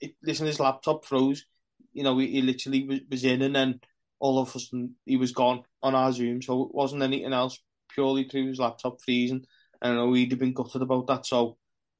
It, 0.00 0.14
listen, 0.22 0.46
his 0.46 0.60
laptop 0.60 1.04
froze. 1.04 1.44
You 1.92 2.04
know, 2.04 2.16
he, 2.18 2.28
he 2.28 2.42
literally 2.42 2.86
was, 2.86 3.00
was 3.10 3.24
in, 3.24 3.42
and 3.42 3.56
then 3.56 3.80
all 4.20 4.38
of 4.38 4.54
a 4.54 4.58
sudden 4.58 4.94
he 5.04 5.16
was 5.16 5.32
gone 5.32 5.64
on 5.82 5.96
our 5.96 6.12
Zoom. 6.12 6.40
So 6.40 6.62
it 6.62 6.74
wasn't 6.74 7.02
anything 7.02 7.32
else. 7.32 7.58
Purely 7.88 8.28
through 8.28 8.48
his 8.48 8.60
laptop 8.60 9.00
freezing. 9.04 9.44
And 9.82 9.92
I 9.92 9.96
know 9.96 10.12
he'd 10.12 10.30
have 10.30 10.40
been 10.40 10.54
gutted 10.54 10.82
about 10.82 11.08
that. 11.08 11.26
So 11.26 11.56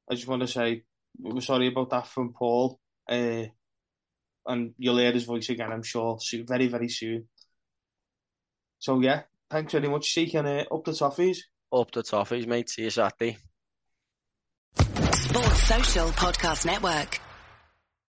I 0.08 0.14
just 0.14 0.28
want 0.28 0.42
to 0.42 0.48
say 0.48 0.84
we're 1.18 1.40
sorry 1.40 1.66
about 1.66 1.90
that 1.90 2.06
from 2.06 2.32
Paul. 2.32 2.78
Uh, 3.08 3.44
and 4.46 4.74
you'll 4.78 4.98
hear 4.98 5.12
his 5.12 5.24
voice 5.24 5.48
again, 5.48 5.72
I'm 5.72 5.82
sure, 5.82 6.18
very, 6.46 6.68
very 6.68 6.88
soon. 6.88 7.28
So 8.84 9.00
yeah, 9.00 9.22
thanks 9.50 9.72
very 9.72 9.88
much, 9.88 10.12
Seek, 10.12 10.34
and 10.34 10.46
uh, 10.46 10.64
up 10.70 10.84
the 10.84 10.90
toffees. 10.90 11.38
Up 11.72 11.90
the 11.90 12.02
toffees, 12.02 12.46
mate. 12.46 12.68
See 12.68 12.82
you 12.82 12.90
Saturday. 12.90 13.38
Sports 14.76 15.62
Social 15.62 16.08
Podcast 16.08 16.66
Network. 16.66 17.18